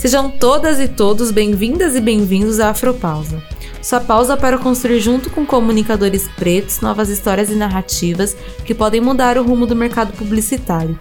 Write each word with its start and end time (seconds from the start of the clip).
Sejam 0.00 0.30
todas 0.30 0.80
e 0.80 0.88
todos 0.88 1.30
bem-vindas 1.30 1.94
e 1.94 2.00
bem-vindos 2.00 2.58
à 2.58 2.70
Afropausa. 2.70 3.42
Sua 3.82 4.00
pausa 4.00 4.34
para 4.34 4.56
construir 4.56 4.98
junto 4.98 5.28
com 5.28 5.44
comunicadores 5.44 6.26
pretos 6.26 6.80
novas 6.80 7.10
histórias 7.10 7.50
e 7.50 7.54
narrativas 7.54 8.34
que 8.64 8.74
podem 8.74 8.98
mudar 8.98 9.36
o 9.36 9.44
rumo 9.44 9.66
do 9.66 9.76
mercado 9.76 10.14
publicitário. 10.14 10.96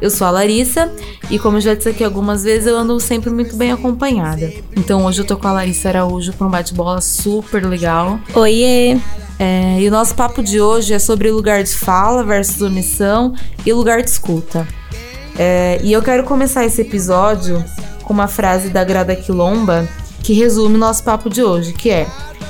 Eu 0.00 0.10
sou 0.10 0.28
a 0.28 0.30
Larissa 0.30 0.92
e, 1.28 1.40
como 1.40 1.56
eu 1.56 1.60
já 1.60 1.74
disse 1.74 1.88
aqui 1.88 2.04
algumas 2.04 2.44
vezes, 2.44 2.68
eu 2.68 2.78
ando 2.78 3.00
sempre 3.00 3.30
muito 3.30 3.56
bem 3.56 3.72
acompanhada. 3.72 4.52
Então 4.76 5.04
hoje 5.04 5.22
eu 5.22 5.26
tô 5.26 5.36
com 5.36 5.48
a 5.48 5.52
Larissa 5.52 5.88
Araújo 5.88 6.32
para 6.32 6.46
um 6.46 6.50
bate-bola 6.50 7.00
super 7.00 7.66
legal. 7.66 8.20
Oiê! 8.32 8.96
É, 9.40 9.80
e 9.80 9.88
o 9.88 9.90
nosso 9.90 10.14
papo 10.14 10.40
de 10.40 10.60
hoje 10.60 10.94
é 10.94 11.00
sobre 11.00 11.32
lugar 11.32 11.64
de 11.64 11.74
fala 11.74 12.22
versus 12.22 12.62
omissão 12.62 13.34
e 13.66 13.72
lugar 13.72 14.02
de 14.02 14.10
escuta. 14.10 14.68
É, 15.38 15.78
e 15.82 15.92
eu 15.92 16.02
quero 16.02 16.24
começar 16.24 16.64
esse 16.64 16.80
episódio 16.80 17.62
com 18.02 18.12
uma 18.12 18.28
frase 18.28 18.68
da 18.68 18.82
Grada 18.84 19.14
Quilomba 19.14 19.86
que 20.22 20.32
resume 20.32 20.74
o 20.74 20.78
nosso 20.78 21.04
papo 21.04 21.30
de 21.30 21.42
hoje, 21.42 21.72
que 21.72 21.90
é: 21.90 22.06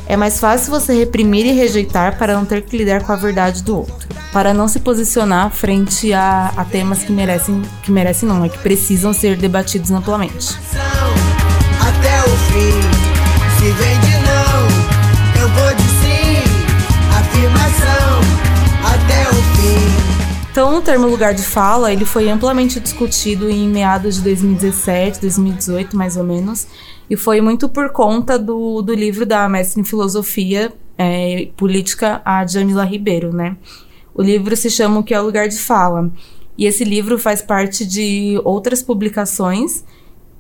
é 0.07 0.17
mais 0.17 0.41
fácil 0.41 0.71
você 0.71 0.95
reprimir 0.95 1.45
e 1.47 1.53
rejeitar 1.53 2.17
para 2.17 2.35
não 2.35 2.45
ter 2.45 2.63
que 2.63 2.77
lidar 2.77 3.03
com 3.03 3.13
a 3.13 3.17
verdade 3.17 3.63
do 3.63 3.79
outro, 3.79 4.09
para 4.33 4.55
não 4.55 4.69
se 4.69 4.81
posicionar 4.81 5.51
frente 5.51 6.13
a, 6.13 6.53
a 6.57 6.65
temas 6.65 7.03
que 7.03 7.13
merecem, 7.13 7.61
que 7.83 7.91
merecem 7.91 8.29
não, 8.29 8.45
é 8.45 8.49
que 8.49 8.59
precisam 8.59 9.13
ser 9.13 9.37
debatidos 9.37 9.91
amplamente. 9.91 10.57
Até 11.81 12.21
o 12.23 12.37
fim, 12.37 12.81
se 13.59 14.16
Então, 20.57 20.79
o 20.79 20.81
termo 20.81 21.07
lugar 21.07 21.35
de 21.35 21.43
fala, 21.43 21.93
ele 21.93 22.07
foi 22.07 22.31
amplamente 22.31 22.81
discutido 22.81 23.51
em 23.51 23.69
meados 23.69 24.15
de 24.17 24.23
2017, 24.23 25.21
2018, 25.21 25.95
mais 25.95 26.17
ou 26.17 26.25
menos, 26.25 26.67
e 27.11 27.15
foi 27.15 27.43
muito 27.43 27.69
por 27.69 27.91
conta 27.91 28.39
do, 28.39 28.81
do 28.81 28.95
livro 28.95 29.27
da 29.27 29.47
mestre 29.51 29.83
em 29.83 29.85
filosofia 29.85 30.73
é, 30.97 31.51
política, 31.59 32.23
a 32.25 32.47
Jamila 32.47 32.85
Ribeiro, 32.85 33.35
né? 33.35 33.59
O 34.15 34.23
livro 34.23 34.57
se 34.57 34.71
chama 34.71 35.01
O 35.01 35.05
que 35.05 35.13
é 35.13 35.21
o 35.21 35.25
lugar 35.27 35.47
de 35.47 35.59
fala, 35.59 36.11
e 36.57 36.65
esse 36.65 36.85
livro 36.85 37.19
faz 37.19 37.43
parte 37.43 37.85
de 37.85 38.41
outras 38.43 38.83
publicações 38.83 39.85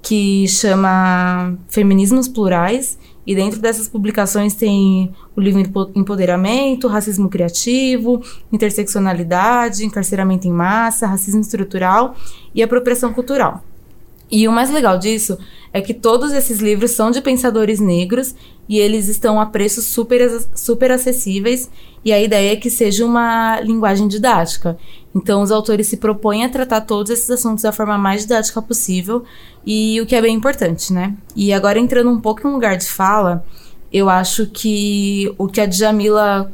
que 0.01 0.49
chama 0.49 1.59
Feminismos 1.69 2.27
Plurais, 2.27 2.99
e 3.27 3.35
dentro 3.35 3.61
dessas 3.61 3.89
publicações 3.89 4.55
tem 4.55 5.13
o 5.35 5.41
livro 5.41 5.61
Empoderamento, 5.95 6.87
Racismo 6.87 7.29
Criativo, 7.29 8.23
Interseccionalidade, 8.53 9.85
Encarceramento 9.85 10.47
em 10.47 10.53
Massa, 10.53 11.07
Racismo 11.07 11.41
Estrutural 11.41 12.15
e 12.55 12.63
Apropriação 12.63 13.13
Cultural. 13.13 13.65
E 14.31 14.47
o 14.49 14.53
mais 14.53 14.71
legal 14.71 14.99
disso 14.99 15.39
é 15.73 15.81
que 15.81 15.95
todos 15.95 16.33
esses 16.33 16.59
livros 16.59 16.93
são 16.93 17.11
de 17.11 17.21
pensadores 17.21 17.81
negros 17.81 18.35
e 18.69 18.79
eles 18.79 19.09
estão 19.09 19.41
a 19.41 19.47
preços 19.47 19.85
super, 19.85 20.45
super 20.55 20.91
acessíveis 20.91 21.71
e 22.05 22.13
a 22.13 22.21
ideia 22.21 22.53
é 22.53 22.57
que 22.57 22.71
seja 22.71 23.05
uma 23.05 23.61
linguagem 23.61 24.07
didática. 24.09 24.79
Então, 25.15 25.43
os 25.43 25.51
autores 25.51 25.89
se 25.89 25.97
propõem 25.97 26.45
a 26.45 26.49
tratar 26.49 26.83
todos 26.83 27.11
esses 27.11 27.29
assuntos 27.31 27.63
da 27.63 27.73
forma 27.73 27.97
mais 27.97 28.23
didática 28.23 28.61
possível 28.61 29.25
e 29.65 30.01
o 30.01 30.07
que 30.07 30.15
é 30.15 30.23
bem 30.23 30.35
importante, 30.35 30.93
né? 30.93 31.15
E 31.35 31.53
agora, 31.53 31.79
entrando 31.79 32.11
um 32.11 32.21
pouco 32.21 32.47
em 32.47 32.51
um 32.51 32.55
lugar 32.55 32.77
de 32.77 32.87
fala, 32.87 33.45
eu 33.93 34.09
acho 34.09 34.47
que 34.47 35.33
o 35.39 35.49
que 35.49 35.61
a 35.61 35.67
Djamila 35.67 36.53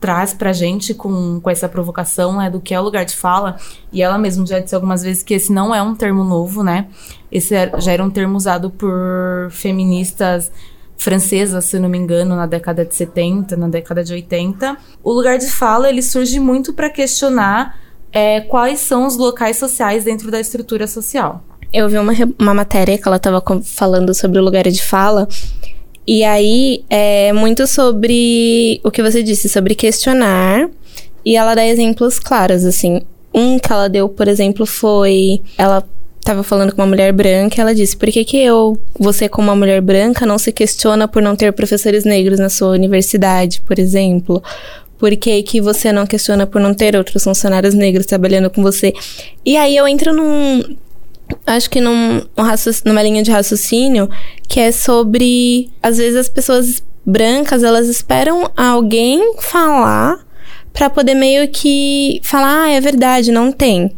traz 0.00 0.32
pra 0.32 0.52
gente 0.52 0.94
com, 0.94 1.40
com 1.40 1.50
essa 1.50 1.68
provocação 1.68 2.36
né, 2.36 2.48
do 2.48 2.60
que 2.60 2.72
é 2.72 2.80
o 2.80 2.84
lugar 2.84 3.04
de 3.04 3.16
fala, 3.16 3.56
e 3.92 4.00
ela 4.00 4.16
mesma 4.16 4.46
já 4.46 4.60
disse 4.60 4.74
algumas 4.74 5.02
vezes 5.02 5.22
que 5.22 5.34
esse 5.34 5.52
não 5.52 5.74
é 5.74 5.82
um 5.82 5.94
termo 5.94 6.22
novo, 6.22 6.62
né? 6.62 6.86
Esse 7.32 7.54
é, 7.54 7.72
já 7.80 7.92
era 7.92 8.04
um 8.04 8.10
termo 8.10 8.36
usado 8.36 8.70
por 8.70 9.48
feministas 9.50 10.52
francesas, 10.98 11.64
se 11.64 11.78
não 11.78 11.88
me 11.88 11.96
engano, 11.96 12.36
na 12.36 12.46
década 12.46 12.84
de 12.84 12.94
70, 12.94 13.56
na 13.56 13.68
década 13.68 14.04
de 14.04 14.12
80. 14.12 14.76
O 15.02 15.12
lugar 15.12 15.38
de 15.38 15.46
fala, 15.46 15.88
ele 15.88 16.02
surge 16.02 16.38
muito 16.40 16.74
para 16.74 16.90
questionar 16.90 17.78
é, 18.12 18.40
quais 18.42 18.80
são 18.80 19.06
os 19.06 19.16
locais 19.16 19.56
sociais 19.56 20.04
dentro 20.04 20.30
da 20.30 20.40
estrutura 20.40 20.86
social. 20.86 21.42
Eu 21.72 21.88
vi 21.88 21.98
uma, 21.98 22.12
uma 22.38 22.54
matéria 22.54 22.98
que 22.98 23.06
ela 23.06 23.16
estava 23.16 23.42
falando 23.62 24.12
sobre 24.12 24.38
o 24.38 24.42
lugar 24.42 24.64
de 24.64 24.82
fala, 24.82 25.28
e 26.06 26.24
aí 26.24 26.84
é 26.88 27.32
muito 27.34 27.66
sobre 27.66 28.80
o 28.82 28.90
que 28.90 29.02
você 29.02 29.22
disse, 29.22 29.48
sobre 29.48 29.74
questionar. 29.74 30.68
E 31.24 31.36
ela 31.36 31.54
dá 31.54 31.66
exemplos 31.66 32.18
claros, 32.18 32.64
assim. 32.64 33.02
Um 33.34 33.58
que 33.58 33.70
ela 33.70 33.88
deu, 33.88 34.08
por 34.08 34.26
exemplo, 34.26 34.64
foi. 34.64 35.42
Ela 35.58 35.84
estava 36.28 36.42
falando 36.42 36.74
com 36.74 36.82
uma 36.82 36.88
mulher 36.88 37.10
branca, 37.10 37.60
ela 37.60 37.74
disse: 37.74 37.96
"Por 37.96 38.10
que 38.10 38.22
que 38.22 38.36
eu, 38.36 38.78
você 38.98 39.28
como 39.28 39.48
uma 39.48 39.56
mulher 39.56 39.80
branca, 39.80 40.26
não 40.26 40.38
se 40.38 40.52
questiona 40.52 41.08
por 41.08 41.22
não 41.22 41.34
ter 41.34 41.52
professores 41.54 42.04
negros 42.04 42.38
na 42.38 42.50
sua 42.50 42.68
universidade, 42.68 43.62
por 43.62 43.78
exemplo? 43.78 44.42
Por 44.98 45.16
que 45.16 45.42
que 45.42 45.60
você 45.60 45.90
não 45.90 46.06
questiona 46.06 46.46
por 46.46 46.60
não 46.60 46.74
ter 46.74 46.96
outros 46.96 47.24
funcionários 47.24 47.72
negros 47.72 48.04
trabalhando 48.04 48.50
com 48.50 48.62
você?" 48.62 48.92
E 49.44 49.56
aí 49.56 49.74
eu 49.74 49.88
entro 49.88 50.12
num 50.12 50.76
acho 51.46 51.68
que 51.70 51.80
num, 51.80 52.22
numa 52.84 53.02
linha 53.02 53.22
de 53.22 53.30
raciocínio 53.30 54.08
que 54.46 54.60
é 54.60 54.72
sobre 54.72 55.70
às 55.82 55.98
vezes 55.98 56.16
as 56.16 56.28
pessoas 56.28 56.82
brancas 57.04 57.62
elas 57.62 57.88
esperam 57.88 58.50
alguém 58.56 59.34
falar 59.38 60.26
para 60.72 60.88
poder 60.88 61.14
meio 61.14 61.48
que 61.48 62.20
falar 62.22 62.64
ah, 62.64 62.70
é 62.70 62.80
verdade 62.80 63.30
não 63.30 63.52
tem 63.52 63.94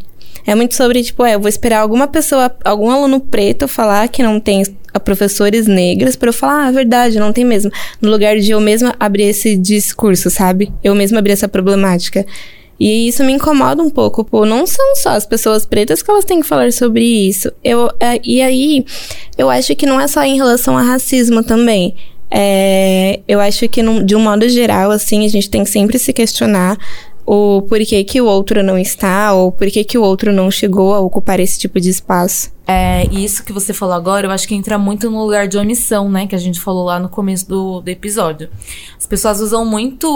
é 0.51 0.55
muito 0.57 0.75
sobre 0.75 1.01
tipo 1.03 1.25
é 1.25 1.37
eu 1.37 1.41
vou 1.41 1.49
esperar 1.49 1.81
alguma 1.81 2.09
pessoa 2.09 2.51
algum 2.65 2.91
aluno 2.91 3.21
preto 3.21 3.69
falar 3.69 4.09
que 4.09 4.21
não 4.21 4.41
tem 4.41 4.65
professores 5.05 5.69
negros 5.69 6.17
para 6.17 6.31
eu 6.31 6.33
falar 6.33 6.65
ah, 6.65 6.69
é 6.69 6.73
verdade 6.73 7.21
não 7.21 7.33
tem 7.33 7.45
mesmo 7.45 7.71
no 8.01 8.11
lugar 8.11 8.37
de 8.37 8.51
eu 8.51 8.61
mesma 8.61 8.93
abrir 8.99 9.25
esse 9.25 9.57
discurso 9.57 10.29
sabe 10.29 10.73
eu 10.83 10.93
mesma 10.93 11.21
abrir 11.21 11.33
essa 11.33 11.49
problemática 11.49 12.27
e 12.81 13.09
isso 13.09 13.23
me 13.23 13.35
incomoda 13.35 13.83
um 13.83 13.91
pouco, 13.91 14.25
pô. 14.25 14.47
Não 14.47 14.67
são 14.67 14.97
só 14.97 15.11
as 15.11 15.27
pessoas 15.27 15.67
pretas 15.67 16.03
que 16.03 16.11
elas 16.11 16.25
têm 16.25 16.41
que 16.41 16.47
falar 16.47 16.73
sobre 16.73 17.05
isso. 17.05 17.53
Eu, 17.63 17.91
é, 18.01 18.19
e 18.25 18.41
aí, 18.41 18.87
eu 19.37 19.51
acho 19.51 19.77
que 19.77 19.85
não 19.85 20.01
é 20.01 20.09
só 20.09 20.23
em 20.23 20.39
relação 20.39 20.79
a 20.79 20.83
racismo 20.83 21.45
também. 21.45 21.95
É, 22.31 23.21
eu 23.29 23.39
acho 23.39 23.69
que, 23.69 23.83
num, 23.83 24.03
de 24.03 24.17
um 24.17 24.21
modo 24.21 24.49
geral, 24.49 24.91
assim, 24.91 25.27
a 25.27 25.29
gente 25.29 25.51
tem 25.51 25.63
que 25.63 25.69
sempre 25.69 25.99
se 25.99 26.11
questionar 26.11 26.79
o 27.33 27.63
porquê 27.63 28.03
que 28.03 28.21
o 28.21 28.25
outro 28.25 28.61
não 28.61 28.77
está, 28.77 29.33
ou 29.33 29.53
porquê 29.53 29.85
que 29.85 29.97
o 29.97 30.03
outro 30.03 30.33
não 30.33 30.51
chegou 30.51 30.93
a 30.93 30.99
ocupar 30.99 31.39
esse 31.39 31.61
tipo 31.61 31.81
de 31.81 31.89
espaço. 31.89 32.51
É, 32.67 33.07
isso 33.07 33.45
que 33.45 33.53
você 33.53 33.73
falou 33.73 33.95
agora, 33.95 34.27
eu 34.27 34.33
acho 34.33 34.49
que 34.49 34.55
entra 34.57 34.77
muito 34.77 35.09
no 35.09 35.23
lugar 35.23 35.47
de 35.47 35.57
omissão, 35.57 36.11
né? 36.11 36.27
Que 36.27 36.35
a 36.35 36.39
gente 36.39 36.59
falou 36.59 36.87
lá 36.87 36.99
no 36.99 37.09
começo 37.09 37.49
do, 37.49 37.83
do 37.83 37.89
episódio. 37.89 38.51
As 38.99 39.07
pessoas 39.07 39.41
usam 39.41 39.65
muito 39.65 40.09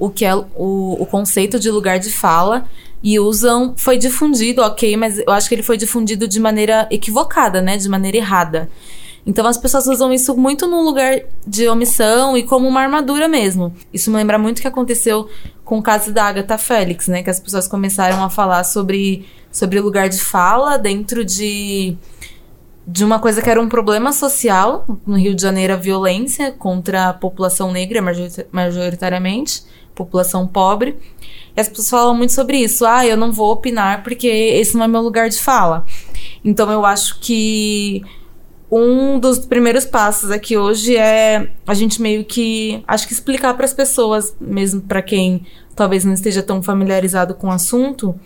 o 0.00 0.08
que 0.08 0.24
é 0.24 0.34
o, 0.34 0.96
o 0.98 1.04
conceito 1.04 1.60
de 1.60 1.70
lugar 1.70 1.98
de 1.98 2.10
fala 2.10 2.64
e 3.02 3.20
usam. 3.20 3.74
Foi 3.76 3.98
difundido, 3.98 4.62
ok, 4.62 4.96
mas 4.96 5.18
eu 5.18 5.32
acho 5.32 5.50
que 5.50 5.54
ele 5.54 5.62
foi 5.62 5.76
difundido 5.76 6.26
de 6.26 6.40
maneira 6.40 6.88
equivocada, 6.90 7.60
né? 7.60 7.76
De 7.76 7.90
maneira 7.90 8.16
errada. 8.16 8.70
Então 9.26 9.46
as 9.46 9.56
pessoas 9.56 9.86
usam 9.86 10.12
isso 10.12 10.36
muito 10.36 10.66
num 10.66 10.82
lugar 10.82 11.20
de 11.46 11.66
omissão 11.68 12.36
e 12.36 12.42
como 12.42 12.68
uma 12.68 12.80
armadura 12.80 13.26
mesmo. 13.26 13.74
Isso 13.92 14.10
me 14.10 14.16
lembra 14.16 14.38
muito 14.38 14.58
o 14.58 14.62
que 14.62 14.68
aconteceu 14.68 15.28
com 15.64 15.78
o 15.78 15.82
caso 15.82 16.12
da 16.12 16.24
Agatha 16.24 16.58
Félix, 16.58 17.08
né? 17.08 17.22
Que 17.22 17.30
as 17.30 17.40
pessoas 17.40 17.66
começaram 17.66 18.22
a 18.22 18.28
falar 18.28 18.64
sobre, 18.64 19.26
sobre 19.50 19.80
lugar 19.80 20.08
de 20.08 20.20
fala 20.20 20.76
dentro 20.76 21.24
de, 21.24 21.96
de 22.86 23.02
uma 23.02 23.18
coisa 23.18 23.40
que 23.40 23.48
era 23.48 23.60
um 23.60 23.68
problema 23.68 24.12
social. 24.12 24.84
No 25.06 25.16
Rio 25.16 25.34
de 25.34 25.40
Janeiro, 25.40 25.72
a 25.72 25.76
violência 25.76 26.52
contra 26.52 27.08
a 27.08 27.14
população 27.14 27.72
negra, 27.72 28.02
majoritariamente, 28.52 29.62
população 29.94 30.46
pobre. 30.46 30.98
E 31.56 31.60
as 31.60 31.68
pessoas 31.68 31.88
falam 31.88 32.14
muito 32.14 32.34
sobre 32.34 32.58
isso. 32.58 32.84
Ah, 32.84 33.06
eu 33.06 33.16
não 33.16 33.32
vou 33.32 33.52
opinar 33.52 34.02
porque 34.02 34.26
esse 34.26 34.76
não 34.76 34.84
é 34.84 34.88
meu 34.88 35.00
lugar 35.00 35.30
de 35.30 35.40
fala. 35.40 35.86
Então 36.44 36.70
eu 36.70 36.84
acho 36.84 37.20
que 37.20 38.02
um 38.76 39.20
dos 39.20 39.38
primeiros 39.38 39.84
passos 39.84 40.32
aqui 40.32 40.56
hoje 40.56 40.96
é 40.96 41.48
a 41.64 41.74
gente 41.74 42.02
meio 42.02 42.24
que 42.24 42.82
acho 42.88 43.06
que 43.06 43.12
explicar 43.12 43.54
para 43.54 43.64
as 43.64 43.72
pessoas, 43.72 44.34
mesmo 44.40 44.80
para 44.80 45.00
quem 45.00 45.46
talvez 45.76 46.04
não 46.04 46.12
esteja 46.12 46.42
tão 46.42 46.60
familiarizado 46.60 47.34
com 47.34 47.46
o 47.46 47.50
assunto, 47.52 48.18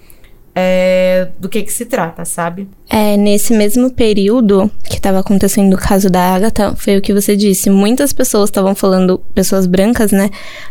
é, 0.55 1.29
do 1.39 1.49
que 1.49 1.63
que 1.63 1.73
se 1.73 1.85
trata, 1.85 2.25
sabe? 2.25 2.67
É, 2.89 3.17
nesse 3.17 3.53
mesmo 3.53 3.91
período 3.91 4.71
que 4.85 4.97
estava 4.97 5.21
acontecendo 5.21 5.75
o 5.75 5.79
caso 5.79 6.09
da 6.09 6.35
Agatha, 6.35 6.75
foi 6.75 6.97
o 6.97 7.03
que 7.03 7.13
você 7.13 7.37
disse. 7.37 7.69
Muitas 7.69 8.13
pessoas 8.15 8.49
estavam 8.49 8.75
falando, 8.75 9.19
pessoas 9.35 9.67
brancas, 9.67 10.11
né? 10.11 10.31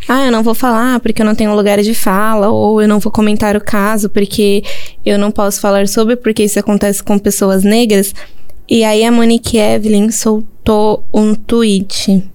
Ah, 0.09 0.25
eu 0.25 0.31
não 0.31 0.41
vou 0.43 0.55
falar 0.55 0.99
porque 0.99 1.21
eu 1.21 1.25
não 1.25 1.35
tenho 1.35 1.55
lugar 1.55 1.81
de 1.81 1.93
fala, 1.93 2.49
ou 2.49 2.81
eu 2.81 2.87
não 2.87 2.99
vou 2.99 3.11
comentar 3.11 3.55
o 3.55 3.61
caso 3.61 4.09
porque 4.09 4.63
eu 5.05 5.17
não 5.19 5.31
posso 5.31 5.61
falar 5.61 5.87
sobre, 5.87 6.15
porque 6.15 6.43
isso 6.43 6.59
acontece 6.59 7.03
com 7.03 7.17
pessoas 7.19 7.63
negras. 7.63 8.13
E 8.69 8.83
aí 8.83 9.05
a 9.05 9.11
Monique 9.11 9.57
Evelyn 9.57 10.11
soltou 10.11 11.03
um 11.13 11.33
tweet. 11.33 12.29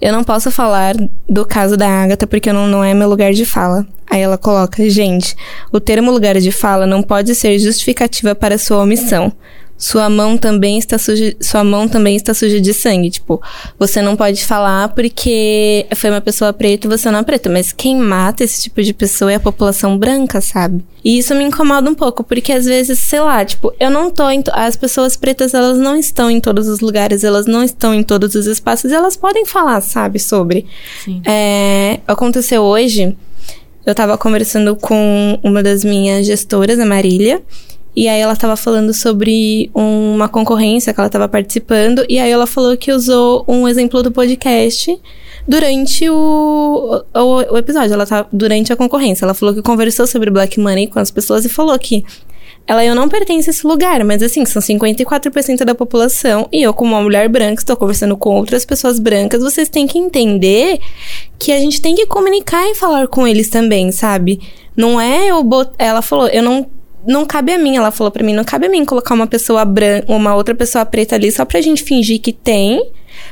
Eu 0.00 0.12
não 0.12 0.24
posso 0.24 0.50
falar 0.50 0.94
do 1.28 1.44
caso 1.44 1.76
da 1.76 1.88
Agatha 1.88 2.26
porque 2.26 2.52
não, 2.52 2.66
não 2.66 2.82
é 2.82 2.94
meu 2.94 3.08
lugar 3.08 3.32
de 3.32 3.44
fala. 3.44 3.86
Aí 4.08 4.20
ela 4.20 4.38
coloca, 4.38 4.88
gente, 4.88 5.34
o 5.72 5.80
termo 5.80 6.10
lugar 6.10 6.38
de 6.40 6.50
fala 6.52 6.86
não 6.86 7.02
pode 7.02 7.34
ser 7.34 7.58
justificativa 7.58 8.34
para 8.34 8.56
sua 8.56 8.78
omissão. 8.78 9.32
Sua 9.78 10.08
mão 10.08 10.38
também 10.38 10.78
está 10.78 10.98
suja, 10.98 11.36
sua 11.40 11.62
mão 11.62 11.86
também 11.86 12.16
está 12.16 12.32
suja 12.32 12.60
de 12.60 12.72
sangue. 12.72 13.10
Tipo, 13.10 13.42
você 13.78 14.00
não 14.00 14.16
pode 14.16 14.44
falar 14.44 14.88
porque 14.88 15.86
foi 15.94 16.10
uma 16.10 16.20
pessoa 16.20 16.52
preta 16.52 16.86
e 16.86 16.90
você 16.90 17.10
não 17.10 17.18
é 17.18 17.22
preta. 17.22 17.50
Mas 17.50 17.72
quem 17.72 17.96
mata 17.96 18.42
esse 18.42 18.62
tipo 18.62 18.82
de 18.82 18.94
pessoa 18.94 19.32
é 19.32 19.34
a 19.34 19.40
população 19.40 19.98
branca, 19.98 20.40
sabe? 20.40 20.82
E 21.04 21.18
isso 21.18 21.34
me 21.34 21.44
incomoda 21.44 21.88
um 21.90 21.94
pouco, 21.94 22.24
porque 22.24 22.52
às 22.52 22.64
vezes, 22.64 22.98
sei 22.98 23.20
lá, 23.20 23.44
tipo, 23.44 23.72
eu 23.78 23.90
não 23.90 24.10
tô 24.10 24.28
em. 24.30 24.42
As 24.52 24.76
pessoas 24.76 25.16
pretas, 25.16 25.54
elas 25.54 25.78
não 25.78 25.94
estão 25.94 26.30
em 26.30 26.40
todos 26.40 26.68
os 26.68 26.80
lugares, 26.80 27.22
elas 27.22 27.46
não 27.46 27.62
estão 27.62 27.94
em 27.94 28.02
todos 28.02 28.34
os 28.34 28.46
espaços, 28.46 28.90
elas 28.90 29.16
podem 29.16 29.44
falar, 29.44 29.80
sabe, 29.82 30.18
sobre. 30.18 30.66
Sim. 31.04 31.22
É, 31.24 32.00
aconteceu 32.08 32.62
hoje, 32.62 33.16
eu 33.84 33.94
tava 33.94 34.18
conversando 34.18 34.74
com 34.74 35.38
uma 35.44 35.62
das 35.62 35.84
minhas 35.84 36.26
gestoras, 36.26 36.80
a 36.80 36.84
Marília. 36.86 37.40
E 37.96 38.08
aí 38.08 38.20
ela 38.20 38.34
estava 38.34 38.56
falando 38.56 38.92
sobre 38.92 39.70
uma 39.72 40.28
concorrência 40.28 40.92
que 40.92 41.00
ela 41.00 41.06
estava 41.06 41.26
participando. 41.26 42.04
E 42.10 42.18
aí 42.18 42.30
ela 42.30 42.46
falou 42.46 42.76
que 42.76 42.92
usou 42.92 43.42
um 43.48 43.66
exemplo 43.66 44.02
do 44.02 44.12
podcast 44.12 45.00
durante 45.48 46.06
o, 46.10 47.02
o, 47.14 47.54
o 47.54 47.56
episódio. 47.56 47.94
Ela 47.94 48.06
tá 48.06 48.26
durante 48.30 48.70
a 48.70 48.76
concorrência. 48.76 49.24
Ela 49.24 49.32
falou 49.32 49.54
que 49.54 49.62
conversou 49.62 50.06
sobre 50.06 50.30
Black 50.30 50.60
Money 50.60 50.88
com 50.88 50.98
as 50.98 51.10
pessoas 51.10 51.46
e 51.46 51.48
falou 51.48 51.78
que 51.78 52.04
ela 52.66 52.84
eu 52.84 52.94
não 52.94 53.08
pertence 53.08 53.48
a 53.48 53.52
esse 53.52 53.64
lugar, 53.64 54.04
mas 54.04 54.22
assim, 54.22 54.44
são 54.44 54.60
54% 54.60 55.64
da 55.64 55.74
população 55.74 56.48
e 56.52 56.62
eu, 56.64 56.74
como 56.74 56.94
uma 56.94 57.02
mulher 57.02 57.28
branca, 57.28 57.62
estou 57.62 57.76
conversando 57.76 58.16
com 58.16 58.34
outras 58.34 58.64
pessoas 58.64 58.98
brancas, 58.98 59.40
vocês 59.40 59.68
têm 59.68 59.86
que 59.86 59.96
entender 59.98 60.80
que 61.38 61.52
a 61.52 61.60
gente 61.60 61.80
tem 61.80 61.94
que 61.94 62.06
comunicar 62.06 62.68
e 62.68 62.74
falar 62.74 63.06
com 63.06 63.26
eles 63.26 63.48
também, 63.48 63.92
sabe? 63.92 64.40
Não 64.76 65.00
é 65.00 65.28
eu 65.28 65.44
bot... 65.44 65.70
ela 65.78 66.02
falou, 66.02 66.26
eu 66.26 66.42
não 66.42 66.66
não 67.06 67.24
cabe 67.24 67.52
a 67.52 67.58
mim, 67.58 67.76
ela 67.76 67.90
falou 67.90 68.10
para 68.10 68.24
mim, 68.24 68.32
não 68.32 68.44
cabe 68.44 68.66
a 68.66 68.68
mim 68.68 68.84
colocar 68.84 69.14
uma 69.14 69.26
pessoa 69.26 69.64
branca, 69.64 70.10
uma 70.12 70.34
outra 70.34 70.54
pessoa 70.54 70.84
preta 70.84 71.14
ali 71.14 71.30
só 71.30 71.44
pra 71.44 71.60
gente 71.60 71.82
fingir 71.82 72.20
que 72.20 72.32
tem 72.32 72.82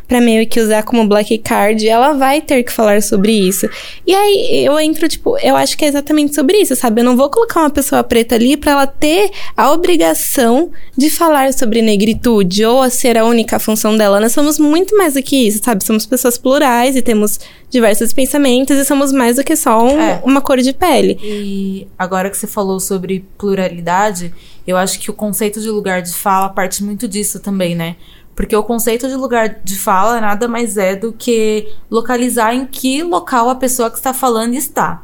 para 0.06 0.20
meio 0.20 0.46
que 0.46 0.60
usar 0.60 0.82
como 0.82 1.06
black 1.06 1.38
card, 1.38 1.86
ela 1.86 2.12
vai 2.12 2.40
ter 2.40 2.62
que 2.62 2.72
falar 2.72 3.02
sobre 3.02 3.32
isso. 3.32 3.68
E 4.06 4.14
aí 4.14 4.64
eu 4.64 4.78
entro, 4.78 5.08
tipo, 5.08 5.38
eu 5.38 5.56
acho 5.56 5.76
que 5.76 5.84
é 5.84 5.88
exatamente 5.88 6.34
sobre 6.34 6.58
isso, 6.58 6.74
sabe? 6.76 7.00
Eu 7.00 7.04
não 7.04 7.16
vou 7.16 7.30
colocar 7.30 7.60
uma 7.60 7.70
pessoa 7.70 8.02
preta 8.02 8.34
ali 8.34 8.56
para 8.56 8.72
ela 8.72 8.86
ter 8.86 9.30
a 9.56 9.72
obrigação 9.72 10.70
de 10.96 11.10
falar 11.10 11.52
sobre 11.52 11.82
negritude 11.82 12.64
ou 12.64 12.82
a 12.82 12.90
ser 12.90 13.16
a 13.16 13.24
única 13.24 13.58
função 13.58 13.96
dela. 13.96 14.20
Nós 14.20 14.32
somos 14.32 14.58
muito 14.58 14.96
mais 14.96 15.14
do 15.14 15.22
que 15.22 15.48
isso, 15.48 15.60
sabe? 15.62 15.84
Somos 15.84 16.06
pessoas 16.06 16.38
plurais 16.38 16.96
e 16.96 17.02
temos 17.02 17.38
diversos 17.70 18.12
pensamentos 18.12 18.76
e 18.76 18.84
somos 18.84 19.12
mais 19.12 19.36
do 19.36 19.42
que 19.42 19.56
só 19.56 19.84
um, 19.84 20.00
é. 20.00 20.22
uma 20.24 20.40
cor 20.40 20.58
de 20.58 20.72
pele. 20.72 21.18
E 21.22 21.88
agora 21.98 22.30
que 22.30 22.36
você 22.36 22.46
falou 22.46 22.78
sobre 22.78 23.24
pluralidade, 23.36 24.32
eu 24.66 24.76
acho 24.76 24.98
que 25.00 25.10
o 25.10 25.14
conceito 25.14 25.60
de 25.60 25.68
lugar 25.68 26.00
de 26.00 26.12
fala 26.12 26.48
parte 26.48 26.84
muito 26.84 27.08
disso 27.08 27.40
também, 27.40 27.74
né? 27.74 27.96
Porque 28.34 28.54
o 28.54 28.62
conceito 28.62 29.08
de 29.08 29.14
lugar 29.14 29.60
de 29.62 29.76
fala 29.78 30.20
nada 30.20 30.48
mais 30.48 30.76
é 30.76 30.96
do 30.96 31.12
que 31.12 31.72
localizar 31.90 32.54
em 32.54 32.66
que 32.66 33.02
local 33.02 33.48
a 33.48 33.54
pessoa 33.54 33.90
que 33.90 33.96
está 33.96 34.12
falando 34.12 34.54
está. 34.54 35.02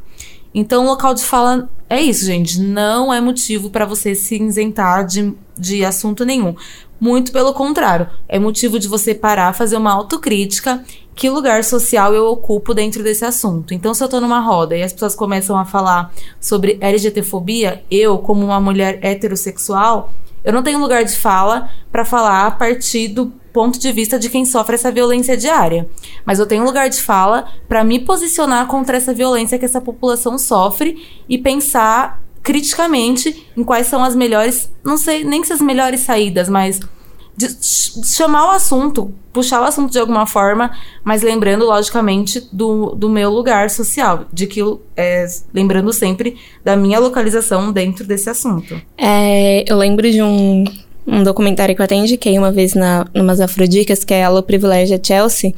Então, 0.52 0.84
local 0.84 1.14
de 1.14 1.22
fala 1.22 1.70
é 1.88 2.00
isso, 2.00 2.24
gente. 2.24 2.60
Não 2.60 3.12
é 3.12 3.20
motivo 3.20 3.70
para 3.70 3.84
você 3.84 4.14
se 4.14 4.40
isentar 4.42 5.06
de, 5.06 5.32
de 5.56 5.84
assunto 5.84 6.24
nenhum. 6.24 6.54
Muito 7.00 7.32
pelo 7.32 7.54
contrário, 7.54 8.08
é 8.28 8.38
motivo 8.38 8.78
de 8.78 8.86
você 8.86 9.14
parar, 9.14 9.54
fazer 9.54 9.76
uma 9.76 9.92
autocrítica. 9.92 10.84
Que 11.14 11.30
lugar 11.30 11.64
social 11.64 12.14
eu 12.14 12.26
ocupo 12.26 12.74
dentro 12.74 13.02
desse 13.02 13.24
assunto? 13.24 13.72
Então, 13.72 13.94
se 13.94 14.04
eu 14.04 14.08
tô 14.08 14.20
numa 14.20 14.40
roda 14.40 14.76
e 14.76 14.82
as 14.82 14.92
pessoas 14.92 15.14
começam 15.14 15.58
a 15.58 15.64
falar 15.64 16.12
sobre 16.40 16.78
LGTfobia, 16.80 17.82
eu, 17.90 18.18
como 18.18 18.44
uma 18.44 18.60
mulher 18.60 18.98
heterossexual, 19.02 20.12
eu 20.44 20.52
não 20.52 20.62
tenho 20.62 20.78
lugar 20.78 21.04
de 21.04 21.16
fala 21.16 21.70
para 21.90 22.04
falar 22.04 22.46
a 22.46 22.50
partir 22.50 23.08
do 23.08 23.32
ponto 23.52 23.78
de 23.78 23.92
vista 23.92 24.18
de 24.18 24.28
quem 24.28 24.44
sofre 24.44 24.74
essa 24.74 24.92
violência 24.92 25.36
diária. 25.36 25.88
Mas 26.24 26.38
eu 26.38 26.46
tenho 26.46 26.64
lugar 26.64 26.88
de 26.88 27.00
fala 27.00 27.46
para 27.68 27.84
me 27.84 27.98
posicionar 27.98 28.66
contra 28.66 28.96
essa 28.96 29.12
violência 29.12 29.58
que 29.58 29.64
essa 29.64 29.80
população 29.80 30.38
sofre 30.38 31.06
e 31.28 31.36
pensar 31.36 32.22
criticamente 32.42 33.46
em 33.56 33.62
quais 33.62 33.86
são 33.86 34.02
as 34.02 34.14
melhores, 34.14 34.70
não 34.84 34.96
sei 34.96 35.24
nem 35.24 35.44
se 35.44 35.52
as 35.52 35.60
melhores 35.60 36.00
saídas, 36.00 36.48
mas 36.48 36.80
chamar 38.04 38.48
o 38.48 38.50
assunto, 38.50 39.12
puxar 39.32 39.60
o 39.60 39.64
assunto 39.64 39.92
de 39.92 39.98
alguma 39.98 40.26
forma, 40.26 40.70
mas 41.04 41.22
lembrando, 41.22 41.64
logicamente, 41.64 42.46
do, 42.52 42.94
do 42.94 43.08
meu 43.08 43.30
lugar 43.30 43.70
social, 43.70 44.26
de 44.32 44.46
que, 44.46 44.60
é, 44.96 45.26
lembrando 45.52 45.92
sempre 45.92 46.36
da 46.64 46.76
minha 46.76 46.98
localização 46.98 47.72
dentro 47.72 48.04
desse 48.04 48.28
assunto. 48.28 48.80
É, 48.96 49.64
eu 49.70 49.76
lembro 49.76 50.10
de 50.10 50.22
um, 50.22 50.64
um 51.06 51.22
documentário 51.22 51.74
que 51.74 51.80
eu 51.80 51.84
até 51.84 51.94
indiquei 51.94 52.38
uma 52.38 52.52
vez 52.52 52.74
na 52.74 53.06
numas 53.14 53.40
Afrodicas, 53.40 54.04
que 54.04 54.14
é 54.14 54.24
Alô 54.24 54.42
Privilégio 54.42 55.00
Chelsea, 55.02 55.54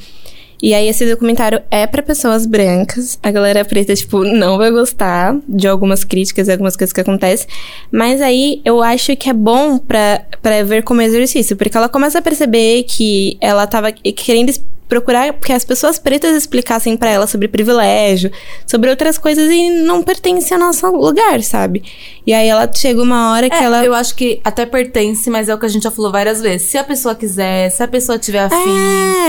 e 0.63 0.73
aí 0.75 0.87
esse 0.87 1.05
documentário 1.05 1.61
é 1.69 1.89
para 1.89 2.03
pessoas 2.05 2.47
brancas. 2.47 3.19
A 3.21 3.33
galera 3.33 3.65
preta, 3.65 3.93
tipo, 3.97 4.23
não 4.23 4.57
vai 4.57 4.71
gostar 4.71 5.37
de 5.49 5.67
algumas 5.67 6.05
críticas 6.05 6.47
e 6.47 6.53
algumas 6.53 6.77
coisas 6.77 6.93
que 6.93 7.01
acontecem. 7.01 7.49
Mas 7.91 8.21
aí 8.21 8.63
eu 8.65 8.81
acho 8.81 9.17
que 9.17 9.29
é 9.29 9.33
bom 9.33 9.77
pra, 9.77 10.25
pra 10.41 10.63
ver 10.63 10.85
como 10.85 11.03
exercício. 11.03 11.57
Porque 11.57 11.77
ela 11.77 11.89
começa 11.89 12.21
a 12.21 12.23
perceber 12.23 12.85
que 12.85 13.37
ela 13.41 13.67
tava 13.67 13.91
querendo 13.91 14.53
procurar 14.93 15.33
que 15.33 15.55
as 15.55 15.65
pessoas 15.65 15.99
pretas 15.99 16.37
explicassem 16.37 16.99
para 16.99 17.09
ela 17.09 17.27
sobre 17.27 17.49
privilégio, 17.49 18.31
sobre 18.67 18.91
outras 18.91 19.17
coisas 19.17 19.51
e 19.51 19.71
não 19.71 20.03
pertence 20.03 20.53
ao 20.53 20.61
nosso 20.61 20.87
lugar, 20.91 21.43
sabe? 21.43 21.83
E 22.27 22.35
aí 22.35 22.47
ela 22.47 22.71
chega 22.71 23.03
uma 23.03 23.33
hora 23.33 23.49
que 23.49 23.57
é, 23.57 23.63
ela. 23.63 23.83
Eu 23.83 23.95
acho 23.95 24.15
que 24.15 24.39
até 24.45 24.67
pertence, 24.67 25.31
mas 25.31 25.49
é 25.49 25.55
o 25.55 25.59
que 25.59 25.65
a 25.65 25.69
gente 25.71 25.85
já 25.85 25.91
falou 25.91 26.13
várias 26.13 26.43
vezes. 26.43 26.69
Se 26.69 26.77
a 26.77 26.85
pessoa 26.85 27.15
quiser, 27.15 27.71
se 27.71 27.83
a 27.83 27.89
pessoa 27.89 28.19
tiver 28.19 28.41
afim. 28.41 28.55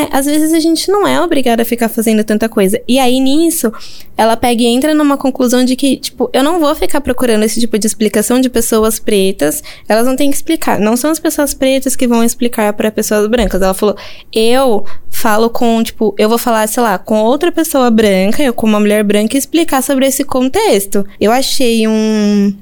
É, 0.01 0.09
às 0.11 0.25
vezes 0.25 0.51
a 0.51 0.59
gente 0.59 0.91
não 0.91 1.07
é 1.07 1.21
obrigada 1.21 1.61
a 1.61 1.65
ficar 1.65 1.87
fazendo 1.87 2.25
tanta 2.25 2.49
coisa. 2.49 2.81
E 2.85 2.99
aí 2.99 3.21
nisso, 3.21 3.71
ela 4.17 4.35
pega 4.35 4.63
e 4.63 4.65
entra 4.65 4.93
numa 4.93 5.15
conclusão 5.15 5.63
de 5.63 5.77
que, 5.77 5.95
tipo, 5.95 6.29
eu 6.33 6.43
não 6.43 6.59
vou 6.59 6.75
ficar 6.75 6.99
procurando 6.99 7.43
esse 7.43 7.57
tipo 7.57 7.79
de 7.79 7.87
explicação 7.87 8.41
de 8.41 8.49
pessoas 8.49 8.99
pretas. 8.99 9.63
Elas 9.87 10.05
não 10.05 10.17
têm 10.17 10.29
que 10.29 10.35
explicar. 10.35 10.77
Não 10.77 10.97
são 10.97 11.09
as 11.09 11.19
pessoas 11.19 11.53
pretas 11.53 11.95
que 11.95 12.05
vão 12.05 12.21
explicar 12.21 12.73
para 12.73 12.91
pessoas 12.91 13.29
brancas. 13.29 13.61
Ela 13.61 13.73
falou, 13.73 13.95
eu 14.33 14.85
falo 15.13 15.49
com, 15.49 15.81
tipo, 15.81 16.13
eu 16.17 16.27
vou 16.27 16.37
falar, 16.37 16.67
sei 16.67 16.83
lá, 16.83 16.97
com 16.97 17.21
outra 17.21 17.51
pessoa 17.51 17.89
branca, 17.89 18.43
eu 18.43 18.53
com 18.53 18.67
uma 18.67 18.79
mulher 18.79 19.03
branca, 19.03 19.37
e 19.37 19.39
explicar 19.39 19.81
sobre 19.81 20.07
esse 20.07 20.23
contexto. 20.23 21.05
Eu 21.21 21.31
achei 21.31 21.87
um, 21.87 22.53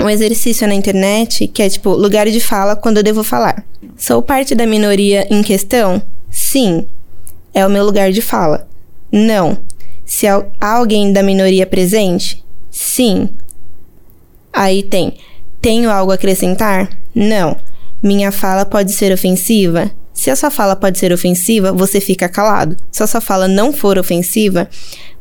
um 0.00 0.08
exercício 0.08 0.68
na 0.68 0.74
internet 0.74 1.48
que 1.48 1.62
é, 1.62 1.68
tipo, 1.68 1.90
lugar 1.90 2.28
de 2.28 2.38
fala 2.38 2.76
quando 2.76 2.98
eu 2.98 3.02
devo 3.02 3.24
falar. 3.24 3.64
Sou 3.96 4.22
parte 4.22 4.54
da 4.54 4.66
minoria 4.66 5.26
em 5.30 5.42
questão? 5.42 6.00
Sim. 6.30 6.86
É 7.52 7.66
o 7.66 7.70
meu 7.70 7.84
lugar 7.84 8.12
de 8.12 8.20
fala. 8.20 8.68
Não. 9.10 9.58
Se 10.04 10.26
há 10.28 10.44
alguém 10.60 11.12
da 11.12 11.22
minoria 11.22 11.66
presente? 11.66 12.44
Sim. 12.70 13.30
Aí 14.52 14.82
tem. 14.82 15.14
Tenho 15.60 15.90
algo 15.90 16.12
a 16.12 16.14
acrescentar? 16.14 16.90
Não. 17.14 17.56
Minha 18.02 18.30
fala 18.30 18.64
pode 18.64 18.92
ser 18.92 19.12
ofensiva? 19.12 19.90
Se 20.16 20.30
a 20.30 20.34
sua 20.34 20.50
fala 20.50 20.74
pode 20.74 20.98
ser 20.98 21.12
ofensiva, 21.12 21.70
você 21.70 22.00
fica 22.00 22.26
calado. 22.26 22.74
Se 22.90 23.02
a 23.02 23.06
sua 23.06 23.20
fala 23.20 23.46
não 23.46 23.70
for 23.70 23.98
ofensiva, 23.98 24.66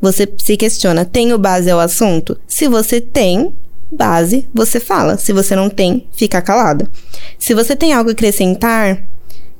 você 0.02 0.28
se 0.38 0.56
questiona: 0.56 1.04
tenho 1.04 1.38
base 1.38 1.70
ao 1.70 1.82
assunto? 1.82 2.40
Se 2.48 2.68
você 2.70 3.02
tem 3.02 3.54
base, 3.92 4.48
você 4.54 4.80
fala. 4.80 5.18
Se 5.18 5.34
você 5.34 5.54
não 5.54 5.70
tem, 5.70 6.08
fica 6.14 6.42
calado. 6.42 6.90
Se 7.38 7.54
você 7.54 7.76
tem 7.76 7.92
algo 7.92 8.10
a 8.10 8.14
acrescentar 8.14 9.06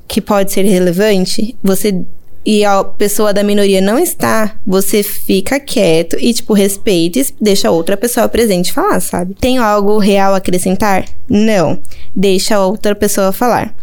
que 0.08 0.22
pode 0.22 0.52
ser 0.52 0.62
relevante, 0.62 1.54
você 1.62 2.02
e 2.44 2.64
a 2.64 2.82
pessoa 2.82 3.34
da 3.34 3.42
minoria 3.42 3.80
não 3.80 3.98
está, 3.98 4.56
você 4.66 5.02
fica 5.02 5.60
quieto 5.60 6.16
e, 6.18 6.32
tipo, 6.32 6.54
respeita 6.54 7.18
e 7.18 7.26
deixa 7.40 7.70
outra 7.70 7.96
pessoa 7.96 8.28
presente 8.28 8.72
falar, 8.72 9.00
sabe? 9.00 9.34
Tenho 9.34 9.62
algo 9.62 9.98
real 9.98 10.32
a 10.32 10.36
acrescentar? 10.38 11.04
Não. 11.28 11.78
Deixa 12.14 12.58
outra 12.60 12.94
pessoa 12.94 13.32
falar. 13.32 13.74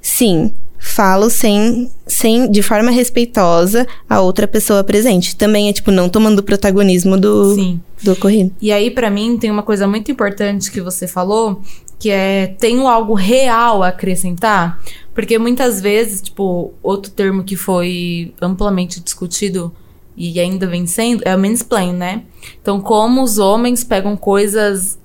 Sim 0.00 0.54
falo 0.84 1.30
sem, 1.30 1.90
sem 2.06 2.50
de 2.50 2.62
forma 2.62 2.90
respeitosa 2.90 3.86
a 4.08 4.20
outra 4.20 4.46
pessoa 4.46 4.84
presente. 4.84 5.34
Também 5.34 5.68
é 5.68 5.72
tipo 5.72 5.90
não 5.90 6.08
tomando 6.08 6.40
o 6.40 6.42
protagonismo 6.42 7.18
do 7.18 7.54
Sim. 7.54 7.80
do 8.02 8.12
ocorrido. 8.12 8.52
E 8.60 8.70
aí 8.70 8.90
para 8.90 9.10
mim 9.10 9.38
tem 9.38 9.50
uma 9.50 9.62
coisa 9.62 9.88
muito 9.88 10.12
importante 10.12 10.70
que 10.70 10.82
você 10.82 11.08
falou, 11.08 11.62
que 11.98 12.10
é 12.10 12.48
tenho 12.58 12.86
algo 12.86 13.14
real 13.14 13.82
a 13.82 13.88
acrescentar, 13.88 14.78
porque 15.14 15.38
muitas 15.38 15.80
vezes, 15.80 16.20
tipo, 16.20 16.74
outro 16.82 17.10
termo 17.10 17.42
que 17.42 17.56
foi 17.56 18.34
amplamente 18.40 19.00
discutido 19.00 19.72
e 20.14 20.38
ainda 20.38 20.66
vem 20.66 20.86
sendo 20.86 21.22
é 21.24 21.34
o 21.34 21.38
mansplain, 21.38 21.94
né? 21.94 22.22
Então, 22.60 22.78
como 22.78 23.22
os 23.22 23.38
homens 23.38 23.82
pegam 23.82 24.16
coisas 24.16 24.98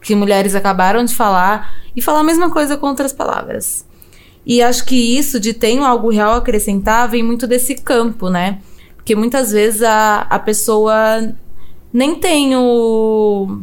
que 0.00 0.14
mulheres 0.14 0.54
acabaram 0.54 1.04
de 1.04 1.14
falar 1.14 1.74
e 1.94 2.00
falar 2.00 2.20
a 2.20 2.24
mesma 2.24 2.50
coisa 2.50 2.76
com 2.76 2.86
outras 2.86 3.12
palavras. 3.12 3.84
E 4.48 4.62
acho 4.62 4.86
que 4.86 4.96
isso 4.96 5.38
de 5.38 5.52
tenho 5.52 5.84
algo 5.84 6.10
real 6.10 6.32
a 6.32 6.36
acrescentar 6.38 7.06
vem 7.06 7.22
muito 7.22 7.46
desse 7.46 7.74
campo, 7.74 8.30
né? 8.30 8.60
Porque 8.96 9.14
muitas 9.14 9.52
vezes 9.52 9.82
a, 9.82 10.22
a 10.22 10.38
pessoa 10.38 11.34
nem 11.92 12.14
tem 12.14 12.56
o. 12.56 13.60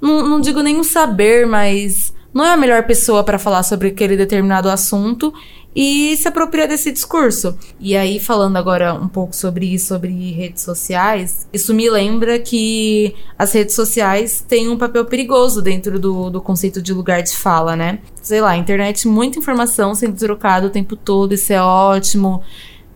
Não, 0.00 0.26
não 0.26 0.40
digo 0.40 0.62
nem 0.62 0.80
o 0.80 0.84
saber, 0.84 1.46
mas 1.46 2.12
não 2.32 2.42
é 2.42 2.52
a 2.52 2.56
melhor 2.56 2.84
pessoa 2.84 3.22
para 3.22 3.38
falar 3.38 3.62
sobre 3.64 3.88
aquele 3.88 4.16
determinado 4.16 4.70
assunto 4.70 5.30
e 5.74 6.16
se 6.16 6.28
apropria 6.28 6.68
desse 6.68 6.92
discurso. 6.92 7.56
E 7.80 7.96
aí, 7.96 8.20
falando 8.20 8.56
agora 8.56 8.94
um 8.94 9.08
pouco 9.08 9.34
sobre 9.34 9.78
sobre 9.78 10.32
redes 10.32 10.62
sociais, 10.62 11.48
isso 11.52 11.72
me 11.72 11.88
lembra 11.88 12.38
que 12.38 13.14
as 13.38 13.52
redes 13.52 13.74
sociais 13.74 14.44
têm 14.46 14.68
um 14.68 14.76
papel 14.76 15.04
perigoso 15.04 15.62
dentro 15.62 15.98
do, 15.98 16.30
do 16.30 16.40
conceito 16.40 16.82
de 16.82 16.92
lugar 16.92 17.22
de 17.22 17.36
fala, 17.36 17.74
né? 17.74 18.00
Sei 18.22 18.40
lá, 18.40 18.56
internet, 18.56 19.08
muita 19.08 19.38
informação 19.38 19.94
sendo 19.94 20.16
trocada 20.16 20.66
o 20.66 20.70
tempo 20.70 20.94
todo, 20.94 21.32
isso 21.32 21.52
é 21.52 21.62
ótimo. 21.62 22.42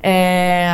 É, 0.03 0.69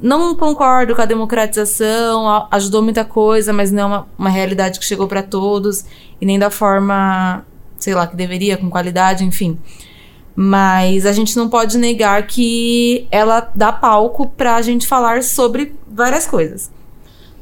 não 0.00 0.34
concordo 0.36 0.94
com 0.94 1.02
a 1.02 1.06
democratização, 1.06 2.46
ajudou 2.50 2.80
muita 2.82 3.04
coisa, 3.04 3.52
mas 3.52 3.72
não 3.72 3.82
é 3.82 3.86
uma, 3.86 4.08
uma 4.16 4.30
realidade 4.30 4.78
que 4.78 4.84
chegou 4.84 5.08
para 5.08 5.22
todos 5.22 5.84
e 6.20 6.26
nem 6.26 6.38
da 6.38 6.50
forma, 6.50 7.44
sei 7.78 7.94
lá, 7.94 8.06
que 8.06 8.14
deveria, 8.14 8.56
com 8.56 8.70
qualidade, 8.70 9.24
enfim. 9.24 9.58
Mas 10.36 11.06
a 11.06 11.12
gente 11.12 11.34
não 11.34 11.48
pode 11.48 11.78
negar 11.78 12.26
que 12.26 13.08
ela 13.10 13.50
dá 13.54 13.72
palco 13.72 14.28
pra 14.36 14.60
gente 14.60 14.86
falar 14.86 15.22
sobre 15.22 15.74
várias 15.90 16.26
coisas. 16.26 16.70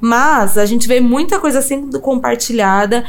Mas 0.01 0.57
a 0.57 0.65
gente 0.65 0.87
vê 0.87 1.01
muita 1.01 1.41
coisa 1.41 1.61
sendo 1.61 1.99
compartilhada, 1.99 3.05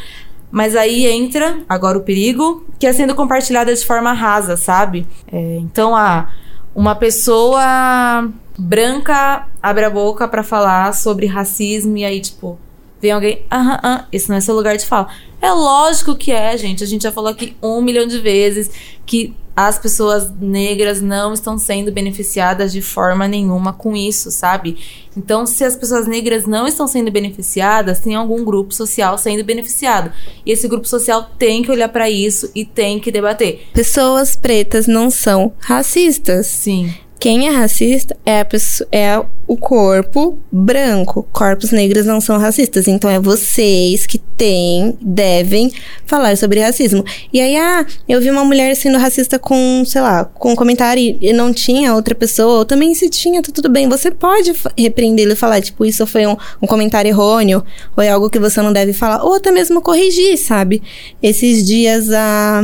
mas 0.49 0.75
aí 0.75 1.05
entra 1.05 1.59
agora 1.69 1.97
o 1.97 2.01
perigo, 2.01 2.65
que 2.79 2.87
é 2.87 2.93
sendo 2.93 3.13
compartilhada 3.13 3.75
de 3.75 3.85
forma 3.85 4.11
rasa, 4.11 4.57
sabe? 4.57 5.05
É, 5.31 5.57
então, 5.57 5.95
a 5.95 6.29
uma 6.73 6.95
pessoa 6.95 8.29
branca 8.57 9.47
abre 9.61 9.85
a 9.85 9.89
boca 9.89 10.27
para 10.27 10.43
falar 10.43 10.93
sobre 10.93 11.25
racismo 11.25 11.97
e 11.97 12.05
aí, 12.05 12.19
tipo, 12.19 12.57
vem 13.01 13.11
alguém, 13.11 13.45
aham, 13.51 13.79
ah, 13.83 14.05
esse 14.11 14.29
não 14.29 14.37
é 14.37 14.41
seu 14.41 14.55
lugar 14.55 14.77
de 14.77 14.85
fala. 14.85 15.07
É 15.41 15.51
lógico 15.51 16.15
que 16.15 16.31
é, 16.31 16.57
gente. 16.57 16.83
A 16.83 16.87
gente 16.87 17.03
já 17.03 17.11
falou 17.11 17.29
aqui 17.29 17.55
um 17.61 17.81
milhão 17.81 18.07
de 18.07 18.19
vezes 18.19 18.71
que 19.05 19.35
as 19.55 19.79
pessoas 19.79 20.29
negras 20.39 21.01
não 21.01 21.33
estão 21.33 21.57
sendo 21.57 21.91
beneficiadas 21.91 22.73
de 22.73 22.81
forma 22.81 23.27
nenhuma 23.27 23.71
com 23.71 23.95
isso, 23.95 24.29
sabe? 24.29 24.77
Então, 25.15 25.45
se 25.45 25.63
as 25.63 25.77
pessoas 25.77 26.07
negras 26.07 26.45
não 26.45 26.67
estão 26.67 26.87
sendo 26.87 27.09
beneficiadas, 27.09 28.01
tem 28.01 28.15
algum 28.15 28.43
grupo 28.43 28.73
social 28.73 29.17
sendo 29.17 29.45
beneficiado. 29.45 30.11
E 30.45 30.51
esse 30.51 30.67
grupo 30.67 30.87
social 30.87 31.29
tem 31.39 31.63
que 31.63 31.71
olhar 31.71 31.87
para 31.87 32.09
isso 32.09 32.51
e 32.53 32.65
tem 32.65 32.99
que 32.99 33.11
debater. 33.11 33.67
Pessoas 33.73 34.35
pretas 34.35 34.87
não 34.87 35.09
são 35.09 35.53
racistas. 35.59 36.47
Sim. 36.47 36.93
Quem 37.25 37.47
é 37.47 37.49
racista 37.49 38.15
é, 38.23 38.43
pessoa, 38.43 38.87
é 38.91 39.19
o 39.47 39.57
corpo 39.57 40.37
branco. 40.51 41.27
Corpos 41.33 41.71
negros 41.71 42.05
não 42.05 42.21
são 42.21 42.37
racistas. 42.37 42.87
Então 42.87 43.09
é 43.09 43.19
vocês 43.19 44.05
que 44.05 44.19
têm, 44.19 44.95
devem 45.01 45.71
falar 46.05 46.37
sobre 46.37 46.59
racismo. 46.59 47.03
E 47.33 47.41
aí, 47.41 47.55
ah, 47.55 47.83
eu 48.07 48.21
vi 48.21 48.29
uma 48.29 48.45
mulher 48.45 48.75
sendo 48.75 48.99
racista 48.99 49.39
com, 49.39 49.83
sei 49.87 50.01
lá, 50.01 50.25
com 50.25 50.51
um 50.51 50.55
comentário 50.55 51.17
e 51.19 51.33
não 51.33 51.51
tinha 51.51 51.95
outra 51.95 52.13
pessoa. 52.13 52.59
Ou 52.59 52.63
também 52.63 52.93
se 52.93 53.09
tinha, 53.09 53.41
tá 53.41 53.51
tudo 53.51 53.69
bem. 53.69 53.89
Você 53.89 54.11
pode 54.11 54.53
repreender 54.77 55.27
e 55.27 55.35
falar, 55.35 55.61
tipo, 55.61 55.83
isso 55.83 56.05
foi 56.05 56.27
um, 56.27 56.37
um 56.61 56.67
comentário 56.67 57.09
errôneo, 57.09 57.65
ou 57.97 58.03
é 58.03 58.09
algo 58.11 58.29
que 58.29 58.37
você 58.37 58.61
não 58.61 58.71
deve 58.71 58.93
falar, 58.93 59.23
ou 59.23 59.33
até 59.33 59.51
mesmo 59.51 59.81
corrigir, 59.81 60.37
sabe? 60.37 60.79
Esses 61.23 61.65
dias 61.65 62.11
a. 62.11 62.61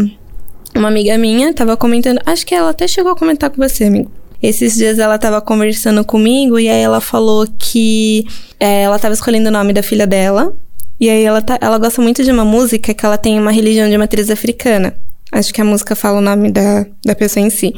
Uma 0.75 0.88
amiga 0.88 1.18
minha 1.18 1.51
tava 1.51 1.75
comentando, 1.75 2.22
acho 2.27 2.46
que 2.46 2.53
ela 2.53 2.70
até 2.70 2.88
chegou 2.88 3.12
a 3.12 3.15
comentar 3.15 3.50
com 3.50 3.58
você, 3.58 3.86
amigo 3.86 4.21
esses 4.41 4.75
dias 4.75 5.00
ela 5.00 5.17
tava 5.17 5.41
conversando 5.41 6.03
comigo 6.03 6.60
e 6.60 6.67
aí 6.67 6.81
ela 6.81 7.00
falou 7.00 7.48
que 7.57 8.25
é, 8.60 8.83
ela 8.83 8.98
tava 8.98 9.13
escolhendo 9.13 9.50
o 9.50 9.51
nome 9.51 9.74
da 9.74 9.83
filha 9.83 10.07
dela. 10.07 10.53
E 11.00 11.10
aí 11.10 11.24
ela, 11.24 11.41
tá, 11.41 11.57
ela 11.60 11.77
gosta 11.77 12.01
muito 12.01 12.24
de 12.24 12.31
uma 12.31 12.45
música 12.45 12.93
que 12.93 13.05
ela 13.05 13.17
tem 13.17 13.39
uma 13.39 13.51
religião 13.51 13.89
de 13.89 13.98
matriz 13.98 14.29
africana. 14.29 14.95
Acho 15.31 15.53
que 15.53 15.62
a 15.62 15.65
música 15.65 15.95
fala 15.95 16.17
o 16.17 16.21
nome 16.21 16.51
da, 16.51 16.86
da 17.05 17.15
pessoa 17.15 17.45
em 17.45 17.50
si. 17.50 17.74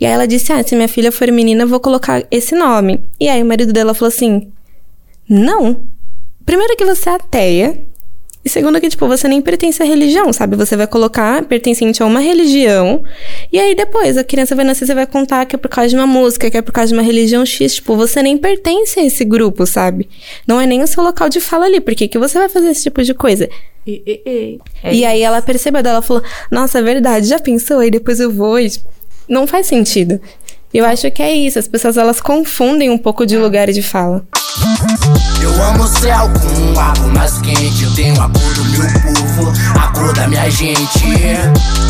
E 0.00 0.04
aí 0.04 0.12
ela 0.12 0.26
disse: 0.26 0.52
Ah, 0.52 0.62
se 0.62 0.74
minha 0.74 0.88
filha 0.88 1.12
for 1.12 1.30
menina, 1.30 1.62
eu 1.62 1.68
vou 1.68 1.78
colocar 1.78 2.24
esse 2.30 2.54
nome. 2.56 3.04
E 3.20 3.28
aí 3.28 3.42
o 3.42 3.46
marido 3.46 3.72
dela 3.72 3.94
falou 3.94 4.08
assim: 4.08 4.50
Não. 5.28 5.84
Primeiro 6.44 6.76
que 6.76 6.84
você 6.84 7.08
é 7.08 7.14
ateia. 7.14 7.87
E 8.44 8.48
segundo 8.48 8.80
que, 8.80 8.88
tipo, 8.88 9.06
você 9.06 9.26
nem 9.26 9.42
pertence 9.42 9.82
à 9.82 9.86
religião, 9.86 10.32
sabe? 10.32 10.56
Você 10.56 10.76
vai 10.76 10.86
colocar 10.86 11.44
pertencente 11.44 12.02
a 12.02 12.06
uma 12.06 12.20
religião. 12.20 13.02
E 13.52 13.58
aí 13.58 13.74
depois 13.74 14.16
a 14.16 14.24
criança 14.24 14.54
vai 14.54 14.64
nascer, 14.64 14.86
você 14.86 14.94
vai 14.94 15.06
contar 15.06 15.44
que 15.44 15.56
é 15.56 15.58
por 15.58 15.68
causa 15.68 15.90
de 15.90 15.96
uma 15.96 16.06
música, 16.06 16.50
que 16.50 16.56
é 16.56 16.62
por 16.62 16.72
causa 16.72 16.88
de 16.88 16.98
uma 16.98 17.02
religião 17.02 17.44
X. 17.44 17.74
Tipo, 17.74 17.96
você 17.96 18.22
nem 18.22 18.38
pertence 18.38 19.00
a 19.00 19.04
esse 19.04 19.24
grupo, 19.24 19.66
sabe? 19.66 20.08
Não 20.46 20.60
é 20.60 20.66
nem 20.66 20.82
o 20.82 20.86
seu 20.86 21.02
local 21.02 21.28
de 21.28 21.40
fala 21.40 21.66
ali. 21.66 21.80
Por 21.80 21.94
que, 21.94 22.06
que 22.06 22.18
você 22.18 22.38
vai 22.38 22.48
fazer 22.48 22.70
esse 22.70 22.84
tipo 22.84 23.02
de 23.02 23.12
coisa? 23.12 23.48
E, 23.86 24.02
e, 24.06 24.22
e. 24.24 24.60
É 24.82 24.94
e 24.94 25.04
aí 25.04 25.22
ela 25.22 25.42
percebeu, 25.42 25.82
ela 25.84 26.02
falou: 26.02 26.22
Nossa, 26.50 26.78
é 26.78 26.82
verdade, 26.82 27.26
já 27.26 27.38
pensou? 27.38 27.80
Aí 27.80 27.90
depois 27.90 28.20
eu 28.20 28.30
vou. 28.30 28.58
E, 28.58 28.70
tipo, 28.70 28.86
não 29.28 29.46
faz 29.46 29.66
sentido. 29.66 30.20
Eu 30.72 30.84
acho 30.84 31.10
que 31.10 31.22
é 31.22 31.34
isso. 31.34 31.58
As 31.58 31.66
pessoas 31.66 31.96
elas 31.96 32.20
confundem 32.20 32.90
um 32.90 32.98
pouco 32.98 33.26
de 33.26 33.36
lugar 33.36 33.70
de 33.70 33.82
fala. 33.82 34.26
Eu 35.40 35.62
amo 35.62 35.84
o 35.84 35.88
céu 35.88 36.30
com 36.40 36.60
um 36.60 36.78
ar 36.80 36.98
mais 37.14 37.38
quente. 37.38 37.84
Eu 37.84 37.94
tenho 37.94 38.20
a 38.20 38.28
cor 38.28 38.54
do 38.54 38.64
meu 38.64 38.82
povo, 38.82 39.52
a 39.78 39.88
cor 39.88 40.12
da 40.14 40.26
minha 40.28 40.50
gente. 40.50 41.16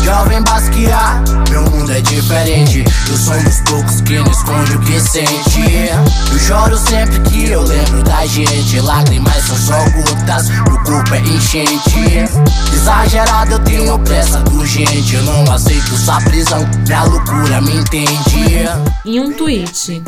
Jovem 0.03 0.41
basquear, 0.43 1.21
meu 1.49 1.63
mundo 1.63 1.91
é 1.91 2.01
diferente. 2.01 2.83
Eu 3.09 3.17
sou 3.17 3.33
um 3.33 3.43
dos 3.43 3.61
poucos 3.61 4.01
que 4.01 4.19
não 4.19 4.31
esconde 4.31 4.75
o 4.75 4.79
que 4.81 4.99
sente. 4.99 5.91
Eu 6.31 6.39
choro 6.39 6.77
sempre 6.77 7.19
que 7.21 7.49
eu 7.49 7.61
lembro 7.63 8.03
da 8.03 8.25
gente. 8.25 8.79
Lágrimas 8.79 9.43
são 9.45 9.57
só 9.57 9.89
gotas, 9.89 10.49
meu 10.49 10.77
corpo 10.83 11.15
é 11.15 11.19
enchente. 11.19 12.29
Exagerado, 12.73 13.53
eu 13.53 13.59
tenho 13.59 13.99
pressa 13.99 14.43
urgente. 14.51 15.15
Eu 15.15 15.23
não 15.23 15.51
aceito 15.51 15.97
sua 15.97 16.21
prisão, 16.21 16.67
minha 16.85 17.03
loucura 17.03 17.61
me 17.61 17.77
entende. 17.77 18.69
Em 19.05 19.19
um 19.19 19.33
tweet. 19.33 20.03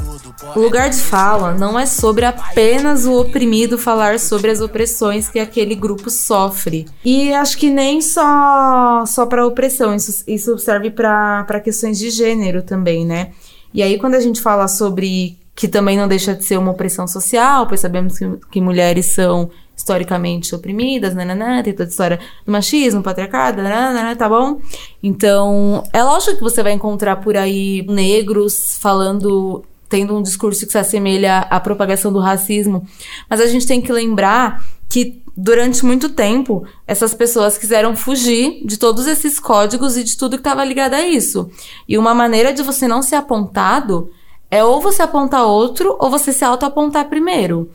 O 0.55 0.59
lugar 0.59 0.89
de 0.89 0.97
fala 1.01 1.53
não 1.53 1.79
é 1.79 1.85
sobre 1.85 2.25
apenas 2.25 3.05
o 3.05 3.19
oprimido 3.19 3.77
falar 3.77 4.19
sobre 4.19 4.51
as 4.51 4.61
opressões 4.61 5.29
que 5.29 5.39
aquele 5.39 5.75
grupo 5.75 6.09
sofre. 6.09 6.85
E 7.03 7.33
acho 7.33 7.57
que 7.57 7.69
nem 7.69 8.01
só 8.01 9.03
só 9.05 9.25
para 9.25 9.45
opressão, 9.45 9.95
isso, 9.95 10.23
isso 10.27 10.57
serve 10.57 10.91
para 10.91 11.59
questões 11.63 11.97
de 11.97 12.09
gênero 12.09 12.61
também, 12.61 13.05
né? 13.05 13.31
E 13.73 13.81
aí 13.81 13.97
quando 13.97 14.15
a 14.15 14.19
gente 14.19 14.41
fala 14.41 14.67
sobre 14.67 15.39
que 15.55 15.67
também 15.67 15.97
não 15.97 16.07
deixa 16.07 16.33
de 16.33 16.43
ser 16.43 16.57
uma 16.57 16.71
opressão 16.71 17.07
social, 17.07 17.67
pois 17.67 17.79
sabemos 17.79 18.17
que, 18.17 18.25
que 18.51 18.61
mulheres 18.61 19.07
são 19.07 19.49
historicamente 19.75 20.53
oprimidas, 20.53 21.15
nananã, 21.15 21.61
tem 21.63 21.73
toda 21.73 21.85
a 21.85 21.89
história 21.89 22.19
do 22.45 22.51
machismo, 22.51 23.01
patriarcado, 23.01 23.61
nananã, 23.61 24.15
tá 24.15 24.29
bom? 24.29 24.59
Então, 25.01 25.83
é 25.91 26.03
lógico 26.03 26.37
que 26.37 26.43
você 26.43 26.61
vai 26.61 26.73
encontrar 26.73 27.17
por 27.17 27.35
aí 27.35 27.85
negros 27.87 28.77
falando 28.79 29.63
tendo 29.91 30.17
um 30.17 30.21
discurso 30.23 30.65
que 30.65 30.71
se 30.71 30.77
assemelha 30.77 31.39
à 31.39 31.59
propagação 31.59 32.13
do 32.13 32.19
racismo. 32.19 32.87
Mas 33.29 33.41
a 33.41 33.45
gente 33.45 33.67
tem 33.67 33.81
que 33.81 33.91
lembrar 33.91 34.63
que 34.89 35.21
durante 35.35 35.85
muito 35.85 36.09
tempo 36.09 36.65
essas 36.87 37.13
pessoas 37.13 37.57
quiseram 37.57 37.93
fugir 37.95 38.65
de 38.65 38.77
todos 38.77 39.05
esses 39.05 39.37
códigos 39.37 39.97
e 39.97 40.03
de 40.03 40.17
tudo 40.17 40.37
que 40.37 40.39
estava 40.39 40.63
ligado 40.63 40.93
a 40.93 41.05
isso. 41.05 41.51
E 41.87 41.97
uma 41.97 42.13
maneira 42.13 42.53
de 42.53 42.63
você 42.63 42.87
não 42.87 43.01
ser 43.01 43.15
apontado 43.15 44.09
é 44.49 44.63
ou 44.63 44.79
você 44.81 45.01
apontar 45.01 45.45
outro 45.45 45.97
ou 45.99 46.09
você 46.09 46.31
se 46.31 46.45
auto-apontar 46.45 47.09
primeiro. 47.09 47.69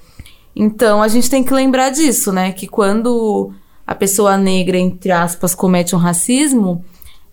Então 0.54 1.02
a 1.02 1.08
gente 1.08 1.28
tem 1.28 1.44
que 1.44 1.52
lembrar 1.52 1.90
disso, 1.90 2.32
né? 2.32 2.52
Que 2.52 2.66
quando 2.66 3.52
a 3.86 3.94
pessoa 3.94 4.38
negra, 4.38 4.78
entre 4.78 5.12
aspas, 5.12 5.54
comete 5.54 5.94
um 5.94 5.98
racismo, 5.98 6.82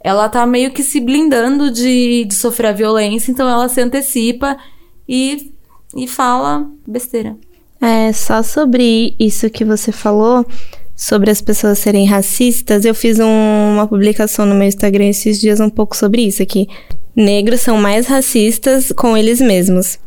ela 0.04 0.28
tá 0.28 0.46
meio 0.46 0.72
que 0.72 0.84
se 0.84 1.00
blindando 1.00 1.72
de, 1.72 2.26
de 2.26 2.36
sofrer 2.36 2.68
a 2.68 2.74
violência, 2.74 3.32
então 3.32 3.48
ela 3.48 3.70
se 3.70 3.80
antecipa 3.80 4.58
e, 5.08 5.54
e 5.96 6.08
fala 6.08 6.68
besteira. 6.88 7.36
É, 7.82 8.14
só 8.14 8.42
sobre 8.42 9.16
isso 9.20 9.50
que 9.50 9.66
você 9.66 9.92
falou, 9.92 10.46
sobre 10.96 11.30
as 11.30 11.42
pessoas 11.42 11.80
serem 11.80 12.06
racistas, 12.06 12.86
eu 12.86 12.96
fiz 12.96 13.20
um, 13.20 13.74
uma 13.74 13.88
publicação 13.88 14.46
no 14.46 14.56
meu 14.56 14.68
Instagram 14.68 15.08
esses 15.08 15.40
dias 15.40 15.60
um 15.60 15.70
pouco 15.70 15.96
sobre 15.96 16.22
isso, 16.22 16.46
que 16.46 16.68
negros 17.16 17.62
são 17.62 17.78
mais 17.78 18.08
racistas 18.08 18.92
com 18.96 19.18
eles 19.18 19.42
mesmos. 19.42 20.00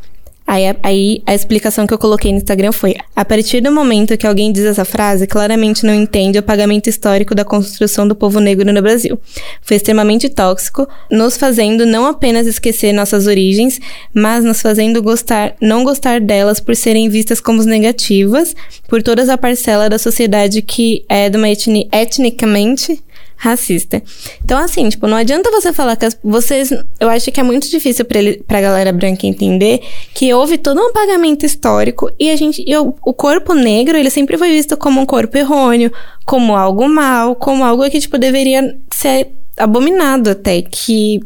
Aí, 0.47 0.65
aí, 0.81 1.23
a 1.27 1.35
explicação 1.35 1.87
que 1.87 1.93
eu 1.93 1.99
coloquei 1.99 2.31
no 2.31 2.39
Instagram 2.39 2.71
foi: 2.71 2.95
a 3.17 3.25
partir 3.25 3.61
do 3.61 3.73
momento 3.73 4.17
que 4.17 4.27
alguém 4.27 4.53
diz 4.53 4.65
essa 4.65 4.85
frase, 4.85 5.27
claramente 5.27 5.85
não 5.85 5.93
entende 5.93 6.39
o 6.39 6.43
pagamento 6.43 6.89
histórico 6.89 7.35
da 7.35 7.45
construção 7.45 8.07
do 8.07 8.15
povo 8.15 8.39
negro 8.39 8.73
no 8.73 8.81
Brasil. 8.81 9.19
Foi 9.61 9.77
extremamente 9.77 10.29
tóxico, 10.29 10.89
nos 11.11 11.37
fazendo 11.37 11.85
não 11.85 12.07
apenas 12.07 12.47
esquecer 12.47 12.93
nossas 12.93 13.27
origens, 13.27 13.81
mas 14.15 14.45
nos 14.45 14.63
fazendo 14.63 15.03
gostar, 15.03 15.57
não 15.61 15.83
gostar 15.83 16.21
delas 16.21 16.61
por 16.61 16.77
serem 16.77 17.09
vistas 17.09 17.41
como 17.41 17.63
negativas 17.65 18.55
por 18.87 19.03
toda 19.03 19.33
a 19.33 19.39
parcela 19.39 19.89
da 19.89 19.99
sociedade 19.99 20.63
que 20.63 21.05
é 21.09 21.29
de 21.29 21.37
uma 21.37 21.49
etnia 21.49 21.89
etnicamente 21.91 23.03
racista. 23.37 24.03
Então, 24.43 24.59
assim, 24.59 24.89
tipo, 24.89 25.07
não 25.07 25.17
adianta 25.17 25.51
você 25.51 25.73
falar 25.73 25.97
que 25.97 26.07
as, 26.07 26.19
vocês. 26.25 26.71
Eu 26.99 27.09
acho 27.09 27.31
que 27.31 27.39
é 27.39 27.43
muito 27.43 27.69
difícil 27.69 28.05
pra, 28.05 28.19
ele, 28.19 28.43
pra 28.47 28.61
galera 28.61 28.93
branca 28.93 29.27
entender 29.27 29.81
que 30.15 30.33
houve 30.33 30.59
todo 30.59 30.81
um 30.81 30.89
apagamento 30.89 31.45
histórico 31.45 32.11
e 32.19 32.31
a 32.31 32.37
gente. 32.37 32.65
E 32.67 32.77
o, 32.77 32.95
o 33.05 33.13
corpo 33.13 33.55
negro, 33.55 33.97
ele 33.97 34.11
sempre 34.11 34.39
foi 34.39 34.49
visto 34.49 34.77
como 34.77 35.01
um 35.01 35.07
corpo 35.07 35.37
errôneo, 35.37 35.93
como 36.25 36.57
algo 36.57 36.89
mal, 36.89 37.37
como 37.37 37.65
algo 37.65 37.89
que, 37.91 38.01
tipo, 38.01 38.19
deveria 38.19 38.77
ser 38.93 39.29
abominado 39.57 40.31
até. 40.31 40.63
Que 40.63 41.21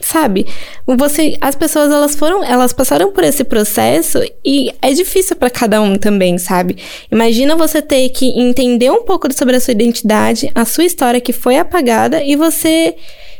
sabe? 0.00 0.46
Você, 0.86 1.36
as 1.40 1.54
pessoas 1.54 1.90
elas 1.90 2.14
foram, 2.14 2.44
elas 2.44 2.72
passaram 2.72 3.12
por 3.12 3.24
esse 3.24 3.44
processo 3.44 4.18
e 4.44 4.70
é 4.82 4.92
difícil 4.92 5.36
para 5.36 5.48
cada 5.48 5.80
um 5.80 5.96
também, 5.96 6.36
sabe? 6.38 6.76
Imagina 7.10 7.56
você 7.56 7.80
ter 7.80 8.08
que 8.10 8.26
entender 8.38 8.90
um 8.90 9.04
pouco 9.04 9.32
sobre 9.32 9.56
a 9.56 9.60
sua 9.60 9.72
identidade, 9.72 10.50
a 10.54 10.64
sua 10.64 10.84
história 10.84 11.20
que 11.20 11.32
foi 11.32 11.58
apagada 11.58 12.22
e 12.22 12.36
você 12.36 12.94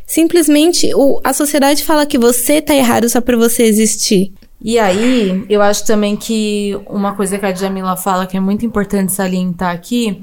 simplesmente 0.07 0.93
o, 0.95 1.21
a 1.23 1.33
sociedade 1.33 1.85
fala 1.85 2.07
que 2.07 2.19
você 2.19 2.61
tá 2.61 2.75
errado 2.75 3.09
só 3.09 3.21
por 3.21 3.37
você 3.37 3.65
existir. 3.65 4.33
E 4.63 4.79
aí, 4.79 5.45
eu 5.49 5.63
acho 5.63 5.87
também 5.87 6.17
que 6.17 6.79
uma 6.87 7.15
coisa 7.15 7.39
que 7.39 7.47
a 7.47 7.55
Jamila 7.55 7.97
fala 7.97 8.27
que 8.27 8.37
é 8.37 8.41
muito 8.41 8.65
importante 8.65 9.13
salientar 9.13 9.75
aqui 9.75 10.23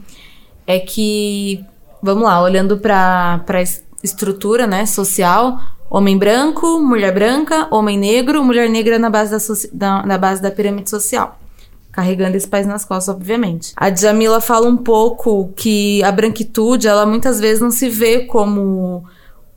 é 0.67 0.79
que, 0.79 1.63
vamos 2.03 2.23
lá, 2.23 2.41
olhando 2.41 2.77
para 2.77 3.43
a 3.47 3.63
estrutura 4.03 4.67
né, 4.67 4.85
social, 4.85 5.57
Homem 5.89 6.17
branco, 6.17 6.79
mulher 6.81 7.13
branca, 7.13 7.67
homem 7.71 7.97
negro, 7.97 8.43
mulher 8.43 8.69
negra 8.69 8.99
na 8.99 9.09
base 9.09 9.31
da, 9.31 9.67
da, 9.73 10.05
na 10.05 10.17
base 10.17 10.41
da 10.41 10.51
pirâmide 10.51 10.89
social. 10.89 11.39
Carregando 11.91 12.35
esse 12.35 12.47
país 12.47 12.67
nas 12.67 12.83
costas, 12.83 13.15
obviamente. 13.15 13.73
A 13.75 13.89
Djamila 13.89 14.41
fala 14.41 14.67
um 14.67 14.77
pouco 14.77 15.51
que 15.55 16.03
a 16.03 16.11
branquitude, 16.11 16.87
ela 16.87 17.05
muitas 17.05 17.39
vezes 17.39 17.61
não 17.61 17.71
se 17.71 17.89
vê 17.89 18.19
como 18.25 19.05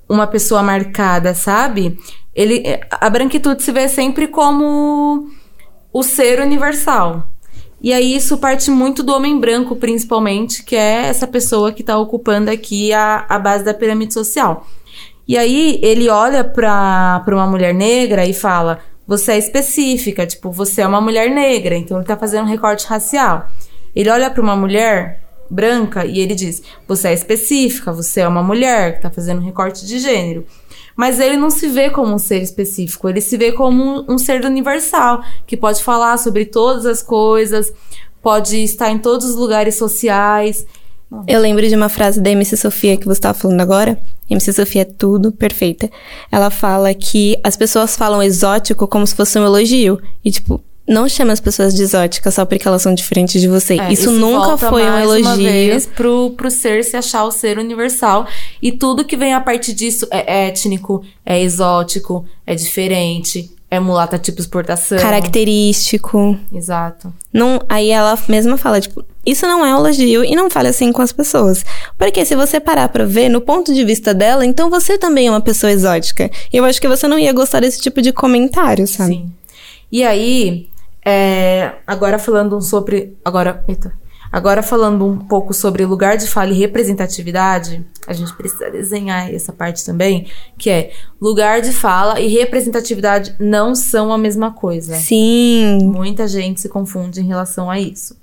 uma 0.09 0.27
pessoa 0.27 0.63
marcada, 0.63 1.35
sabe? 1.35 1.99
Ele, 2.35 2.63
a 2.91 3.11
branquitude 3.11 3.63
se 3.63 3.73
vê 3.73 3.89
sempre 3.89 4.29
como 4.29 5.29
o 5.93 6.03
ser 6.03 6.41
universal. 6.41 7.27
E 7.83 7.93
aí 7.93 8.15
isso 8.15 8.39
parte 8.39 8.71
muito 8.71 9.03
do 9.03 9.13
homem 9.13 9.39
branco, 9.39 9.75
principalmente, 9.75 10.63
que 10.63 10.77
é 10.77 11.07
essa 11.07 11.27
pessoa 11.27 11.73
que 11.73 11.81
está 11.81 11.99
ocupando 11.99 12.51
aqui 12.51 12.93
a, 12.93 13.25
a 13.29 13.39
base 13.39 13.65
da 13.65 13.75
pirâmide 13.75 14.15
social. 14.15 14.67
E 15.31 15.39
aí 15.39 15.79
ele 15.81 16.09
olha 16.09 16.43
pra, 16.43 17.23
pra 17.25 17.37
uma 17.37 17.47
mulher 17.47 17.73
negra 17.73 18.27
e 18.27 18.35
fala: 18.35 18.81
Você 19.07 19.31
é 19.31 19.39
específica, 19.39 20.27
tipo, 20.27 20.51
você 20.51 20.83
é 20.83 20.87
uma 20.89 21.01
mulher 21.01 21.31
negra, 21.31 21.77
então 21.77 21.99
ele 21.99 22.07
tá 22.07 22.17
fazendo 22.17 22.47
um 22.47 22.51
recorte 22.51 22.85
racial. 22.85 23.47
Ele 23.95 24.11
olha 24.11 24.29
para 24.29 24.43
uma 24.43 24.57
mulher 24.57 25.23
branca 25.49 26.05
e 26.05 26.19
ele 26.19 26.35
diz: 26.35 26.61
Você 26.89 27.07
é 27.07 27.15
específica, 27.15 27.93
você 27.93 28.23
é 28.23 28.27
uma 28.27 28.43
mulher 28.43 28.97
que 28.97 29.03
tá 29.03 29.09
fazendo 29.09 29.41
um 29.41 29.45
recorte 29.45 29.87
de 29.87 30.01
gênero. 30.01 30.45
Mas 30.97 31.21
ele 31.21 31.37
não 31.37 31.49
se 31.49 31.69
vê 31.69 31.91
como 31.91 32.13
um 32.13 32.19
ser 32.19 32.43
específico, 32.43 33.09
ele 33.09 33.21
se 33.21 33.37
vê 33.37 33.53
como 33.53 33.85
um, 33.85 34.15
um 34.15 34.19
ser 34.19 34.45
universal, 34.45 35.23
que 35.47 35.57
pode 35.57 35.81
falar 35.81 36.19
sobre 36.19 36.45
todas 36.45 36.85
as 36.85 37.05
coisas, 37.05 37.73
pode 38.21 38.65
estar 38.65 38.91
em 38.91 38.99
todos 38.99 39.27
os 39.27 39.37
lugares 39.37 39.77
sociais. 39.77 40.67
Eu 41.27 41.41
lembro 41.41 41.69
de 41.69 41.75
uma 41.75 41.89
frase 41.89 42.21
da 42.21 42.31
MC 42.31 42.57
Sofia 42.57 42.97
que 42.97 43.05
você 43.05 43.19
estava 43.19 43.37
falando 43.37 43.61
agora. 43.61 43.99
MC 44.29 44.53
Sofia 44.53 44.83
é 44.83 44.85
tudo, 44.85 45.33
perfeita. 45.33 45.91
Ela 46.31 46.51
fala 46.51 46.95
que 46.95 47.37
as 47.43 47.57
pessoas 47.57 47.97
falam 47.97 48.23
exótico 48.23 48.87
como 48.87 49.07
se 49.07 49.15
fosse 49.15 49.39
um 49.39 49.45
elogio. 49.45 50.01
E, 50.25 50.31
tipo, 50.31 50.63
não 50.87 51.09
chama 51.09 51.33
as 51.33 51.41
pessoas 51.41 51.75
de 51.75 51.83
exóticas 51.83 52.35
só 52.35 52.45
porque 52.45 52.67
elas 52.67 52.83
são 52.83 52.95
diferentes 52.95 53.41
de 53.41 53.49
você. 53.49 53.75
É, 53.79 53.93
isso, 53.93 54.03
isso, 54.03 54.13
nunca 54.13 54.57
foi 54.57 54.85
um 54.85 54.99
elogio. 54.99 55.25
Uma 55.25 55.37
vez 55.37 55.87
pro, 55.87 56.31
pro 56.31 56.51
ser 56.51 56.85
se 56.85 56.97
achar 56.97 57.25
o 57.25 57.31
ser 57.31 57.59
universal. 57.59 58.27
E 58.63 58.71
tudo 58.71 59.05
que 59.05 59.17
vem 59.17 59.35
a 59.35 59.41
partir 59.41 59.73
disso 59.73 60.07
é 60.11 60.47
étnico, 60.47 61.05
é 61.25 61.41
exótico, 61.41 62.25
é 62.47 62.55
diferente, 62.55 63.51
é 63.71 63.79
mulata 63.79 64.19
tipo 64.19 64.41
exportação. 64.41 64.99
Característico. 64.99 66.37
Exato. 66.53 67.13
Não, 67.33 67.61
aí 67.69 67.91
ela 67.91 68.19
mesma 68.29 68.57
fala, 68.57 68.81
tipo, 68.81 69.05
isso 69.25 69.47
não 69.47 69.65
é 69.65 69.71
elogio 69.71 70.25
e 70.25 70.35
não 70.35 70.51
fale 70.51 70.69
assim 70.69 70.93
com 70.93 71.03
as 71.03 71.13
pessoas. 71.13 71.65
Porque 71.97 72.25
se 72.25 72.35
você 72.35 72.59
parar 72.59 72.89
pra 72.89 73.05
ver 73.05 73.29
no 73.29 73.41
ponto 73.41 73.73
de 73.73 73.85
vista 73.85 74.13
dela, 74.13 74.45
então 74.45 74.69
você 74.69 74.99
também 74.99 75.29
é 75.29 75.31
uma 75.31 75.41
pessoa 75.41 75.71
exótica. 75.71 76.29
E 76.53 76.57
eu 76.57 76.65
acho 76.65 76.81
que 76.81 76.89
você 76.89 77.07
não 77.07 77.19
ia 77.19 77.33
gostar 77.33 77.61
desse 77.61 77.81
tipo 77.81 78.03
de 78.03 78.13
comentário, 78.13 78.87
sabe? 78.89 79.15
Sim. 79.15 79.33
E 79.93 80.05
aí, 80.05 80.69
é, 81.05 81.73
agora 81.87 82.19
falando 82.19 82.61
sobre. 82.61 83.17
Agora. 83.25 83.65
Eita. 83.69 84.00
Agora, 84.33 84.63
falando 84.63 85.05
um 85.05 85.19
pouco 85.19 85.53
sobre 85.53 85.85
lugar 85.85 86.17
de 86.17 86.27
fala 86.27 86.53
e 86.53 86.59
representatividade, 86.59 87.85
a 88.07 88.13
gente 88.13 88.33
precisa 88.35 88.71
desenhar 88.71 89.33
essa 89.35 89.53
parte 89.53 89.85
também, 89.85 90.29
que 90.57 90.71
é 90.71 90.93
lugar 91.21 91.61
de 91.61 91.73
fala 91.73 92.21
e 92.21 92.29
representatividade 92.29 93.35
não 93.41 93.75
são 93.75 94.13
a 94.13 94.19
mesma 94.19 94.53
coisa. 94.53 94.95
Sim. 94.97 95.79
Muita 95.83 96.29
gente 96.29 96.61
se 96.61 96.69
confunde 96.69 97.21
em 97.21 97.27
relação 97.27 97.69
a 97.69 97.81
isso. 97.81 98.17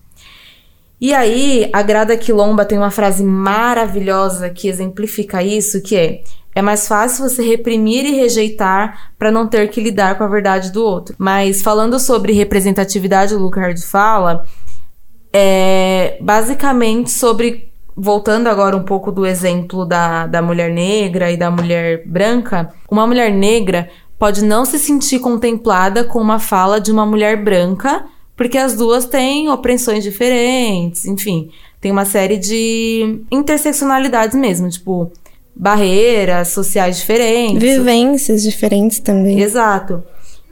E 1.00 1.14
aí, 1.14 1.70
a 1.74 1.84
Grada 1.84 2.18
Quilomba 2.18 2.66
tem 2.66 2.78
uma 2.78 2.90
frase 2.90 3.24
maravilhosa 3.24 4.50
que 4.50 4.68
exemplifica 4.68 5.44
isso, 5.44 5.82
que 5.82 5.96
é: 5.96 6.24
é 6.56 6.62
mais 6.62 6.88
fácil 6.88 7.30
você 7.30 7.44
reprimir 7.44 8.04
e 8.04 8.16
rejeitar 8.16 9.12
para 9.20 9.32
não 9.32 9.46
ter 9.46 9.70
que 9.70 9.80
lidar 9.80 10.18
com 10.18 10.24
a 10.24 10.28
verdade 10.28 10.72
do 10.72 10.84
outro. 10.84 11.14
Mas 11.20 11.62
falando 11.62 12.00
sobre 12.00 12.34
representatividade, 12.34 13.36
o 13.36 13.38
Lucard 13.38 13.80
fala 13.80 14.44
é 15.32 16.18
basicamente 16.22 17.12
sobre. 17.12 17.68
Voltando 18.00 18.46
agora 18.46 18.78
um 18.78 18.84
pouco 18.84 19.12
do 19.12 19.26
exemplo 19.26 19.84
da, 19.84 20.28
da 20.28 20.40
mulher 20.40 20.72
negra 20.72 21.32
e 21.32 21.38
da 21.38 21.50
mulher 21.50 22.04
branca, 22.06 22.72
uma 22.92 23.08
mulher 23.08 23.32
negra 23.32 23.90
pode 24.20 24.44
não 24.44 24.66
se 24.66 24.78
sentir 24.78 25.18
contemplada 25.18 26.04
com 26.04 26.20
uma 26.20 26.38
fala 26.38 26.80
de 26.80 26.92
uma 26.92 27.08
mulher 27.08 27.44
branca, 27.44 28.06
porque 28.36 28.56
as 28.56 28.76
duas 28.76 29.06
têm 29.06 29.50
opressões 29.50 30.04
diferentes, 30.04 31.06
enfim, 31.06 31.50
tem 31.82 31.92
uma 31.92 32.06
série 32.06 32.38
de 32.38 33.22
interseccionalidades 33.32 34.36
mesmo, 34.36 34.70
tipo, 34.70 35.12
barreiras 35.56 36.50
sociais 36.50 36.98
diferentes. 36.98 37.62
Vivências 37.62 38.44
diferentes 38.44 39.00
também. 39.00 39.40
Exato. 39.40 40.04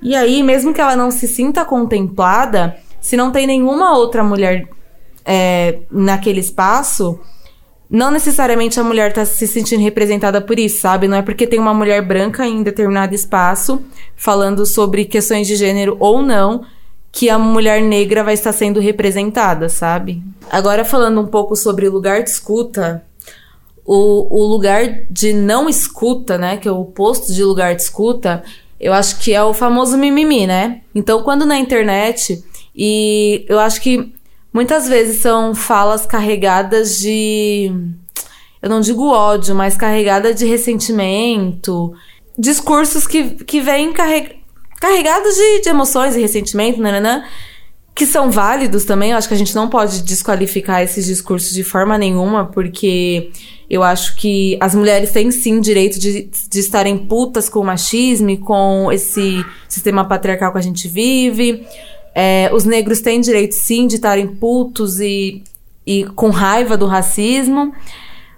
E 0.02 0.16
aí, 0.16 0.44
mesmo 0.44 0.74
que 0.74 0.82
ela 0.82 0.96
não 0.96 1.10
se 1.10 1.28
sinta 1.28 1.66
contemplada, 1.66 2.76
se 3.06 3.16
não 3.16 3.32
tem 3.32 3.46
nenhuma 3.46 3.96
outra 3.96 4.24
mulher 4.24 4.68
é, 5.24 5.78
naquele 5.92 6.40
espaço, 6.40 7.20
não 7.88 8.10
necessariamente 8.10 8.80
a 8.80 8.84
mulher 8.84 9.14
tá 9.14 9.24
se 9.24 9.46
sentindo 9.46 9.84
representada 9.84 10.42
por 10.42 10.58
isso, 10.58 10.82
sabe? 10.82 11.08
Não 11.08 11.16
é 11.16 11.22
porque 11.22 11.46
tem 11.46 11.60
uma 11.60 11.72
mulher 11.72 12.02
branca 12.02 12.48
em 12.48 12.64
determinado 12.64 13.14
espaço 13.14 13.80
falando 14.16 14.66
sobre 14.66 15.06
questões 15.06 15.46
de 15.46 15.56
gênero 15.56 15.96
ou 16.00 16.24
não 16.24 16.66
que 17.12 17.30
a 17.30 17.38
mulher 17.38 17.80
negra 17.80 18.24
vai 18.24 18.34
estar 18.34 18.52
sendo 18.52 18.80
representada, 18.80 19.70
sabe? 19.70 20.24
Agora 20.50 20.84
falando 20.84 21.22
um 21.22 21.28
pouco 21.28 21.56
sobre 21.56 21.88
lugar 21.88 22.24
de 22.24 22.32
escuta, 22.32 23.06
o, 23.86 24.36
o 24.36 24.48
lugar 24.48 25.04
de 25.12 25.32
não 25.32 25.70
escuta, 25.70 26.40
né, 26.40 26.58
que 26.58 26.68
é 26.68 26.72
o 26.72 26.82
oposto 26.82 27.32
de 27.32 27.44
lugar 27.44 27.76
de 27.76 27.84
escuta, 27.84 28.44
eu 28.80 28.94
acho 28.94 29.20
que 29.20 29.32
é 29.32 29.44
o 29.44 29.54
famoso 29.54 29.96
mimimi, 29.96 30.48
né? 30.48 30.82
Então, 30.96 31.22
quando 31.22 31.46
na 31.46 31.60
internet 31.60 32.44
e 32.76 33.46
eu 33.48 33.60
acho 33.60 33.82
que 33.82 34.14
muitas 34.54 34.88
vezes 34.88 35.22
são 35.22 35.56
falas 35.56 36.06
carregadas 36.06 37.00
de. 37.00 37.72
Eu 38.62 38.70
não 38.70 38.82
digo 38.82 39.08
ódio, 39.08 39.56
mas 39.56 39.78
carregadas 39.78 40.36
de 40.36 40.46
ressentimento. 40.46 41.94
Discursos 42.38 43.08
que, 43.08 43.32
que 43.46 43.62
vêm 43.62 43.94
carreg, 43.94 44.38
carregados 44.80 45.36
de, 45.36 45.62
de 45.62 45.70
emoções 45.70 46.16
e 46.16 46.22
ressentimento, 46.22 46.82
né? 46.82 47.24
que 47.96 48.06
são 48.06 48.30
válidos 48.30 48.84
também. 48.84 49.12
Eu 49.12 49.18
acho 49.18 49.28
que 49.28 49.34
a 49.34 49.38
gente 49.38 49.56
não 49.56 49.70
pode 49.70 50.04
desqualificar 50.04 50.82
esses 50.82 51.06
discursos 51.06 51.54
de 51.54 51.64
forma 51.64 51.98
nenhuma, 51.98 52.46
porque 52.46 53.32
eu 53.70 53.82
acho 53.82 54.18
que 54.18 54.58
as 54.60 54.76
mulheres 54.76 55.12
têm 55.12 55.32
sim 55.32 55.62
direito 55.62 55.98
de, 55.98 56.30
de 56.50 56.60
estarem 56.60 56.98
putas 56.98 57.48
com 57.48 57.62
o 57.62 57.64
machismo 57.64 58.30
e 58.30 58.38
com 58.38 58.92
esse 58.92 59.44
sistema 59.70 60.04
patriarcal 60.04 60.52
que 60.52 60.58
a 60.58 60.62
gente 60.62 60.90
vive. 60.90 61.66
É, 62.16 62.50
os 62.54 62.64
negros 62.64 63.02
têm 63.02 63.20
direito, 63.20 63.54
sim, 63.54 63.88
de 63.88 63.96
estarem 63.96 64.26
putos 64.26 65.02
e, 65.02 65.44
e 65.86 66.06
com 66.16 66.30
raiva 66.30 66.78
do 66.78 66.86
racismo. 66.86 67.74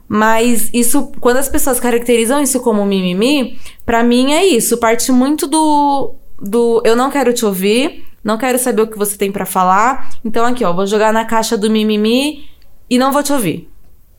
Mas 0.09 0.69
isso, 0.73 1.11
quando 1.19 1.37
as 1.37 1.47
pessoas 1.47 1.79
caracterizam 1.79 2.41
isso 2.41 2.59
como 2.61 2.83
mimimi, 2.85 3.59
para 3.85 4.03
mim 4.03 4.33
é 4.33 4.43
isso. 4.43 4.77
Parte 4.77 5.11
muito 5.11 5.45
do, 5.45 6.15
do 6.41 6.81
eu 6.83 6.95
não 6.95 7.11
quero 7.11 7.31
te 7.33 7.45
ouvir, 7.45 8.05
não 8.23 8.37
quero 8.37 8.57
saber 8.57 8.81
o 8.81 8.87
que 8.87 8.97
você 8.97 9.15
tem 9.15 9.31
para 9.31 9.45
falar. 9.45 10.09
Então 10.25 10.45
aqui, 10.45 10.63
ó, 10.65 10.73
vou 10.73 10.87
jogar 10.87 11.13
na 11.13 11.25
caixa 11.25 11.57
do 11.57 11.69
mimimi 11.69 12.45
e 12.89 12.97
não 12.97 13.11
vou 13.11 13.21
te 13.21 13.33
ouvir. 13.33 13.69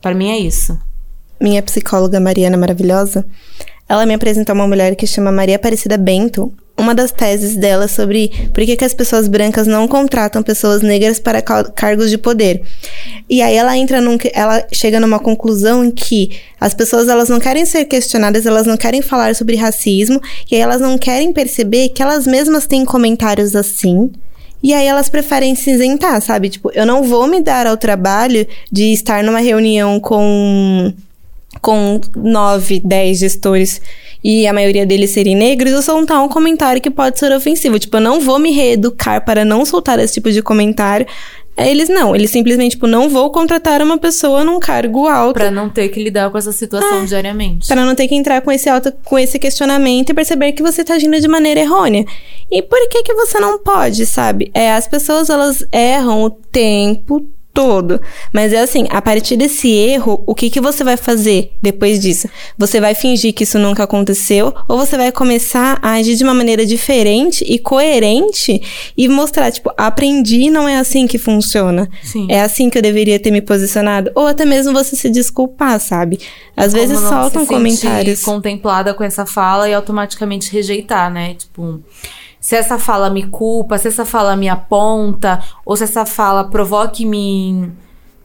Para 0.01 0.13
mim 0.13 0.29
é 0.29 0.37
isso. 0.37 0.79
Minha 1.41 1.63
psicóloga 1.63 2.19
Mariana 2.19 2.57
maravilhosa, 2.57 3.25
ela 3.87 4.05
me 4.05 4.13
apresentou 4.13 4.53
uma 4.53 4.67
mulher 4.67 4.95
que 4.95 5.07
chama 5.07 5.31
Maria 5.31 5.55
Aparecida 5.55 5.97
Bento, 5.97 6.53
uma 6.79 6.95
das 6.95 7.11
teses 7.11 7.55
dela 7.55 7.87
sobre 7.87 8.29
por 8.53 8.65
que, 8.65 8.75
que 8.75 8.85
as 8.85 8.93
pessoas 8.93 9.27
brancas 9.27 9.67
não 9.67 9.87
contratam 9.87 10.41
pessoas 10.41 10.81
negras 10.81 11.19
para 11.19 11.41
cargos 11.41 12.09
de 12.09 12.17
poder. 12.17 12.61
E 13.29 13.41
aí 13.41 13.55
ela 13.55 13.77
entra 13.77 14.01
num, 14.01 14.17
ela 14.33 14.65
chega 14.71 14.99
numa 14.99 15.19
conclusão 15.19 15.83
em 15.83 15.91
que 15.91 16.39
as 16.59 16.73
pessoas 16.73 17.07
elas 17.07 17.29
não 17.29 17.39
querem 17.39 17.65
ser 17.65 17.85
questionadas, 17.85 18.45
elas 18.45 18.65
não 18.65 18.77
querem 18.77 19.01
falar 19.01 19.35
sobre 19.35 19.55
racismo, 19.55 20.21
e 20.49 20.55
aí 20.55 20.61
elas 20.61 20.81
não 20.81 20.97
querem 20.97 21.31
perceber 21.31 21.89
que 21.89 22.01
elas 22.01 22.25
mesmas 22.25 22.65
têm 22.65 22.83
comentários 22.85 23.55
assim. 23.55 24.11
E 24.61 24.73
aí 24.73 24.85
elas 24.85 25.09
preferem 25.09 25.55
se 25.55 25.71
sabe? 26.21 26.49
Tipo, 26.49 26.69
eu 26.73 26.85
não 26.85 27.03
vou 27.03 27.27
me 27.27 27.41
dar 27.41 27.65
ao 27.65 27.77
trabalho 27.77 28.45
de 28.71 28.91
estar 28.91 29.23
numa 29.23 29.39
reunião 29.39 29.99
com 29.99 30.93
com 31.61 31.99
nove, 32.15 32.79
dez 32.79 33.19
gestores 33.19 33.81
e 34.23 34.45
a 34.45 34.53
maioria 34.53 34.85
deles 34.85 35.11
serem 35.11 35.35
negros, 35.35 35.71
eu 35.71 35.81
soltar 35.81 36.21
um 36.21 36.27
comentário 36.27 36.81
que 36.81 36.89
pode 36.89 37.17
ser 37.17 37.31
ofensivo. 37.31 37.79
Tipo, 37.79 37.97
eu 37.97 38.01
não 38.01 38.19
vou 38.19 38.37
me 38.37 38.51
reeducar 38.51 39.23
para 39.23 39.45
não 39.45 39.65
soltar 39.65 39.99
esse 39.99 40.15
tipo 40.15 40.31
de 40.31 40.41
comentário. 40.41 41.05
Eles 41.57 41.89
não, 41.89 42.15
eles 42.15 42.31
simplesmente, 42.31 42.71
tipo, 42.71 42.87
não 42.87 43.09
vou 43.09 43.29
contratar 43.31 43.81
uma 43.81 43.97
pessoa 43.97 44.45
num 44.45 44.59
cargo 44.59 45.07
alto. 45.07 45.33
Pra 45.33 45.51
não 45.51 45.69
ter 45.69 45.89
que 45.89 46.01
lidar 46.01 46.29
com 46.29 46.37
essa 46.37 46.53
situação 46.53 47.03
é, 47.03 47.05
diariamente. 47.05 47.67
Pra 47.67 47.85
não 47.85 47.95
ter 47.95 48.07
que 48.07 48.15
entrar 48.15 48.41
com 48.41 48.51
esse, 48.51 48.69
auto, 48.69 48.93
com 49.03 49.19
esse 49.19 49.37
questionamento 49.37 50.09
e 50.09 50.13
perceber 50.13 50.53
que 50.53 50.63
você 50.63 50.83
tá 50.83 50.93
agindo 50.93 51.19
de 51.19 51.27
maneira 51.27 51.59
errônea. 51.59 52.05
E 52.49 52.61
por 52.61 52.79
que 52.89 53.03
que 53.03 53.13
você 53.13 53.39
não 53.39 53.59
pode, 53.59 54.05
sabe? 54.05 54.49
É, 54.53 54.71
as 54.71 54.87
pessoas, 54.87 55.29
elas 55.29 55.65
erram 55.71 56.23
o 56.23 56.29
tempo 56.29 57.29
todo. 57.59 57.99
Mas 58.31 58.53
é 58.53 58.61
assim, 58.61 58.87
a 58.89 59.01
partir 59.01 59.35
desse 59.35 59.69
erro, 59.69 60.23
o 60.25 60.33
que, 60.33 60.49
que 60.49 60.61
você 60.61 60.81
vai 60.81 60.95
fazer 60.95 61.51
depois 61.61 61.99
disso? 61.99 62.29
Você 62.57 62.79
vai 62.79 62.95
fingir 62.95 63.33
que 63.33 63.43
isso 63.43 63.59
nunca 63.59 63.83
aconteceu 63.83 64.55
ou 64.65 64.77
você 64.77 64.95
vai 64.95 65.11
começar 65.11 65.77
a 65.81 65.91
agir 65.95 66.15
de 66.15 66.23
uma 66.23 66.33
maneira 66.33 66.65
diferente 66.65 67.43
e 67.45 67.59
coerente 67.59 68.61
e 68.95 69.09
mostrar, 69.09 69.51
tipo, 69.51 69.73
aprendi, 69.75 70.49
não 70.49 70.69
é 70.69 70.77
assim 70.77 71.05
que 71.05 71.17
funciona. 71.17 71.89
Sim. 72.01 72.27
É 72.29 72.41
assim 72.41 72.69
que 72.69 72.77
eu 72.77 72.81
deveria 72.81 73.19
ter 73.19 73.29
me 73.29 73.41
posicionado. 73.41 74.09
Ou 74.15 74.25
até 74.25 74.45
mesmo 74.45 74.71
você 74.71 74.95
se 74.95 75.09
desculpar, 75.09 75.81
sabe? 75.81 76.17
Às 76.55 76.73
Como 76.73 76.87
vezes 76.87 76.97
soltam 77.09 77.41
se 77.41 77.47
comentários. 77.47 78.21
contemplada 78.21 78.93
com 78.93 79.03
essa 79.03 79.25
fala 79.25 79.67
e 79.67 79.73
automaticamente 79.73 80.49
rejeitar, 80.49 81.11
né? 81.11 81.33
Tipo, 81.33 81.83
se 82.39 82.55
essa 82.55 82.79
fala 82.79 83.09
me 83.09 83.27
culpa, 83.27 83.77
se 83.77 83.87
essa 83.87 84.05
fala 84.05 84.35
me 84.35 84.47
aponta, 84.47 85.43
ou 85.65 85.75
se 85.75 85.83
essa 85.83 86.05
fala 86.05 86.45
provoca 86.45 87.03
em 87.03 87.05
mim 87.05 87.77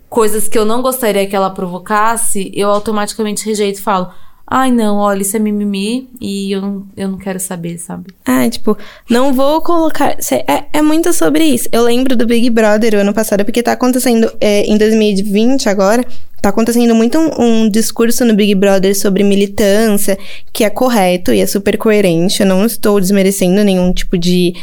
coisas 0.09 0.47
que 0.47 0.57
eu 0.57 0.65
não 0.65 0.81
gostaria 0.81 1.27
que 1.27 1.35
ela 1.35 1.51
provocasse, 1.51 2.53
eu 2.55 2.71
automaticamente 2.71 3.45
rejeito 3.45 3.79
e 3.79 3.83
falo: 3.83 4.11
Ai, 4.47 4.71
não, 4.71 4.97
olha, 4.97 5.23
isso 5.23 5.37
é 5.37 5.41
mimimi 5.41 6.09
e 6.21 6.53
eu 6.53 6.61
não, 6.61 6.87
eu 6.97 7.09
não 7.09 7.19
quero 7.19 7.41
saber, 7.41 7.79
sabe? 7.79 8.13
Ah, 8.27 8.49
tipo, 8.49 8.77
não 9.09 9.33
vou 9.33 9.63
colocar. 9.63 10.17
É, 10.47 10.65
é 10.73 10.83
muito 10.83 11.13
sobre 11.15 11.45
isso. 11.45 11.69
Eu 11.73 11.83
lembro 11.83 12.15
do 12.15 12.27
Big 12.27 12.51
Brother 12.51 12.95
o 12.95 12.99
ano 12.99 13.15
passado, 13.15 13.45
porque 13.45 13.63
tá 13.63 13.73
acontecendo 13.73 14.31
é, 14.41 14.63
em 14.65 14.77
2020 14.77 15.69
agora. 15.69 16.05
Tá 16.43 16.51
acontecendo 16.51 16.95
muito 16.95 17.19
um, 17.19 17.43
um, 17.43 17.69
discurso 17.71 18.23
no 18.23 18.35
Big 18.35 18.55
Brother 18.55 18.95
sobre 18.95 19.25
militância, 19.25 20.19
que 20.53 20.63
é 20.63 20.69
correto 20.69 21.33
e 21.33 21.41
é 21.41 21.47
super 21.47 21.79
coerente. 21.79 22.43
Eu 22.43 22.47
não 22.47 22.67
estou 22.67 23.01
desmerecendo 23.01 23.65
nenhum 23.65 23.95
tipo 23.95 24.19
de, 24.19 24.55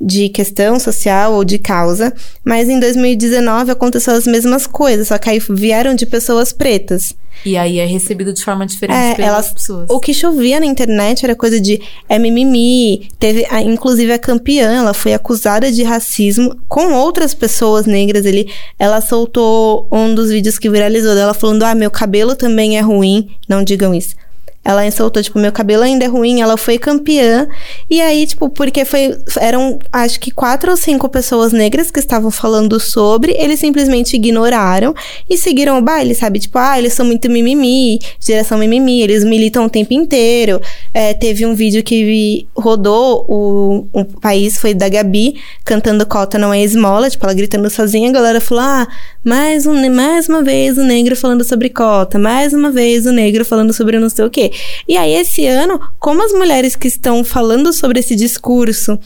de 0.00 0.28
questão 0.30 0.78
social 0.80 1.34
ou 1.34 1.44
de 1.44 1.58
causa. 1.58 2.12
Mas 2.44 2.68
em 2.68 2.80
2019 2.80 3.70
aconteceu 3.70 4.14
as 4.14 4.26
mesmas 4.26 4.66
coisas, 4.66 5.08
só 5.08 5.18
que 5.18 5.28
aí 5.28 5.38
vieram 5.50 5.94
de 5.94 6.06
pessoas 6.06 6.52
pretas. 6.52 7.14
E 7.44 7.56
aí 7.56 7.78
é 7.78 7.86
recebido 7.86 8.32
de 8.32 8.44
forma 8.44 8.66
diferente 8.66 8.96
É, 8.98 9.14
pelas 9.14 9.30
elas, 9.30 9.52
pessoas. 9.52 9.86
o 9.88 9.98
que 10.00 10.12
chovia 10.12 10.60
na 10.60 10.66
internet 10.66 11.24
era 11.24 11.34
coisa 11.34 11.58
de 11.60 11.80
é 12.08 12.18
mimimi. 12.18 13.08
Teve, 13.18 13.46
a- 13.50 13.62
inclusive, 13.62 14.12
a 14.12 14.18
campeã, 14.18 14.70
ela 14.72 14.92
foi 14.92 15.14
acusada 15.14 15.70
de 15.72 15.82
racismo 15.82 16.54
com 16.68 16.92
outras 16.92 17.32
pessoas 17.32 17.86
negras 17.86 18.26
ali. 18.26 18.46
Ela 18.78 19.00
soltou 19.00 19.88
um 19.90 20.14
dos 20.14 20.28
vídeos 20.30 20.58
que 20.58 20.68
viralizou 20.68 21.14
dela 21.14 21.32
falando: 21.32 21.62
Ah, 21.62 21.74
meu 21.74 21.90
cabelo 21.90 22.34
também 22.36 22.76
é 22.76 22.80
ruim. 22.80 23.30
Não 23.48 23.62
digam 23.64 23.94
isso. 23.94 24.14
Ela 24.62 24.88
soltou, 24.90 25.22
tipo, 25.22 25.38
meu 25.38 25.50
cabelo 25.50 25.82
ainda 25.82 26.04
é 26.04 26.08
ruim, 26.08 26.42
ela 26.42 26.56
foi 26.56 26.78
campeã. 26.78 27.48
E 27.88 28.00
aí, 28.00 28.26
tipo, 28.26 28.50
porque 28.50 28.84
foi. 28.84 29.16
Eram, 29.38 29.78
acho 29.90 30.20
que 30.20 30.30
quatro 30.30 30.70
ou 30.70 30.76
cinco 30.76 31.08
pessoas 31.08 31.50
negras 31.50 31.90
que 31.90 31.98
estavam 31.98 32.30
falando 32.30 32.78
sobre, 32.78 33.32
eles 33.38 33.58
simplesmente 33.58 34.16
ignoraram 34.16 34.94
e 35.28 35.38
seguiram 35.38 35.78
o 35.78 35.82
baile, 35.82 36.14
sabe? 36.14 36.38
Tipo, 36.38 36.58
ah, 36.58 36.78
eles 36.78 36.92
são 36.92 37.06
muito 37.06 37.30
mimimi, 37.30 37.98
geração 38.20 38.58
mimimi, 38.58 39.00
eles 39.00 39.24
militam 39.24 39.64
o 39.64 39.70
tempo 39.70 39.94
inteiro. 39.94 40.60
É, 40.92 41.14
teve 41.14 41.46
um 41.46 41.54
vídeo 41.54 41.82
que 41.82 42.46
rodou 42.54 43.24
o, 43.28 43.86
o 43.92 44.04
país, 44.04 44.58
foi 44.58 44.74
da 44.74 44.88
Gabi, 44.90 45.40
cantando 45.64 46.04
Cota 46.04 46.38
Não 46.38 46.52
É 46.52 46.62
Esmola, 46.62 47.08
tipo, 47.08 47.24
ela 47.24 47.34
gritando 47.34 47.70
sozinha, 47.70 48.10
a 48.10 48.12
galera 48.12 48.40
falou, 48.40 48.62
ah, 48.62 48.88
mais, 49.24 49.66
um, 49.66 49.90
mais 49.94 50.28
uma 50.28 50.42
vez 50.42 50.78
o 50.78 50.82
negro 50.82 51.14
falando 51.14 51.44
sobre 51.44 51.68
cota, 51.68 52.18
mais 52.18 52.52
uma 52.52 52.70
vez 52.70 53.04
o 53.04 53.12
negro 53.12 53.44
falando 53.44 53.72
sobre 53.72 53.98
não 53.98 54.08
sei 54.08 54.24
o 54.24 54.30
quê. 54.30 54.49
E 54.88 54.96
aí, 54.96 55.12
esse 55.14 55.46
ano, 55.46 55.80
como 55.98 56.24
as 56.24 56.32
mulheres 56.32 56.76
que 56.76 56.88
estão 56.88 57.24
falando 57.24 57.72
sobre 57.72 58.00
esse 58.00 58.14
discurso, 58.16 58.98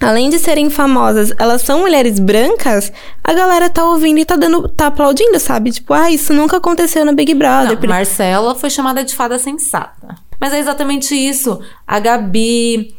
além 0.00 0.28
de 0.28 0.38
serem 0.38 0.70
famosas, 0.70 1.32
elas 1.38 1.62
são 1.62 1.80
mulheres 1.80 2.18
brancas, 2.18 2.92
a 3.22 3.32
galera 3.32 3.70
tá 3.70 3.84
ouvindo 3.84 4.18
e 4.18 4.24
tá 4.24 4.36
dando, 4.36 4.68
tá 4.68 4.88
aplaudindo, 4.88 5.38
sabe? 5.38 5.70
Tipo, 5.70 5.94
ah, 5.94 6.10
isso 6.10 6.32
nunca 6.32 6.56
aconteceu 6.56 7.04
no 7.04 7.14
Big 7.14 7.34
Brother. 7.34 7.78
Não, 7.80 7.88
Marcela 7.88 8.54
foi 8.54 8.70
chamada 8.70 9.04
de 9.04 9.14
fada 9.14 9.38
sensata. 9.38 10.16
Mas 10.40 10.52
é 10.52 10.58
exatamente 10.58 11.14
isso. 11.14 11.60
A 11.86 11.98
Gabi. 11.98 12.94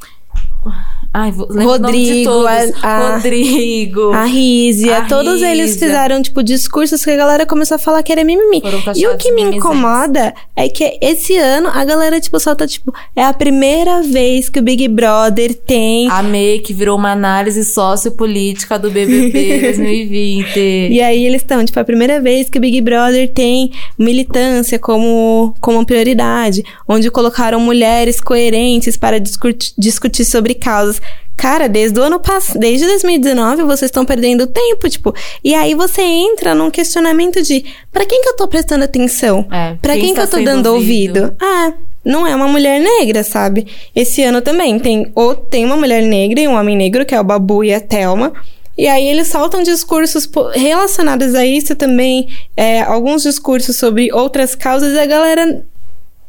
Ai, 1.17 1.31
vou 1.31 1.47
Rodrigo, 1.47 2.45
a- 2.45 2.65
a- 2.83 3.13
Rodrigo. 3.13 4.11
A 4.11 4.25
Rízia, 4.25 4.97
A 4.97 5.05
todos 5.05 5.41
eles 5.41 5.77
fizeram, 5.79 6.21
tipo, 6.21 6.43
discursos 6.43 7.05
que 7.05 7.09
a 7.11 7.15
galera 7.15 7.45
começou 7.45 7.75
a 7.75 7.79
falar 7.79 8.03
que 8.03 8.11
era 8.11 8.21
mimimi. 8.21 8.61
E 8.97 9.07
o 9.07 9.15
que 9.17 9.31
me 9.31 9.41
incomoda 9.43 10.33
é 10.57 10.67
que 10.67 10.97
esse 11.01 11.37
ano 11.37 11.69
a 11.73 11.85
galera, 11.85 12.19
tipo, 12.19 12.37
solta, 12.37 12.67
tipo, 12.67 12.93
é 13.15 13.23
a 13.23 13.31
primeira 13.31 14.01
vez 14.03 14.49
que 14.49 14.59
o 14.59 14.61
Big 14.61 14.85
Brother 14.89 15.53
tem. 15.55 16.09
Amei 16.11 16.59
que 16.59 16.73
virou 16.73 16.97
uma 16.97 17.13
análise 17.13 17.63
sociopolítica 17.63 18.77
do 18.77 18.91
BBB 18.91 19.61
2020. 19.61 20.45
E 20.95 21.01
aí 21.01 21.25
eles 21.25 21.41
estão, 21.41 21.63
tipo, 21.63 21.79
é 21.79 21.81
a 21.81 21.85
primeira 21.85 22.19
vez 22.19 22.49
que 22.49 22.57
o 22.57 22.61
Big 22.61 22.81
Brother 22.81 23.29
tem 23.29 23.71
militância 23.97 24.77
como, 24.77 25.55
como 25.61 25.85
prioridade, 25.85 26.61
onde 26.87 27.09
colocaram 27.09 27.59
mulheres 27.61 28.19
coerentes 28.19 28.97
para 28.97 29.17
discutir, 29.17 29.71
discutir 29.77 30.25
sobre 30.25 30.53
causas. 30.53 31.01
Cara, 31.37 31.67
desde 31.67 31.99
o 31.99 32.03
ano 32.03 32.19
passado, 32.19 32.59
desde 32.59 32.85
2019, 32.87 33.63
vocês 33.63 33.89
estão 33.89 34.05
perdendo 34.05 34.47
tempo, 34.47 34.89
tipo, 34.89 35.13
e 35.43 35.53
aí 35.53 35.75
você 35.75 36.01
entra 36.01 36.55
num 36.55 36.71
questionamento 36.71 37.41
de 37.41 37.65
pra 37.91 38.05
quem 38.05 38.21
que 38.21 38.29
eu 38.29 38.35
tô 38.35 38.47
prestando 38.47 38.83
atenção? 38.85 39.45
É, 39.51 39.75
Pra 39.81 39.93
quem 39.93 40.01
quem, 40.05 40.13
que 40.13 40.19
está 40.21 40.37
eu 40.37 40.43
tô 40.43 40.45
dando 40.45 40.67
ouvido? 40.73 41.19
ouvido? 41.21 41.35
Ah, 41.41 41.73
não 42.03 42.25
é 42.25 42.35
uma 42.35 42.47
mulher 42.47 42.79
negra, 42.79 43.23
sabe? 43.23 43.67
Esse 43.95 44.23
ano 44.23 44.41
também 44.41 44.79
tem 44.79 45.11
ou 45.13 45.35
tem 45.35 45.65
uma 45.65 45.75
mulher 45.75 46.01
negra 46.03 46.39
e 46.39 46.47
um 46.47 46.55
homem 46.55 46.75
negro, 46.77 47.05
que 47.05 47.13
é 47.13 47.19
o 47.19 47.23
Babu 47.23 47.63
e 47.63 47.73
a 47.73 47.79
Thelma. 47.81 48.31
E 48.77 48.87
aí 48.87 49.07
eles 49.07 49.27
soltam 49.27 49.63
discursos 49.63 50.29
relacionados 50.53 51.33
a 51.33 51.45
isso 51.45 51.75
também, 51.75 52.27
é, 52.57 52.81
alguns 52.81 53.23
discursos 53.23 53.75
sobre 53.77 54.11
outras 54.11 54.53
causas 54.53 54.93
e 54.93 54.99
a 54.99 55.05
galera 55.05 55.63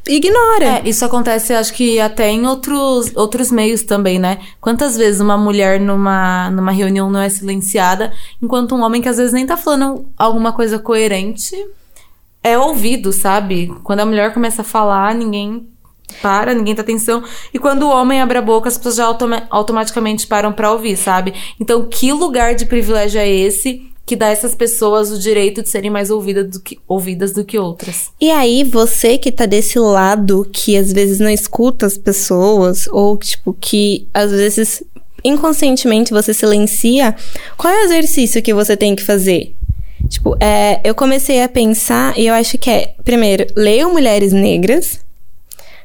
ignora. 0.09 0.79
É, 0.79 0.89
isso 0.89 1.05
acontece, 1.05 1.53
acho 1.55 1.73
que 1.73 2.01
até 2.01 2.31
em 2.31 2.47
outros, 2.47 3.15
outros 3.15 3.51
meios 3.51 3.83
também, 3.83 4.19
né? 4.19 4.39
Quantas 4.61 4.97
vezes 4.97 5.21
uma 5.21 5.37
mulher 5.37 5.81
numa, 5.81 6.51
numa 6.51 6.73
reunião 6.73 7.11
não 7.11 7.21
é 7.21 7.29
silenciada, 7.29 8.13
enquanto 8.43 8.75
um 8.75 8.83
homem 8.83 9.03
que 9.03 9.09
às 9.09 9.17
vezes 9.17 9.33
nem 9.33 9.47
tá 9.47 9.57
falando 9.57 10.07
alguma 10.17 10.53
coisa 10.53 10.79
coerente 10.79 11.57
é 12.43 12.57
ouvido, 12.57 13.13
sabe? 13.13 13.75
Quando 13.83 14.01
a 14.01 14.07
mulher 14.07 14.33
começa 14.33 14.63
a 14.63 14.65
falar, 14.65 15.15
ninguém 15.15 15.69
para, 16.23 16.55
ninguém 16.55 16.75
tá 16.75 16.83
atenção. 16.83 17.25
E 17.53 17.59
quando 17.59 17.83
o 17.83 17.91
homem 17.91 18.21
abre 18.21 18.39
a 18.39 18.43
boca, 18.43 18.69
as 18.69 18.77
pessoas 18.77 18.97
já 18.97 19.05
automa- 19.05 19.47
automaticamente 19.51 20.27
param 20.27 20.53
pra 20.53 20.71
ouvir, 20.71 20.97
sabe? 20.97 21.35
Então, 21.61 21.89
que 21.89 22.13
lugar 22.13 22.55
de 22.55 22.65
privilégio 22.67 23.21
é 23.21 23.29
esse 23.29 23.91
que 24.07 24.15
dá 24.15 24.29
a 24.29 24.31
essas 24.31 24.55
pessoas 24.55 25.11
o 25.11 25.19
direito 25.19 25.63
de 25.63 25.69
serem 25.69 25.91
mais 25.91 26.11
ouvidas 26.11 26.49
do 26.49 26.61
que, 26.61 26.79
ouvidas 26.87 27.33
do 27.33 27.45
que 27.45 27.59
outras? 27.59 28.11
E 28.21 28.31
aí, 28.31 28.63
você 28.63 29.19
que 29.19 29.33
tá 29.33 29.45
desse 29.47 29.81
lado, 29.81 30.49
que 30.53 30.77
às 30.77 30.93
vezes 30.93 31.19
não 31.19 31.29
escuta 31.29 31.87
as 31.87 31.99
pessoas, 31.99 32.87
ou 32.87 33.19
tipo, 33.19 33.53
que 33.53 34.07
às 34.15 34.31
vezes 34.31 34.85
inconscientemente 35.25 36.13
você 36.13 36.33
silencia, 36.33 37.17
qual 37.57 37.75
é 37.75 37.83
o 37.83 37.85
exercício 37.87 38.41
que 38.41 38.55
você 38.55 38.77
tem 38.77 38.95
que 38.95 39.03
fazer? 39.03 39.53
Tipo, 40.09 40.37
é, 40.39 40.81
eu 40.85 40.95
comecei 40.95 41.43
a 41.43 41.49
pensar, 41.49 42.17
e 42.17 42.29
eu 42.29 42.35
acho 42.35 42.57
que 42.59 42.71
é, 42.71 42.95
primeiro, 43.05 43.45
leiam 43.57 43.93
mulheres 43.93 44.33
negras. 44.33 45.05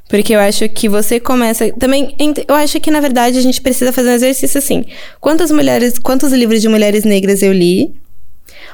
Porque 0.08 0.36
eu 0.36 0.40
acho 0.42 0.68
que 0.68 0.90
você 0.90 1.22
começa. 1.22 1.72
Também, 1.72 2.14
eu 2.46 2.54
acho 2.54 2.82
que, 2.82 2.92
na 2.92 3.00
verdade, 3.00 3.38
a 3.38 3.42
gente 3.42 3.62
precisa 3.62 3.94
fazer 3.94 4.10
um 4.10 4.14
exercício 4.14 4.58
assim. 4.58 4.84
Quantas 5.22 5.50
mulheres. 5.52 5.98
Quantos 5.98 6.34
livros 6.34 6.62
de 6.62 6.68
mulheres 6.68 7.06
negras 7.06 7.42
eu 7.42 7.54
li? 7.54 7.96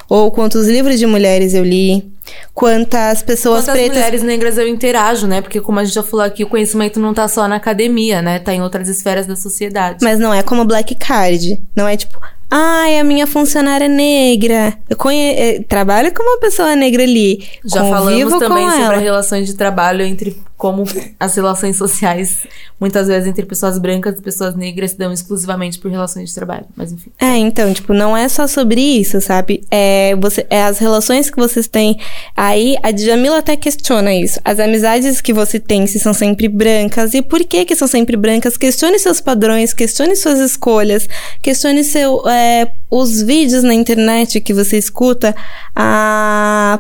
Ou 0.10 0.32
quantos 0.32 0.68
livros 0.68 0.98
de 1.00 1.06
mulheres 1.06 1.54
eu 1.54 1.64
li, 1.64 2.12
quantas 2.54 3.22
pessoas 3.22 3.66
Quantas 3.66 3.76
pretas. 3.76 3.96
mulheres 3.98 4.24
negras 4.24 4.58
eu 4.58 4.68
interajo, 4.68 5.28
né? 5.28 5.42
Porque 5.42 5.62
como 5.62 5.80
a 5.80 5.84
gente 5.86 5.94
já 5.96 6.04
falou 6.04 6.26
aqui, 6.26 6.44
o 6.44 6.48
conhecimento 6.50 7.00
não 7.00 7.14
tá 7.14 7.28
só 7.28 7.48
na 7.48 7.56
academia, 7.56 8.22
né? 8.22 8.40
Tá 8.40 8.54
em 8.54 8.62
outras 8.62 8.88
esferas 8.90 9.26
da 9.26 9.36
sociedade. 9.36 10.00
Mas 10.02 10.20
não 10.20 10.34
é 10.34 10.42
como 10.44 10.66
Black 10.66 10.96
Card. 10.96 11.62
Não 11.76 11.88
é 11.88 11.96
tipo, 11.96 12.20
ai, 12.50 13.00
a 13.00 13.04
minha 13.04 13.28
funcionária 13.28 13.86
é 13.86 13.90
negra. 13.90 14.74
Eu 14.90 14.98
conhe... 14.98 15.32
eh, 15.36 15.64
trabalho 15.68 16.14
com 16.14 16.24
uma 16.24 16.40
pessoa 16.40 16.76
negra 16.76 17.04
ali. 17.04 17.46
Já 17.66 17.84
falamos 17.84 18.40
também 18.40 18.70
sobre 18.72 18.98
relações 19.00 19.48
de 19.48 19.54
trabalho 19.56 20.04
entre 20.04 20.38
como 20.58 20.84
as 21.20 21.36
relações 21.36 21.78
sociais, 21.78 22.48
muitas 22.80 23.08
vezes 23.08 23.30
entre 23.30 23.46
pessoas 23.46 23.78
brancas 23.78 24.18
e 24.18 24.22
pessoas 24.24 24.56
negras, 24.56 24.92
se 24.92 24.98
dão 24.98 25.14
exclusivamente 25.14 25.78
por 25.78 25.92
relações 25.92 26.30
de 26.30 26.36
trabalho. 26.36 26.66
Mas 26.76 26.92
enfim. 26.92 27.12
É, 27.20 27.38
então, 27.38 27.72
tipo, 27.72 27.94
não 27.94 28.18
é 28.18 28.28
só 28.28 28.48
sobre 28.48 28.82
isso, 28.82 29.22
sabe? 29.22 29.64
É, 29.70 30.16
você, 30.16 30.48
é 30.50 30.64
as 30.64 30.80
relações 30.80 31.30
que 31.30 31.38
vocês 31.38 31.68
têm. 31.68 32.00
Aí 32.36 32.76
a 32.82 32.90
Djamila 32.90 33.38
até 33.38 33.56
questiona 33.56 34.12
isso. 34.16 34.40
As 34.44 34.60
amizades 34.60 35.22
que 35.22 35.32
você 35.32 35.60
tem, 35.60 35.86
se 35.86 36.00
são 36.00 36.14
sempre 36.14 36.48
brancas, 36.48 37.14
e 37.14 37.22
por 37.22 37.44
que 37.44 37.64
que 37.64 37.76
são 37.76 37.88
sempre 37.88 38.18
brancas? 38.18 38.58
Questione 38.58 38.98
seus 38.98 39.22
padrões, 39.22 39.74
questione 39.74 40.16
suas 40.16 40.40
escolhas, 40.40 41.08
questione 41.40 41.84
seu, 41.84 42.28
é, 42.28 42.72
os 42.90 43.22
vídeos 43.22 43.62
na 43.62 43.76
internet 43.76 44.42
que 44.42 44.56
você 44.56 44.76
escuta. 44.78 45.36
A 45.76 46.80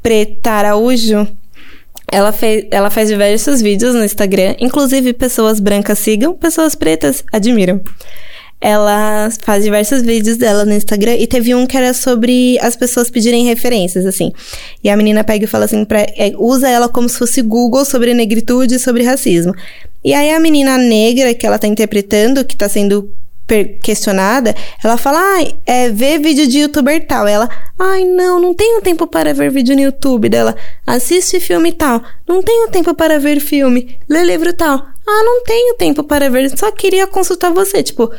Preta 0.00 0.52
Araújo, 0.52 1.28
ela, 2.10 2.32
fez, 2.32 2.66
ela 2.70 2.90
faz 2.90 3.08
diversos 3.08 3.62
vídeos 3.62 3.94
no 3.94 4.04
Instagram, 4.04 4.54
inclusive 4.58 5.12
pessoas 5.12 5.60
brancas 5.60 5.98
sigam, 5.98 6.34
pessoas 6.34 6.74
pretas 6.74 7.24
admiram. 7.32 7.80
Ela 8.60 9.30
faz 9.42 9.64
diversos 9.64 10.02
vídeos 10.02 10.36
dela 10.36 10.66
no 10.66 10.74
Instagram 10.74 11.14
e 11.14 11.26
teve 11.26 11.54
um 11.54 11.66
que 11.66 11.76
era 11.78 11.94
sobre 11.94 12.58
as 12.60 12.76
pessoas 12.76 13.08
pedirem 13.10 13.46
referências, 13.46 14.04
assim. 14.04 14.32
E 14.84 14.90
a 14.90 14.96
menina 14.96 15.24
pega 15.24 15.44
e 15.46 15.48
fala 15.48 15.64
assim, 15.64 15.82
pra, 15.82 16.00
é, 16.00 16.32
usa 16.36 16.68
ela 16.68 16.86
como 16.86 17.08
se 17.08 17.16
fosse 17.16 17.40
Google 17.40 17.86
sobre 17.86 18.12
negritude 18.12 18.74
e 18.74 18.78
sobre 18.78 19.02
racismo. 19.02 19.54
E 20.04 20.12
aí 20.12 20.30
a 20.30 20.38
menina 20.38 20.76
negra 20.76 21.32
que 21.32 21.46
ela 21.46 21.58
tá 21.58 21.66
interpretando, 21.66 22.44
que 22.44 22.54
tá 22.54 22.68
sendo 22.68 23.10
questionada, 23.82 24.54
ela 24.82 24.96
fala, 24.96 25.18
ai, 25.36 25.54
é, 25.66 25.88
vê 25.90 26.18
vídeo 26.18 26.46
de 26.46 26.60
youtuber 26.60 27.06
tal. 27.06 27.26
Ela, 27.26 27.48
ai, 27.78 28.04
não, 28.04 28.40
não 28.40 28.54
tenho 28.54 28.80
tempo 28.80 29.06
para 29.06 29.34
ver 29.34 29.50
vídeo 29.50 29.74
no 29.74 29.82
YouTube 29.82 30.28
dela. 30.28 30.56
Assiste 30.86 31.40
filme 31.40 31.72
tal. 31.72 32.02
Não 32.26 32.42
tenho 32.42 32.68
tempo 32.68 32.94
para 32.94 33.18
ver 33.18 33.40
filme. 33.40 33.98
Lê 34.08 34.24
livro 34.24 34.52
tal. 34.52 34.78
Ah, 35.06 35.22
não 35.24 35.42
tenho 35.44 35.74
tempo 35.76 36.04
para 36.04 36.30
ver. 36.30 36.56
Só 36.56 36.70
queria 36.70 37.06
consultar 37.06 37.52
você. 37.52 37.82
Tipo, 37.82 38.10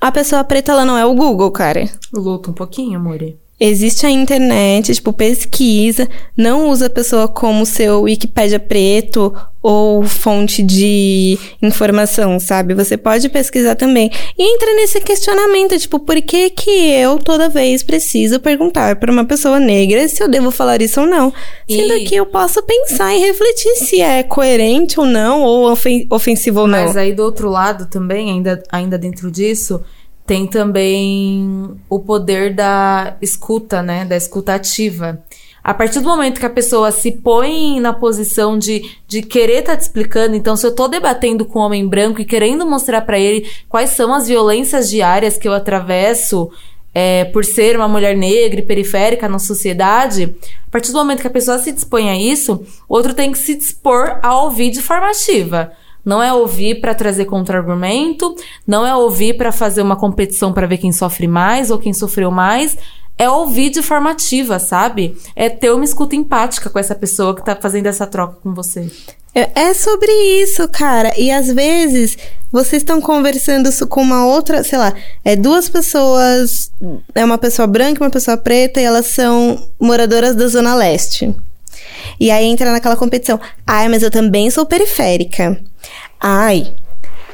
a 0.00 0.12
pessoa 0.12 0.44
preta, 0.44 0.72
ela 0.72 0.84
não 0.84 0.98
é 0.98 1.04
o 1.04 1.14
Google, 1.14 1.50
cara. 1.50 1.88
Luta 2.12 2.50
um 2.50 2.54
pouquinho, 2.54 2.98
amore. 2.98 3.38
Existe 3.58 4.04
a 4.04 4.10
internet, 4.10 4.92
tipo, 4.94 5.14
pesquisa, 5.14 6.06
não 6.36 6.68
usa 6.68 6.86
a 6.86 6.90
pessoa 6.90 7.26
como 7.26 7.64
seu 7.64 8.02
Wikipédia 8.02 8.60
preto 8.60 9.34
ou 9.62 10.02
fonte 10.04 10.62
de 10.62 11.38
informação, 11.62 12.38
sabe? 12.38 12.74
Você 12.74 12.96
pode 12.98 13.28
pesquisar 13.30 13.74
também. 13.74 14.10
E 14.38 14.54
entra 14.54 14.74
nesse 14.74 15.00
questionamento, 15.00 15.78
tipo, 15.78 15.98
por 15.98 16.20
que 16.20 16.50
que 16.50 16.70
eu 16.70 17.18
toda 17.18 17.48
vez 17.48 17.82
preciso 17.82 18.38
perguntar 18.38 18.96
para 18.96 19.10
uma 19.10 19.24
pessoa 19.24 19.58
negra 19.58 20.06
se 20.06 20.22
eu 20.22 20.28
devo 20.28 20.50
falar 20.50 20.82
isso 20.82 21.00
ou 21.00 21.06
não? 21.06 21.32
Sendo 21.68 21.94
E- 21.94 22.04
que 22.04 22.14
eu 22.14 22.26
posso 22.26 22.62
pensar 22.62 23.14
e 23.14 23.20
refletir 23.20 23.74
se 23.76 24.00
é 24.02 24.22
coerente 24.22 25.00
ou 25.00 25.06
não, 25.06 25.42
ou 25.42 25.72
ofen- 25.72 26.06
ofensivo 26.10 26.60
ou 26.60 26.66
não. 26.68 26.78
Mas 26.84 26.96
aí 26.96 27.12
do 27.14 27.22
outro 27.24 27.48
lado 27.48 27.86
também, 27.86 28.30
ainda, 28.30 28.62
ainda 28.70 28.98
dentro 28.98 29.30
disso, 29.30 29.80
tem 30.26 30.46
também 30.46 31.78
o 31.88 31.98
poder 32.00 32.54
da 32.54 33.16
escuta, 33.22 33.82
né? 33.82 34.04
Da 34.04 34.16
escuta 34.16 34.54
ativa. 34.54 35.22
A 35.62 35.74
partir 35.74 35.98
do 35.98 36.08
momento 36.08 36.38
que 36.38 36.46
a 36.46 36.50
pessoa 36.50 36.92
se 36.92 37.10
põe 37.10 37.80
na 37.80 37.92
posição 37.92 38.56
de, 38.56 38.88
de 39.08 39.20
querer 39.20 39.60
estar 39.60 39.76
te 39.76 39.82
explicando, 39.82 40.36
então 40.36 40.56
se 40.56 40.64
eu 40.64 40.74
tô 40.74 40.86
debatendo 40.86 41.44
com 41.44 41.58
um 41.58 41.62
homem 41.62 41.88
branco 41.88 42.20
e 42.20 42.24
querendo 42.24 42.64
mostrar 42.64 43.00
pra 43.00 43.18
ele 43.18 43.50
quais 43.68 43.90
são 43.90 44.14
as 44.14 44.28
violências 44.28 44.88
diárias 44.88 45.36
que 45.36 45.48
eu 45.48 45.52
atravesso 45.52 46.48
é, 46.94 47.24
por 47.26 47.44
ser 47.44 47.76
uma 47.76 47.88
mulher 47.88 48.16
negra 48.16 48.60
e 48.60 48.62
periférica 48.62 49.28
na 49.28 49.40
sociedade, 49.40 50.36
a 50.66 50.70
partir 50.70 50.92
do 50.92 50.98
momento 50.98 51.20
que 51.20 51.26
a 51.26 51.30
pessoa 51.30 51.58
se 51.58 51.72
dispõe 51.72 52.10
a 52.10 52.16
isso, 52.16 52.64
o 52.88 52.94
outro 52.94 53.12
tem 53.12 53.32
que 53.32 53.38
se 53.38 53.56
dispor 53.56 54.20
a 54.22 54.40
ouvir 54.40 54.70
de 54.70 54.80
forma 54.80 55.10
ativa. 55.10 55.72
Não 56.06 56.22
é 56.22 56.32
ouvir 56.32 56.80
pra 56.80 56.94
trazer 56.94 57.24
contra-argumento, 57.24 58.36
não 58.64 58.86
é 58.86 58.94
ouvir 58.94 59.36
pra 59.36 59.50
fazer 59.50 59.82
uma 59.82 59.96
competição 59.96 60.52
pra 60.52 60.66
ver 60.66 60.78
quem 60.78 60.92
sofre 60.92 61.26
mais 61.26 61.68
ou 61.70 61.78
quem 61.78 61.92
sofreu 61.92 62.30
mais. 62.30 62.78
É 63.18 63.28
ouvir 63.28 63.70
de 63.70 63.82
forma 63.82 64.10
ativa, 64.12 64.58
sabe? 64.60 65.16
É 65.34 65.48
ter 65.48 65.72
uma 65.72 65.84
escuta 65.84 66.14
empática 66.14 66.70
com 66.70 66.78
essa 66.78 66.94
pessoa 66.94 67.34
que 67.34 67.44
tá 67.44 67.56
fazendo 67.56 67.86
essa 67.86 68.06
troca 68.06 68.36
com 68.42 68.54
você. 68.54 68.88
É 69.34 69.50
é 69.54 69.74
sobre 69.74 70.10
isso, 70.40 70.66
cara. 70.68 71.12
E 71.18 71.30
às 71.30 71.48
vezes 71.48 72.16
vocês 72.52 72.82
estão 72.82 73.00
conversando 73.00 73.68
isso 73.68 73.86
com 73.86 74.00
uma 74.00 74.26
outra, 74.26 74.62
sei 74.62 74.78
lá, 74.78 74.94
é 75.24 75.34
duas 75.34 75.68
pessoas, 75.68 76.70
é 77.14 77.24
uma 77.24 77.36
pessoa 77.36 77.66
branca 77.66 78.02
e 78.02 78.04
uma 78.06 78.10
pessoa 78.10 78.36
preta, 78.36 78.80
e 78.80 78.84
elas 78.84 79.06
são 79.06 79.68
moradoras 79.80 80.34
da 80.36 80.46
Zona 80.46 80.74
Leste. 80.74 81.34
E 82.18 82.30
aí 82.30 82.46
entra 82.46 82.72
naquela 82.72 82.96
competição. 82.96 83.40
Ai, 83.66 83.88
mas 83.88 84.02
eu 84.02 84.10
também 84.10 84.50
sou 84.50 84.66
periférica. 84.66 85.60
Ai. 86.20 86.72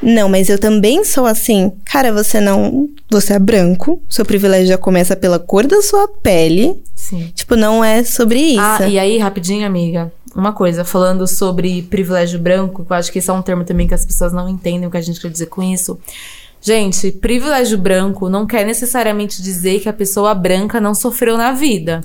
Não, 0.02 0.28
mas 0.28 0.48
eu 0.48 0.58
também 0.58 1.04
sou 1.04 1.26
assim. 1.26 1.70
Cara, 1.84 2.12
você 2.12 2.40
não. 2.40 2.88
Você 3.08 3.34
é 3.34 3.38
branco. 3.38 4.02
Seu 4.08 4.24
privilégio 4.24 4.66
já 4.66 4.78
começa 4.78 5.14
pela 5.14 5.38
cor 5.38 5.66
da 5.66 5.80
sua 5.80 6.08
pele. 6.08 6.82
Sim. 6.94 7.30
Tipo, 7.34 7.54
não 7.54 7.84
é 7.84 8.02
sobre 8.02 8.40
isso. 8.40 8.60
Ah, 8.60 8.88
e 8.88 8.98
aí, 8.98 9.18
rapidinho, 9.18 9.64
amiga. 9.64 10.12
Uma 10.34 10.52
coisa, 10.52 10.84
falando 10.84 11.26
sobre 11.26 11.82
privilégio 11.82 12.38
branco, 12.38 12.84
que 12.84 12.92
eu 12.92 12.96
acho 12.96 13.12
que 13.12 13.18
esse 13.18 13.30
é 13.30 13.32
um 13.32 13.42
termo 13.42 13.64
também 13.64 13.86
que 13.86 13.94
as 13.94 14.04
pessoas 14.04 14.32
não 14.32 14.48
entendem 14.48 14.88
o 14.88 14.90
que 14.90 14.96
a 14.96 15.00
gente 15.02 15.20
quer 15.20 15.30
dizer 15.30 15.46
com 15.46 15.62
isso. 15.62 15.98
Gente, 16.60 17.10
privilégio 17.12 17.76
branco 17.76 18.30
não 18.30 18.46
quer 18.46 18.64
necessariamente 18.64 19.42
dizer 19.42 19.80
que 19.80 19.88
a 19.88 19.92
pessoa 19.92 20.32
branca 20.34 20.80
não 20.80 20.94
sofreu 20.94 21.36
na 21.36 21.52
vida. 21.52 22.00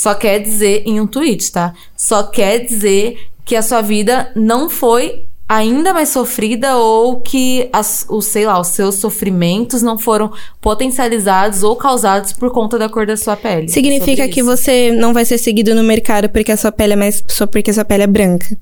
Só 0.00 0.14
quer 0.14 0.38
dizer, 0.38 0.82
em 0.86 0.98
um 0.98 1.06
tweet, 1.06 1.52
tá? 1.52 1.74
Só 1.94 2.22
quer 2.22 2.60
dizer 2.60 3.18
que 3.44 3.54
a 3.54 3.60
sua 3.60 3.82
vida 3.82 4.32
não 4.34 4.70
foi 4.70 5.26
ainda 5.46 5.92
mais 5.92 6.08
sofrida 6.08 6.74
ou 6.78 7.20
que 7.20 7.68
as, 7.70 8.06
os, 8.08 8.24
sei 8.24 8.46
lá, 8.46 8.58
os 8.58 8.68
seus 8.68 8.94
sofrimentos 8.94 9.82
não 9.82 9.98
foram 9.98 10.32
potencializados 10.58 11.62
ou 11.62 11.76
causados 11.76 12.32
por 12.32 12.50
conta 12.50 12.78
da 12.78 12.88
cor 12.88 13.04
da 13.04 13.14
sua 13.14 13.36
pele. 13.36 13.68
Significa 13.68 14.26
que 14.26 14.42
você 14.42 14.90
não 14.90 15.12
vai 15.12 15.26
ser 15.26 15.36
seguido 15.36 15.74
no 15.74 15.82
mercado 15.82 16.30
porque 16.30 16.50
a 16.50 16.56
sua 16.56 16.72
pele 16.72 16.94
é 16.94 16.96
mais. 16.96 17.22
só 17.28 17.46
porque 17.46 17.70
a 17.70 17.74
sua 17.74 17.84
pele 17.84 18.04
é 18.04 18.06
branca. 18.06 18.56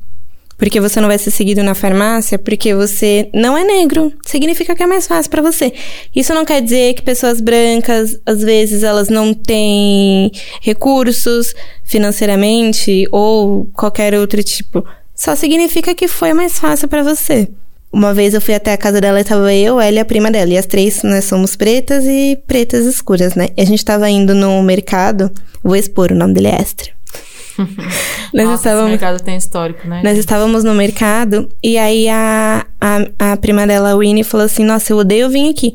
Porque 0.58 0.80
você 0.80 1.00
não 1.00 1.06
vai 1.06 1.16
ser 1.16 1.30
seguido 1.30 1.62
na 1.62 1.72
farmácia 1.72 2.36
porque 2.36 2.74
você 2.74 3.30
não 3.32 3.56
é 3.56 3.62
negro. 3.62 4.12
Significa 4.26 4.74
que 4.74 4.82
é 4.82 4.86
mais 4.86 5.06
fácil 5.06 5.30
pra 5.30 5.40
você. 5.40 5.72
Isso 6.14 6.34
não 6.34 6.44
quer 6.44 6.60
dizer 6.60 6.94
que 6.94 7.02
pessoas 7.02 7.40
brancas, 7.40 8.18
às 8.26 8.42
vezes, 8.42 8.82
elas 8.82 9.08
não 9.08 9.32
têm 9.32 10.32
recursos 10.60 11.54
financeiramente 11.84 13.06
ou 13.12 13.66
qualquer 13.72 14.14
outro 14.14 14.42
tipo. 14.42 14.84
Só 15.14 15.36
significa 15.36 15.94
que 15.94 16.08
foi 16.08 16.34
mais 16.34 16.58
fácil 16.58 16.88
pra 16.88 17.04
você. 17.04 17.48
Uma 17.90 18.12
vez 18.12 18.34
eu 18.34 18.40
fui 18.40 18.54
até 18.54 18.72
a 18.72 18.76
casa 18.76 19.00
dela 19.00 19.20
e 19.20 19.24
tava 19.24 19.54
eu, 19.54 19.80
ela 19.80 19.96
e 19.96 20.00
a 20.00 20.04
prima 20.04 20.30
dela. 20.30 20.50
E 20.50 20.58
as 20.58 20.66
três, 20.66 21.02
nós 21.04 21.24
somos 21.24 21.56
pretas 21.56 22.04
e 22.04 22.36
pretas 22.46 22.84
escuras, 22.84 23.34
né? 23.34 23.48
E 23.56 23.62
a 23.62 23.64
gente 23.64 23.84
tava 23.84 24.10
indo 24.10 24.34
no 24.34 24.62
mercado. 24.62 25.30
Vou 25.62 25.76
expor, 25.76 26.12
o 26.12 26.14
nome 26.14 26.34
dele 26.34 26.48
é 26.48 26.60
Extra. 26.60 26.97
nós, 28.32 28.44
Nossa, 28.44 28.54
esse 28.54 28.54
estávamos, 28.54 28.90
mercado 28.90 29.20
tem 29.22 29.36
histórico, 29.36 29.86
né? 29.88 30.00
nós 30.04 30.16
estávamos 30.18 30.64
no 30.64 30.74
mercado 30.74 31.48
e 31.62 31.76
aí 31.78 32.08
a, 32.08 32.66
a, 32.80 33.32
a 33.32 33.36
prima 33.36 33.66
dela, 33.66 33.92
a 33.92 33.96
Winnie, 33.96 34.24
falou 34.24 34.46
assim: 34.46 34.64
Nossa, 34.64 34.92
eu 34.92 34.98
odeio 34.98 35.28
vir 35.28 35.50
aqui. 35.50 35.74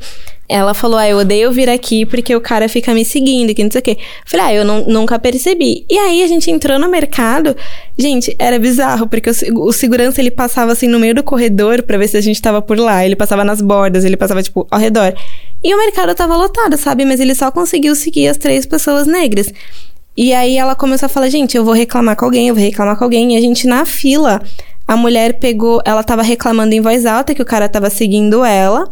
Ela 0.49 0.73
falou: 0.73 0.97
Ah, 0.97 1.07
eu 1.07 1.17
odeio 1.17 1.51
vir 1.51 1.69
aqui 1.69 2.05
porque 2.05 2.35
o 2.35 2.41
cara 2.41 2.67
fica 2.69 2.93
me 2.93 3.03
seguindo, 3.05 3.53
que 3.55 3.63
não 3.63 3.71
sei 3.71 3.79
o 3.79 3.83
quê. 3.83 3.97
Falei: 4.25 4.45
Ah, 4.45 4.53
eu 4.53 4.65
não- 4.65 4.85
nunca 4.85 5.17
percebi. 5.17 5.85
E 5.89 5.97
aí 5.97 6.21
a 6.21 6.27
gente 6.27 6.51
entrou 6.51 6.77
no 6.77 6.89
mercado. 6.89 7.55
Gente, 7.97 8.35
era 8.37 8.59
bizarro, 8.59 9.07
porque 9.07 9.29
o, 9.29 9.67
o 9.67 9.71
segurança 9.73 10.19
ele 10.21 10.31
passava 10.31 10.71
assim 10.73 10.87
no 10.87 10.99
meio 10.99 11.15
do 11.15 11.23
corredor 11.23 11.81
pra 11.83 11.97
ver 11.97 12.07
se 12.07 12.17
a 12.17 12.21
gente 12.21 12.41
tava 12.41 12.61
por 12.61 12.77
lá. 12.77 13.05
Ele 13.05 13.15
passava 13.15 13.43
nas 13.43 13.61
bordas, 13.61 14.03
ele 14.05 14.17
passava, 14.17 14.43
tipo, 14.43 14.67
ao 14.69 14.79
redor. 14.79 15.13
E 15.63 15.73
o 15.73 15.77
mercado 15.77 16.13
tava 16.13 16.35
lotado, 16.35 16.75
sabe? 16.77 17.05
Mas 17.05 17.21
ele 17.21 17.33
só 17.33 17.49
conseguiu 17.49 17.95
seguir 17.95 18.27
as 18.27 18.37
três 18.37 18.65
pessoas 18.65 19.07
negras. 19.07 19.51
E 20.15 20.33
aí 20.33 20.57
ela 20.57 20.75
começou 20.75 21.07
a 21.07 21.09
falar, 21.09 21.29
gente, 21.29 21.57
eu 21.57 21.65
vou 21.65 21.73
reclamar 21.73 22.15
com 22.15 22.25
alguém, 22.25 22.47
eu 22.47 22.55
vou 22.55 22.63
reclamar 22.63 22.95
com 22.97 23.03
alguém. 23.03 23.33
E 23.33 23.37
a 23.37 23.41
gente 23.41 23.65
na 23.67 23.85
fila, 23.85 24.41
a 24.87 24.95
mulher 24.95 25.39
pegou, 25.39 25.81
ela 25.85 26.03
tava 26.03 26.21
reclamando 26.21 26.73
em 26.73 26.81
voz 26.81 27.05
alta 27.05 27.33
que 27.33 27.41
o 27.41 27.45
cara 27.45 27.67
tava 27.67 27.89
seguindo 27.89 28.43
ela, 28.45 28.87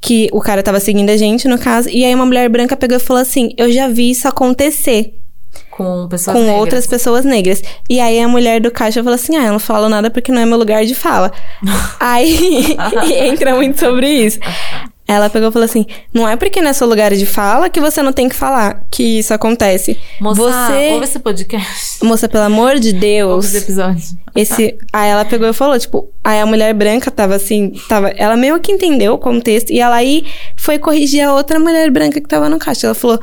que 0.00 0.28
o 0.32 0.40
cara 0.40 0.62
tava 0.62 0.80
seguindo 0.80 1.10
a 1.10 1.16
gente, 1.16 1.46
no 1.46 1.58
caso. 1.58 1.88
E 1.88 2.04
aí 2.04 2.14
uma 2.14 2.26
mulher 2.26 2.48
branca 2.48 2.76
pegou 2.76 2.96
e 2.96 3.00
falou 3.00 3.22
assim: 3.22 3.50
Eu 3.56 3.70
já 3.70 3.86
vi 3.88 4.10
isso 4.10 4.26
acontecer 4.28 5.14
Com 5.70 6.08
pessoas 6.08 6.36
com 6.36 6.42
negras. 6.42 6.60
outras 6.60 6.86
pessoas 6.86 7.24
negras. 7.24 7.62
E 7.88 8.00
aí 8.00 8.20
a 8.20 8.28
mulher 8.28 8.60
do 8.60 8.70
caixa 8.70 9.02
falou 9.02 9.14
assim: 9.14 9.36
Ah, 9.36 9.46
eu 9.46 9.52
não 9.52 9.58
falo 9.60 9.88
nada 9.88 10.10
porque 10.10 10.32
não 10.32 10.40
é 10.40 10.46
meu 10.46 10.58
lugar 10.58 10.84
de 10.84 10.94
fala. 10.94 11.32
aí 12.00 12.76
entra 13.28 13.54
muito 13.54 13.78
sobre 13.78 14.08
isso. 14.08 14.40
Ela 15.08 15.30
pegou 15.30 15.50
e 15.50 15.52
falou 15.52 15.64
assim: 15.64 15.86
não 16.12 16.28
é 16.28 16.36
porque 16.36 16.60
não 16.60 16.70
é 16.70 16.72
seu 16.72 16.86
lugar 16.86 17.14
de 17.14 17.24
fala 17.24 17.70
que 17.70 17.80
você 17.80 18.02
não 18.02 18.12
tem 18.12 18.28
que 18.28 18.34
falar 18.34 18.84
que 18.90 19.20
isso 19.20 19.32
acontece. 19.32 19.96
Moça, 20.20 20.42
você. 20.42 20.90
ouve 20.92 21.04
esse 21.04 21.18
podcast. 21.20 22.04
Moça, 22.04 22.28
pelo 22.28 22.44
amor 22.44 22.78
de 22.80 22.88
Ouve 22.88 23.00
Deus. 23.00 23.44
esse 23.46 23.58
episódio. 23.58 24.02
Esse, 24.34 24.76
aí 24.92 25.08
ela 25.08 25.24
pegou 25.24 25.48
e 25.48 25.52
falou, 25.52 25.78
tipo, 25.78 26.10
aí 26.22 26.40
a 26.40 26.44
mulher 26.44 26.74
branca 26.74 27.10
tava 27.10 27.36
assim, 27.36 27.72
tava, 27.88 28.08
ela 28.10 28.36
meio 28.36 28.60
que 28.60 28.70
entendeu 28.70 29.14
o 29.14 29.18
contexto 29.18 29.70
e 29.70 29.80
ela 29.80 29.96
aí 29.96 30.26
foi 30.56 30.78
corrigir 30.78 31.22
a 31.22 31.32
outra 31.32 31.58
mulher 31.58 31.90
branca 31.90 32.20
que 32.20 32.28
tava 32.28 32.48
no 32.48 32.58
caixa. 32.58 32.88
Ela 32.88 32.94
falou: 32.94 33.20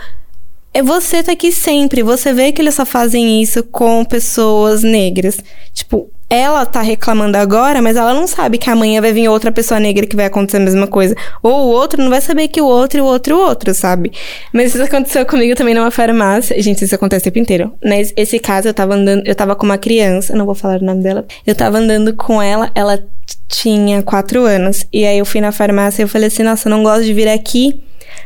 "É 0.74 0.82
você 0.82 1.22
tá 1.22 1.34
aqui 1.34 1.52
sempre, 1.52 2.02
você 2.02 2.34
vê 2.34 2.52
que 2.52 2.62
eles 2.62 2.76
só 2.76 2.86
fazem 2.86 3.42
isso 3.42 3.62
com 3.62 4.06
pessoas 4.06 4.84
negras". 4.84 5.38
Tipo, 5.74 6.10
ela 6.34 6.66
tá 6.66 6.82
reclamando 6.82 7.38
agora, 7.38 7.82
mas 7.82 7.96
ela 7.96 8.14
não 8.14 8.28
sabe 8.28 8.58
que 8.58 8.70
amanhã 8.70 9.02
vai 9.02 9.14
vir 9.14 9.28
outra 9.28 9.52
pessoa 9.52 9.80
negra 9.80 10.06
que 10.06 10.16
vai 10.16 10.26
acontecer 10.26 10.58
a 10.58 10.62
mesma 10.62 10.88
coisa. 10.88 11.16
Ou 11.42 11.68
o 11.68 11.72
outro 11.72 12.02
não 12.02 12.10
vai 12.10 12.22
saber 12.22 12.48
que 12.48 12.62
o 12.62 12.66
outro, 12.66 13.04
o 13.04 13.06
outro, 13.06 13.36
o 13.36 13.40
outro, 13.40 13.74
sabe? 13.74 14.12
Mas 14.52 14.74
isso 14.74 14.84
aconteceu 14.84 15.26
comigo 15.26 15.56
também 15.56 15.74
numa 15.74 15.92
farmácia. 15.92 16.60
Gente, 16.62 16.84
isso 16.84 16.96
acontece 16.96 17.22
o 17.22 17.26
tempo 17.26 17.40
inteiro. 17.40 17.74
Nesse 17.84 18.14
esse 18.16 18.40
caso, 18.40 18.68
eu 18.68 18.74
tava 18.74 18.96
andando, 18.96 19.24
eu 19.26 19.36
tava 19.36 19.56
com 19.56 19.66
uma 19.66 19.78
criança, 19.78 20.36
não 20.36 20.46
vou 20.46 20.56
falar 20.56 20.82
o 20.82 20.86
nome 20.86 21.04
dela. 21.04 21.26
Eu 21.46 21.56
tava 21.56 21.78
andando 21.78 22.14
com 22.16 22.42
ela, 22.42 22.72
ela 22.74 23.00
tinha 23.48 24.02
quatro 24.02 24.44
anos. 24.44 24.86
E 24.92 25.06
aí 25.06 25.20
eu 25.20 25.26
fui 25.26 25.42
na 25.42 25.52
farmácia 25.52 26.02
e 26.02 26.04
eu 26.04 26.08
falei 26.08 26.28
assim, 26.28 26.44
nossa, 26.44 26.68
eu 26.68 26.72
não 26.72 26.84
gosto 26.84 27.04
de 27.04 27.14
vir 27.14 27.28
aqui. 27.28 27.84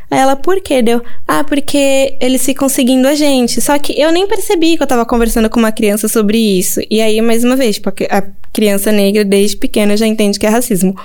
Aí 0.09 0.19
ela, 0.19 0.35
por 0.35 0.61
quê? 0.61 0.81
Deu, 0.81 1.01
ah, 1.27 1.43
porque 1.43 2.15
eles 2.21 2.43
ficam 2.45 2.69
seguindo 2.69 3.05
a 3.07 3.15
gente. 3.15 3.59
Só 3.61 3.77
que 3.77 3.99
eu 3.99 4.11
nem 4.11 4.27
percebi 4.27 4.77
que 4.77 4.83
eu 4.83 4.87
tava 4.87 5.05
conversando 5.05 5.49
com 5.49 5.59
uma 5.59 5.71
criança 5.71 6.07
sobre 6.07 6.37
isso. 6.37 6.79
E 6.89 7.01
aí, 7.01 7.19
mais 7.21 7.43
uma 7.43 7.55
vez, 7.55 7.75
tipo, 7.75 7.89
a 7.89 7.91
cri- 7.91 8.07
a 8.09 8.23
criança 8.53 8.91
negra, 8.91 9.23
desde 9.25 9.57
pequena, 9.57 9.95
já 9.97 10.07
entende 10.07 10.39
que 10.39 10.45
é 10.45 10.49
racismo. 10.49 10.95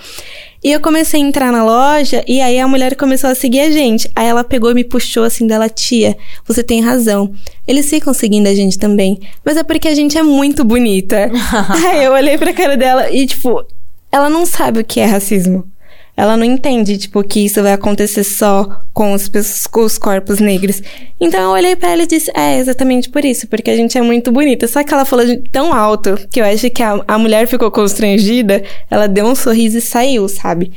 E 0.64 0.70
eu 0.70 0.78
comecei 0.80 1.20
a 1.20 1.24
entrar 1.24 1.50
na 1.50 1.64
loja 1.64 2.22
e 2.28 2.40
aí 2.40 2.60
a 2.60 2.68
mulher 2.68 2.94
começou 2.94 3.28
a 3.28 3.34
seguir 3.34 3.58
a 3.60 3.70
gente. 3.72 4.08
Aí 4.14 4.28
ela 4.28 4.44
pegou 4.44 4.70
e 4.70 4.74
me 4.74 4.84
puxou 4.84 5.24
assim 5.24 5.44
dela, 5.44 5.68
tia, 5.68 6.16
você 6.46 6.62
tem 6.62 6.80
razão. 6.80 7.32
Eles 7.66 7.90
ficam 7.90 8.14
seguindo 8.14 8.46
a 8.46 8.54
gente 8.54 8.78
também. 8.78 9.18
Mas 9.44 9.56
é 9.56 9.64
porque 9.64 9.88
a 9.88 9.94
gente 9.94 10.16
é 10.16 10.22
muito 10.22 10.62
bonita. 10.62 11.28
aí 11.90 12.04
eu 12.04 12.12
olhei 12.12 12.38
pra 12.38 12.52
cara 12.52 12.76
dela 12.76 13.10
e, 13.10 13.26
tipo, 13.26 13.66
ela 14.12 14.30
não 14.30 14.46
sabe 14.46 14.78
o 14.80 14.84
que 14.84 15.00
é 15.00 15.04
racismo. 15.04 15.64
Ela 16.14 16.36
não 16.36 16.44
entende, 16.44 16.98
tipo, 16.98 17.24
que 17.24 17.40
isso 17.46 17.62
vai 17.62 17.72
acontecer 17.72 18.22
só 18.22 18.80
com 18.92 19.14
os, 19.14 19.30
com 19.70 19.80
os 19.80 19.96
corpos 19.96 20.40
negros. 20.40 20.82
Então 21.18 21.40
eu 21.40 21.50
olhei 21.50 21.74
pra 21.74 21.90
ela 21.90 22.02
e 22.02 22.06
disse: 22.06 22.30
É, 22.36 22.58
exatamente 22.58 23.08
por 23.08 23.24
isso, 23.24 23.46
porque 23.46 23.70
a 23.70 23.76
gente 23.76 23.96
é 23.96 24.02
muito 24.02 24.30
bonita. 24.30 24.68
Só 24.68 24.84
que 24.84 24.92
ela 24.92 25.06
falou 25.06 25.24
tão 25.50 25.72
alto 25.72 26.18
que 26.30 26.40
eu 26.40 26.44
acho 26.44 26.68
que 26.68 26.82
a, 26.82 27.02
a 27.08 27.18
mulher 27.18 27.46
ficou 27.46 27.70
constrangida, 27.70 28.62
ela 28.90 29.06
deu 29.06 29.24
um 29.24 29.34
sorriso 29.34 29.78
e 29.78 29.80
saiu, 29.80 30.28
sabe? 30.28 30.72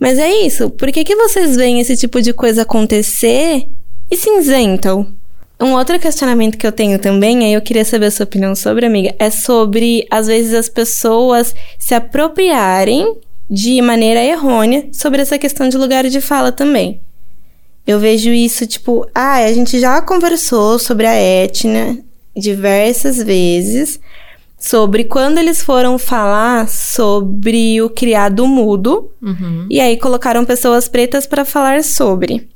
Mas 0.00 0.18
é 0.18 0.30
isso. 0.30 0.70
Por 0.70 0.90
que, 0.90 1.04
que 1.04 1.16
vocês 1.16 1.56
veem 1.56 1.80
esse 1.80 1.96
tipo 1.96 2.22
de 2.22 2.32
coisa 2.32 2.62
acontecer 2.62 3.66
e 4.10 4.16
se 4.16 4.30
isentam? 4.38 5.12
Um 5.60 5.72
outro 5.72 5.98
questionamento 5.98 6.56
que 6.56 6.66
eu 6.66 6.70
tenho 6.70 7.00
também, 7.00 7.44
aí 7.44 7.52
eu 7.52 7.60
queria 7.60 7.84
saber 7.84 8.06
a 8.06 8.10
sua 8.12 8.22
opinião 8.22 8.54
sobre, 8.54 8.86
amiga, 8.86 9.12
é 9.18 9.28
sobre, 9.28 10.06
às 10.08 10.28
vezes, 10.28 10.54
as 10.54 10.68
pessoas 10.68 11.52
se 11.76 11.94
apropriarem 11.94 13.16
de 13.50 13.80
maneira 13.80 14.22
errônea 14.22 14.88
sobre 14.92 15.22
essa 15.22 15.38
questão 15.38 15.68
de 15.68 15.76
lugar 15.78 16.04
de 16.08 16.20
fala 16.20 16.52
também. 16.52 17.00
Eu 17.86 17.98
vejo 17.98 18.30
isso, 18.30 18.66
tipo, 18.66 19.06
ah, 19.14 19.36
a 19.44 19.52
gente 19.52 19.78
já 19.80 20.00
conversou 20.02 20.78
sobre 20.78 21.06
a 21.06 21.14
etnia 21.18 21.98
diversas 22.36 23.16
vezes, 23.22 23.98
sobre 24.58 25.04
quando 25.04 25.38
eles 25.38 25.62
foram 25.62 25.98
falar 25.98 26.68
sobre 26.68 27.80
o 27.80 27.88
criado 27.88 28.46
mudo, 28.46 29.10
Uhum. 29.22 29.66
e 29.70 29.80
aí 29.80 29.96
colocaram 29.96 30.44
pessoas 30.44 30.86
pretas 30.88 31.26
para 31.26 31.44
falar 31.44 31.82
sobre. 31.82 32.48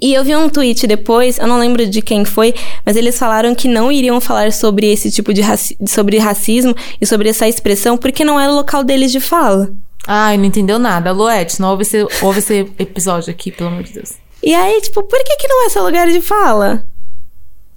E 0.00 0.14
eu 0.14 0.24
vi 0.24 0.34
um 0.34 0.48
tweet 0.48 0.86
depois, 0.86 1.38
eu 1.38 1.46
não 1.46 1.58
lembro 1.58 1.86
de 1.86 2.00
quem 2.00 2.24
foi, 2.24 2.54
mas 2.86 2.96
eles 2.96 3.18
falaram 3.18 3.54
que 3.54 3.68
não 3.68 3.92
iriam 3.92 4.18
falar 4.20 4.50
sobre 4.52 4.90
esse 4.90 5.10
tipo 5.10 5.34
de 5.34 5.42
raci 5.42 5.76
sobre 5.86 6.16
racismo 6.18 6.74
e 7.00 7.04
sobre 7.04 7.28
essa 7.28 7.46
expressão 7.46 7.98
porque 7.98 8.24
não 8.24 8.40
era 8.40 8.50
o 8.50 8.54
local 8.56 8.82
deles 8.82 9.12
de 9.12 9.20
fala. 9.20 9.70
Ai, 10.06 10.36
não 10.36 10.44
entendeu 10.44 10.78
nada. 10.78 11.12
Loete, 11.12 11.60
não 11.60 11.70
ouve 11.70 11.82
esse, 11.82 12.06
ouve 12.22 12.38
esse 12.38 12.70
episódio 12.78 13.30
aqui, 13.30 13.50
pelo 13.50 13.70
amor 13.70 13.82
de 13.84 13.92
Deus. 13.92 14.12
E 14.42 14.54
aí, 14.54 14.80
tipo, 14.82 15.02
por 15.02 15.22
que 15.24 15.36
que 15.36 15.48
não 15.48 15.66
é 15.66 15.68
seu 15.70 15.82
lugar 15.82 16.06
de 16.10 16.20
fala? 16.20 16.84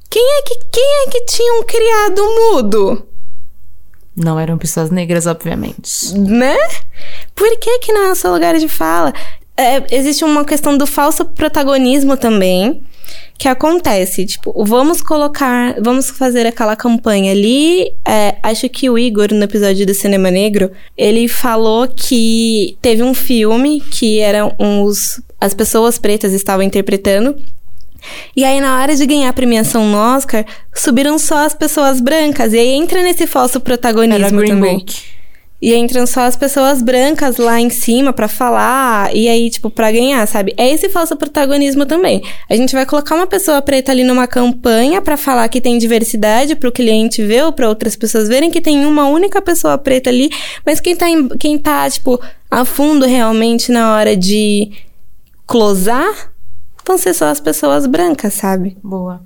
Quem 0.10 0.24
é 0.40 0.42
que 0.42 0.56
quem 0.72 1.04
é 1.06 1.10
que 1.10 1.22
tinha 1.26 1.54
um 1.60 1.64
criado 1.64 2.24
mudo, 2.24 3.08
Não 4.16 4.40
eram 4.40 4.58
pessoas 4.58 4.90
negras, 4.90 5.28
obviamente. 5.28 6.14
né? 6.18 6.58
Por 7.36 7.58
que 7.60 7.80
que 7.80 7.94
não 7.94 8.12
é 8.12 8.16
seu 8.16 8.32
lugar 8.32 8.58
de 8.58 8.68
fala? 8.68 9.14
É, 9.56 9.84
existe 9.96 10.24
uma 10.24 10.44
questão 10.46 10.78
do 10.78 10.86
falso 10.88 11.24
protagonismo 11.26 12.16
também, 12.18 12.84
que 13.38 13.48
acontece, 13.48 14.26
tipo, 14.26 14.54
vamos 14.66 15.02
colocar, 15.02 15.76
vamos 15.82 16.10
fazer 16.10 16.48
aquela 16.48 16.76
campanha 16.76 17.32
ali. 17.32 17.92
é, 18.06 18.36
acho 18.42 18.68
que 18.70 18.90
o 18.90 18.98
Igor, 18.98 19.34
no 19.34 19.44
episódio 19.44 19.86
do 19.86 19.94
Cinema 19.94 20.32
Negro, 20.32 20.72
ele 20.98 21.28
falou 21.28 21.88
que 21.88 22.78
teve 22.82 23.04
um 23.04 23.14
filme 23.14 23.82
que 23.82 24.20
eram 24.20 24.54
uns. 24.60 25.22
As 25.40 25.54
pessoas 25.54 26.00
pretas 26.00 26.34
estavam 26.34 26.64
interpretando. 26.64 27.36
E 28.36 28.44
aí, 28.44 28.60
na 28.60 28.82
hora 28.82 28.96
de 28.96 29.06
ganhar 29.06 29.30
a 29.30 29.34
premiação 29.34 29.86
no 29.86 29.98
Oscar, 29.98 30.46
subiram 30.74 31.20
só 31.20 31.46
as 31.46 31.54
pessoas 31.54 32.00
brancas. 32.00 32.54
E 32.54 32.58
aí 32.58 32.70
entra 32.70 33.04
nesse 33.04 33.28
falso 33.28 33.60
protagonismo 33.60 34.26
Era 34.26 34.36
Green 34.36 34.50
também. 34.50 34.78
Book. 34.78 35.17
E 35.60 35.74
entram 35.74 36.06
só 36.06 36.22
as 36.22 36.36
pessoas 36.36 36.84
brancas 36.84 37.38
lá 37.38 37.60
em 37.60 37.72
cima 37.72 38.14
pra 38.14 38.28
falar, 38.28 39.16
e 39.16 39.28
aí, 39.28 39.50
tipo, 39.50 39.72
pra 39.72 39.92
ganhar, 39.92 40.24
sabe? 40.28 40.54
É 40.56 40.70
esse 40.72 40.88
falso 40.88 41.16
protagonismo 41.16 41.84
também. 41.84 42.22
A 42.48 42.56
gente 42.56 42.74
vai 42.76 42.86
colocar 42.86 43.16
uma 43.16 43.26
pessoa 43.26 43.60
preta 43.60 43.92
ali 43.92 44.04
numa 44.04 44.28
campanha 44.28 45.02
pra 45.02 45.18
falar 45.18 45.48
que 45.50 45.60
tem 45.60 45.80
diversidade, 45.80 46.56
pro 46.56 46.72
cliente 46.72 47.24
ver 47.26 47.44
ou 47.46 47.52
pra 47.52 47.68
outras 47.70 47.96
pessoas 47.96 48.28
verem 48.28 48.52
que 48.52 48.62
tem 48.62 48.86
uma 48.86 49.08
única 49.10 49.42
pessoa 49.42 49.80
preta 49.80 50.12
ali, 50.12 50.30
mas 50.64 50.80
quem 50.80 50.96
tá, 50.96 51.10
em- 51.10 51.28
quem 51.30 51.58
tá 51.58 51.90
tipo, 51.90 52.22
a 52.52 52.64
fundo 52.64 53.08
realmente 53.08 53.72
na 53.72 53.96
hora 53.96 54.16
de 54.16 54.72
closar 55.48 56.32
vão 56.86 56.98
ser 56.98 57.14
só 57.14 57.26
as 57.26 57.40
pessoas 57.40 57.86
brancas, 57.86 58.34
sabe? 58.36 58.78
Boa. 58.84 59.22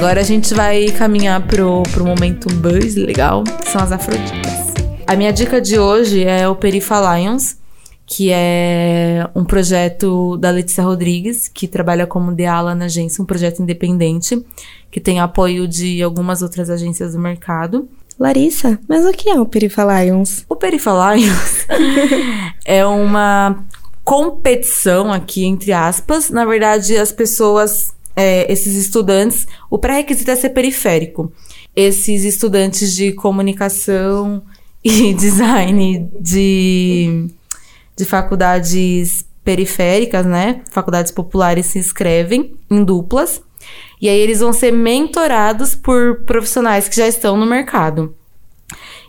Agora 0.00 0.22
a 0.22 0.24
gente 0.24 0.54
vai 0.54 0.86
caminhar 0.86 1.46
pro, 1.46 1.82
pro 1.92 2.06
momento 2.06 2.48
buzz 2.54 2.94
legal, 2.94 3.44
que 3.44 3.68
são 3.68 3.82
as 3.82 3.92
afroditas. 3.92 4.72
A 5.06 5.14
minha 5.14 5.30
dica 5.30 5.60
de 5.60 5.78
hoje 5.78 6.24
é 6.24 6.48
o 6.48 6.56
Perifa 6.56 7.18
Lions, 7.18 7.58
que 8.06 8.30
é 8.32 9.28
um 9.34 9.44
projeto 9.44 10.38
da 10.38 10.50
Letícia 10.50 10.82
Rodrigues, 10.82 11.48
que 11.48 11.68
trabalha 11.68 12.06
como 12.06 12.32
Deala 12.32 12.74
na 12.74 12.86
agência, 12.86 13.22
um 13.22 13.26
projeto 13.26 13.60
independente, 13.60 14.42
que 14.90 15.00
tem 15.00 15.20
apoio 15.20 15.68
de 15.68 16.02
algumas 16.02 16.40
outras 16.40 16.70
agências 16.70 17.12
do 17.12 17.18
mercado. 17.18 17.86
Larissa, 18.18 18.80
mas 18.88 19.04
o 19.04 19.12
que 19.12 19.28
é 19.28 19.38
o 19.38 19.44
Perifa 19.44 19.84
Lions? 19.84 20.46
O 20.48 20.56
Perifa 20.56 20.92
Lions 21.14 21.66
é 22.64 22.86
uma 22.86 23.66
competição 24.02 25.12
aqui, 25.12 25.44
entre 25.44 25.74
aspas. 25.74 26.30
Na 26.30 26.46
verdade, 26.46 26.96
as 26.96 27.12
pessoas, 27.12 27.92
é, 28.14 28.50
esses 28.52 28.74
estudantes, 28.74 29.46
o 29.70 29.78
pré-requisito 29.78 30.30
é 30.30 30.36
ser 30.36 30.50
periférico. 30.50 31.32
Esses 31.74 32.24
estudantes 32.24 32.94
de 32.94 33.12
comunicação 33.12 34.42
e 34.84 35.14
design 35.14 36.10
de, 36.18 37.26
de 37.96 38.04
faculdades 38.04 39.24
periféricas, 39.44 40.26
né? 40.26 40.62
Faculdades 40.70 41.12
populares 41.12 41.66
se 41.66 41.78
inscrevem 41.78 42.54
em 42.70 42.84
duplas. 42.84 43.42
E 44.00 44.08
aí 44.08 44.18
eles 44.18 44.40
vão 44.40 44.52
ser 44.52 44.72
mentorados 44.72 45.74
por 45.74 46.22
profissionais 46.24 46.88
que 46.88 46.96
já 46.96 47.06
estão 47.06 47.36
no 47.36 47.46
mercado. 47.46 48.14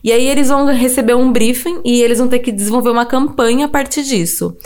E 0.04 0.12
aí 0.12 0.28
eles 0.28 0.50
vão 0.50 0.66
receber 0.66 1.14
um 1.14 1.32
briefing 1.32 1.80
e 1.86 2.02
eles 2.02 2.18
vão 2.18 2.28
ter 2.28 2.40
que 2.40 2.52
desenvolver 2.52 2.90
uma 2.90 3.06
campanha 3.06 3.68
a 3.68 3.70
partir 3.70 4.04
disso. 4.04 4.58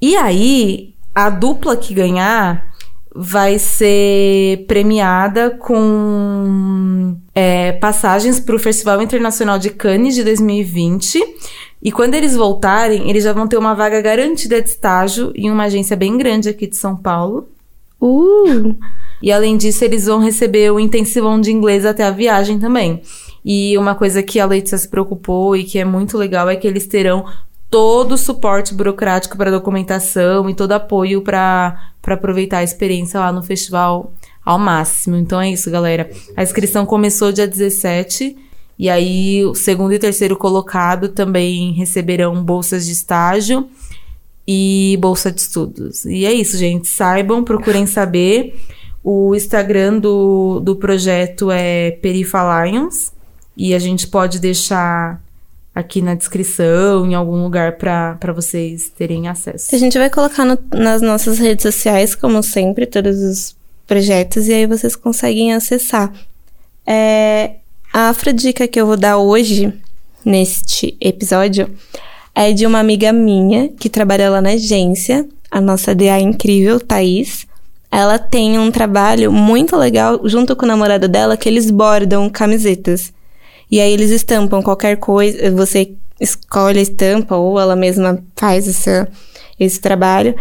E 0.00 0.16
aí, 0.16 0.94
a 1.14 1.30
dupla 1.30 1.76
que 1.76 1.94
ganhar 1.94 2.75
vai 3.16 3.58
ser 3.58 4.66
premiada 4.68 5.50
com 5.50 7.16
é, 7.34 7.72
passagens 7.72 8.38
para 8.38 8.54
o 8.54 8.58
Festival 8.58 9.00
Internacional 9.00 9.58
de 9.58 9.70
Cannes 9.70 10.14
de 10.14 10.22
2020. 10.22 11.22
E 11.82 11.90
quando 11.90 12.14
eles 12.14 12.36
voltarem, 12.36 13.08
eles 13.08 13.24
já 13.24 13.32
vão 13.32 13.48
ter 13.48 13.56
uma 13.56 13.74
vaga 13.74 14.00
garantida 14.02 14.60
de 14.60 14.68
estágio 14.68 15.32
em 15.34 15.50
uma 15.50 15.64
agência 15.64 15.96
bem 15.96 16.18
grande 16.18 16.48
aqui 16.48 16.66
de 16.66 16.76
São 16.76 16.94
Paulo. 16.96 17.48
Uh! 18.00 18.76
E 19.22 19.32
além 19.32 19.56
disso, 19.56 19.84
eles 19.84 20.04
vão 20.04 20.18
receber 20.18 20.70
o 20.70 20.78
intensivão 20.78 21.40
de 21.40 21.50
inglês 21.50 21.86
até 21.86 22.04
a 22.04 22.10
viagem 22.10 22.58
também. 22.58 23.00
E 23.44 23.78
uma 23.78 23.94
coisa 23.94 24.22
que 24.22 24.38
a 24.38 24.44
Letícia 24.44 24.76
se 24.76 24.88
preocupou 24.88 25.56
e 25.56 25.64
que 25.64 25.78
é 25.78 25.84
muito 25.84 26.18
legal 26.18 26.50
é 26.50 26.56
que 26.56 26.66
eles 26.66 26.86
terão 26.86 27.24
todo 27.76 28.12
o 28.12 28.16
suporte 28.16 28.72
burocrático 28.72 29.36
para 29.36 29.50
documentação 29.50 30.48
e 30.48 30.54
todo 30.54 30.72
apoio 30.72 31.20
para 31.20 31.90
aproveitar 32.06 32.60
a 32.60 32.64
experiência 32.64 33.20
lá 33.20 33.30
no 33.30 33.42
festival 33.42 34.14
ao 34.42 34.58
máximo. 34.58 35.14
Então 35.14 35.38
é 35.38 35.50
isso, 35.50 35.70
galera. 35.70 36.10
A 36.34 36.42
inscrição 36.42 36.86
começou 36.86 37.32
dia 37.32 37.46
17 37.46 38.34
E 38.78 38.88
aí, 38.88 39.44
o 39.44 39.54
segundo 39.54 39.92
e 39.92 39.98
terceiro 39.98 40.38
colocado 40.38 41.10
também 41.10 41.72
receberão 41.72 42.42
bolsas 42.42 42.86
de 42.86 42.92
estágio 42.92 43.68
e 44.48 44.96
bolsa 44.98 45.30
de 45.30 45.42
estudos. 45.42 46.06
E 46.06 46.24
é 46.24 46.32
isso, 46.32 46.56
gente. 46.56 46.88
Saibam, 46.88 47.44
procurem 47.44 47.84
saber. 47.84 48.58
O 49.04 49.34
Instagram 49.34 49.98
do, 49.98 50.60
do 50.60 50.76
projeto 50.76 51.50
é 51.50 51.90
Perifa 51.90 52.64
Lions. 52.64 53.12
E 53.54 53.74
a 53.74 53.78
gente 53.78 54.08
pode 54.08 54.38
deixar 54.40 55.25
aqui 55.76 56.00
na 56.00 56.14
descrição, 56.14 57.04
em 57.04 57.14
algum 57.14 57.42
lugar 57.42 57.76
para 57.76 58.32
vocês 58.34 58.88
terem 58.96 59.28
acesso. 59.28 59.74
A 59.74 59.78
gente 59.78 59.98
vai 59.98 60.08
colocar 60.08 60.42
no, 60.42 60.58
nas 60.72 61.02
nossas 61.02 61.38
redes 61.38 61.64
sociais, 61.64 62.14
como 62.14 62.42
sempre, 62.42 62.86
todos 62.86 63.18
os 63.18 63.54
projetos, 63.86 64.48
e 64.48 64.54
aí 64.54 64.66
vocês 64.66 64.96
conseguem 64.96 65.52
acessar. 65.52 66.10
É, 66.86 67.56
a 67.92 68.08
afrodica 68.08 68.66
que 68.66 68.80
eu 68.80 68.86
vou 68.86 68.96
dar 68.96 69.18
hoje, 69.18 69.70
neste 70.24 70.96
episódio, 70.98 71.68
é 72.34 72.54
de 72.54 72.64
uma 72.64 72.78
amiga 72.78 73.12
minha 73.12 73.68
que 73.68 73.90
trabalha 73.90 74.30
lá 74.30 74.40
na 74.40 74.52
agência, 74.52 75.28
a 75.50 75.60
nossa 75.60 75.94
DA 75.94 76.18
incrível, 76.18 76.80
Thaís. 76.80 77.46
Ela 77.92 78.18
tem 78.18 78.58
um 78.58 78.70
trabalho 78.70 79.30
muito 79.30 79.76
legal 79.76 80.20
junto 80.24 80.56
com 80.56 80.64
o 80.64 80.68
namorado 80.68 81.06
dela 81.06 81.36
que 81.36 81.46
eles 81.50 81.70
bordam 81.70 82.30
camisetas. 82.30 83.12
E 83.70 83.80
aí 83.80 83.92
eles 83.92 84.10
estampam 84.10 84.62
qualquer 84.62 84.96
coisa, 84.96 85.50
você 85.50 85.92
escolhe 86.20 86.78
a 86.78 86.82
estampa 86.82 87.36
ou 87.36 87.58
ela 87.58 87.76
mesma 87.76 88.22
faz 88.34 88.66
esse, 88.66 89.06
esse 89.58 89.80
trabalho. 89.80 90.34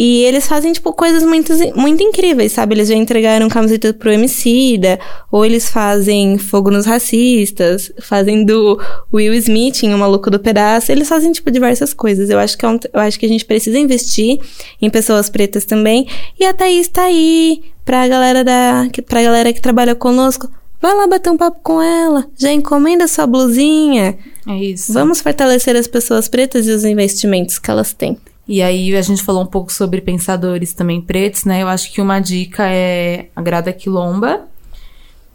E 0.00 0.22
eles 0.22 0.46
fazem, 0.46 0.72
tipo, 0.72 0.92
coisas 0.92 1.24
muito, 1.24 1.52
muito 1.74 2.00
incríveis, 2.04 2.52
sabe? 2.52 2.76
Eles 2.76 2.86
já 2.86 2.94
entregaram 2.94 3.48
camiseta 3.48 3.92
pro 3.92 4.12
Emicida, 4.12 4.96
ou 5.28 5.44
eles 5.44 5.68
fazem 5.68 6.38
fogo 6.38 6.70
nos 6.70 6.86
racistas, 6.86 7.90
fazem 8.00 8.44
do 8.44 8.80
Will 9.12 9.34
Smith 9.34 9.82
em 9.82 9.92
O 9.92 9.98
Maluco 9.98 10.30
do 10.30 10.38
Pedaço. 10.38 10.92
Eles 10.92 11.08
fazem, 11.08 11.32
tipo, 11.32 11.50
diversas 11.50 11.92
coisas. 11.92 12.30
Eu 12.30 12.38
acho 12.38 12.56
que, 12.56 12.64
é 12.64 12.68
um, 12.68 12.78
eu 12.92 13.00
acho 13.00 13.18
que 13.18 13.26
a 13.26 13.28
gente 13.28 13.44
precisa 13.44 13.76
investir 13.76 14.38
em 14.80 14.88
pessoas 14.88 15.28
pretas 15.28 15.64
também. 15.64 16.06
E 16.38 16.44
a 16.44 16.54
Thaís 16.54 16.86
tá 16.86 17.02
aí 17.02 17.60
pra 17.84 18.06
galera, 18.06 18.44
da, 18.44 18.88
pra 19.04 19.20
galera 19.20 19.52
que 19.52 19.60
trabalha 19.60 19.96
conosco. 19.96 20.48
Vai 20.80 20.94
lá 20.94 21.06
bater 21.06 21.30
um 21.30 21.36
papo 21.36 21.60
com 21.62 21.82
ela. 21.82 22.26
Já 22.36 22.52
encomenda 22.52 23.08
sua 23.08 23.26
blusinha. 23.26 24.16
É 24.46 24.56
isso. 24.56 24.92
Vamos 24.92 25.20
fortalecer 25.20 25.74
as 25.76 25.86
pessoas 25.86 26.28
pretas 26.28 26.66
e 26.66 26.70
os 26.70 26.84
investimentos 26.84 27.58
que 27.58 27.70
elas 27.70 27.92
têm. 27.92 28.16
E 28.46 28.62
aí 28.62 28.96
a 28.96 29.02
gente 29.02 29.22
falou 29.22 29.42
um 29.42 29.46
pouco 29.46 29.72
sobre 29.72 30.00
pensadores 30.00 30.72
também 30.72 31.02
pretos, 31.02 31.44
né? 31.44 31.62
Eu 31.62 31.68
acho 31.68 31.92
que 31.92 32.00
uma 32.00 32.18
dica 32.20 32.66
é 32.66 33.28
a 33.36 33.42
Grada 33.42 33.72
Quilomba. 33.72 34.48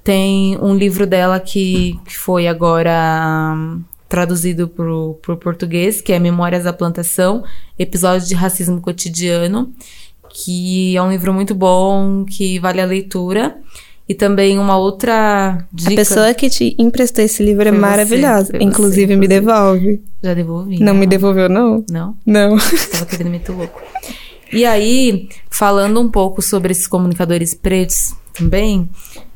Tem 0.04 0.58
um 0.60 0.76
livro 0.76 1.06
dela 1.06 1.39
que, 1.39 2.00
que 2.06 2.18
foi 2.18 2.48
agora 2.48 3.54
um, 3.56 3.84
traduzido 4.10 4.68
para 4.68 4.91
o 4.91 5.38
português, 5.39 6.02
que 6.02 6.12
é 6.12 6.20
Memórias 6.20 6.64
da 6.64 6.74
Plantação, 6.74 7.44
Episódios 7.78 8.28
de 8.28 8.36
Racismo 8.36 8.82
Cotidiano, 8.82 9.72
que 10.30 10.98
é 10.98 11.02
um 11.02 11.12
livro 11.12 11.32
muito 11.32 11.54
bom, 11.54 12.26
que 12.26 12.60
vale 12.60 12.82
a 12.82 12.86
leitura. 12.86 13.58
E 14.08 14.14
também 14.14 14.60
uma 14.60 14.78
outra 14.78 15.66
dica. 15.72 15.93
A 15.93 15.95
pessoa 15.95 16.34
que 16.34 16.49
te 16.49 16.76
emprestou 16.78 17.24
esse 17.24 17.41
livro 17.41 17.68
é 17.68 17.72
maravilhosa. 17.72 18.51
Você, 18.51 18.58
inclusive, 18.64 19.14
você, 19.14 19.16
me 19.16 19.28
devolve. 19.28 20.01
Já 20.22 20.34
devolvi. 20.34 20.80
Não, 20.80 20.93
me 20.93 21.08
devolveu, 21.08 21.47
não? 21.47 21.86
Não? 21.89 22.16
Não. 22.26 22.58
Tava 22.91 23.06
querendo 23.06 23.30
meter 23.30 23.54
louco. 23.54 23.82
E 24.51 24.66
aí, 24.66 25.30
falando 25.49 25.99
um 26.01 26.10
pouco 26.10 26.41
sobre 26.41 26.74
esses 26.74 26.86
comunicadores 26.86 27.54
pretos 27.54 28.14
também, 28.34 28.89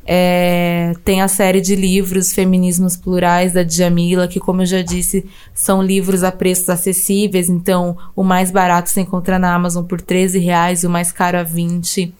é, 0.06 0.94
tem 1.04 1.22
a 1.22 1.28
série 1.28 1.60
de 1.60 1.74
livros 1.74 2.32
Feminismos 2.32 2.96
Plurais 2.96 3.52
da 3.52 3.62
Djamila, 3.62 4.28
que, 4.28 4.38
como 4.40 4.62
eu 4.62 4.66
já 4.66 4.80
disse, 4.80 5.26
são 5.52 5.82
livros 5.82 6.22
a 6.22 6.30
preços 6.30 6.68
acessíveis. 6.68 7.48
Então, 7.48 7.96
o 8.14 8.22
mais 8.22 8.50
barato 8.50 8.90
você 8.90 9.00
encontra 9.00 9.38
na 9.38 9.54
Amazon 9.54 9.84
por 9.84 10.00
13 10.00 10.38
reais, 10.38 10.84
o 10.84 10.90
mais 10.90 11.10
caro 11.10 11.38
a 11.38 11.42
20. 11.42 12.14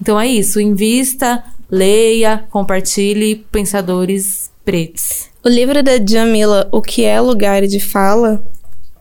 Então 0.00 0.20
é 0.20 0.26
isso, 0.26 0.60
invista, 0.60 1.44
leia, 1.72 2.44
compartilhe 2.50 3.46
pensadores 3.50 4.50
pretos. 4.62 5.30
O 5.42 5.48
livro 5.48 5.82
da 5.82 5.92
Jamila, 5.96 6.68
O 6.70 6.82
que 6.82 7.04
é 7.04 7.18
lugar 7.18 7.66
de 7.66 7.80
fala? 7.80 8.42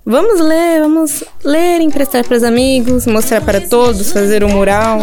Vamos 0.03 0.39
ler, 0.39 0.80
vamos 0.82 1.24
ler, 1.43 1.80
emprestar 1.82 2.24
para 2.24 2.38
os 2.38 2.43
amigos, 2.43 3.05
mostrar 3.05 3.41
para 3.41 3.61
todos, 3.61 4.11
fazer 4.11 4.43
um 4.43 4.49
mural. 4.49 4.99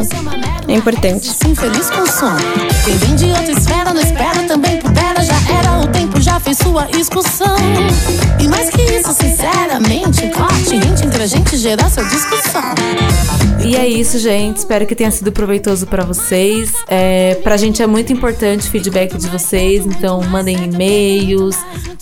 É 0.66 0.72
importante. 0.72 1.26
Sim, 1.26 1.54
feliz 1.54 1.88
com 1.90 2.00
o 2.00 2.06
som. 2.06 2.34
Quem 2.84 2.96
vem 2.96 3.14
de 3.14 3.26
outra 3.26 3.52
esfera 3.52 3.94
não 3.94 4.00
espera 4.00 4.42
também 4.48 4.78
pudera. 4.78 5.07
Fez 6.48 6.58
sua 6.58 6.88
excursão. 6.96 7.56
E 8.40 8.48
mais 8.48 8.70
que 8.70 8.80
isso, 8.80 9.12
sinceramente, 9.12 10.28
corte, 10.30 10.76
rente 10.76 11.04
entre 11.04 11.22
a 11.22 11.26
gente 11.26 11.56
gerar 11.58 11.90
sua 11.90 12.04
discussão. 12.04 12.74
E 13.64 13.76
é 13.76 13.86
isso, 13.86 14.18
gente. 14.18 14.58
Espero 14.58 14.86
que 14.86 14.94
tenha 14.94 15.10
sido 15.10 15.30
proveitoso 15.30 15.86
para 15.86 16.04
vocês. 16.04 16.72
É, 16.86 17.34
pra 17.42 17.56
gente 17.56 17.82
é 17.82 17.86
muito 17.86 18.12
importante 18.12 18.66
o 18.66 18.70
feedback 18.70 19.16
de 19.18 19.28
vocês, 19.28 19.84
então 19.84 20.22
mandem 20.22 20.56
e-mails, 20.64 21.56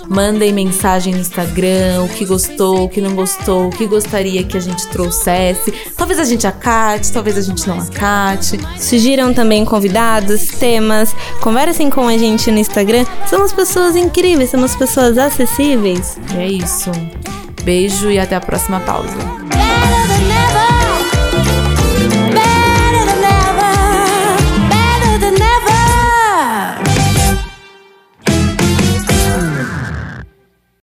mandem 0.08 0.52
mensagem 0.52 1.14
no 1.14 1.20
Instagram, 1.20 2.04
o 2.04 2.08
que 2.08 2.24
gostou, 2.24 2.84
o 2.84 2.88
que 2.88 3.00
não 3.00 3.14
gostou, 3.14 3.68
o 3.68 3.70
que 3.70 3.86
gostaria 3.86 4.44
que 4.44 4.56
a 4.56 4.60
gente 4.60 4.86
trouxesse. 4.88 5.72
Talvez 5.96 6.20
a 6.20 6.24
gente 6.24 6.46
acate, 6.46 7.10
talvez 7.10 7.36
a 7.36 7.42
gente 7.42 7.66
não 7.66 7.78
acate. 7.78 8.60
Sugiram 8.78 9.32
também 9.32 9.64
convidados, 9.64 10.46
temas, 10.48 11.14
conversem 11.40 11.90
com 11.90 12.06
a 12.06 12.16
gente 12.16 12.50
no 12.50 12.58
Instagram. 12.58 13.04
Somos 13.28 13.52
pessoas 13.52 13.96
incríveis, 13.96 14.35
somos 14.44 14.74
pessoas 14.74 15.16
acessíveis. 15.16 16.18
E 16.34 16.38
é 16.38 16.46
isso. 16.48 16.90
Beijo 17.62 18.10
e 18.10 18.18
até 18.18 18.34
a 18.34 18.40
próxima 18.40 18.80
pausa. 18.80 19.16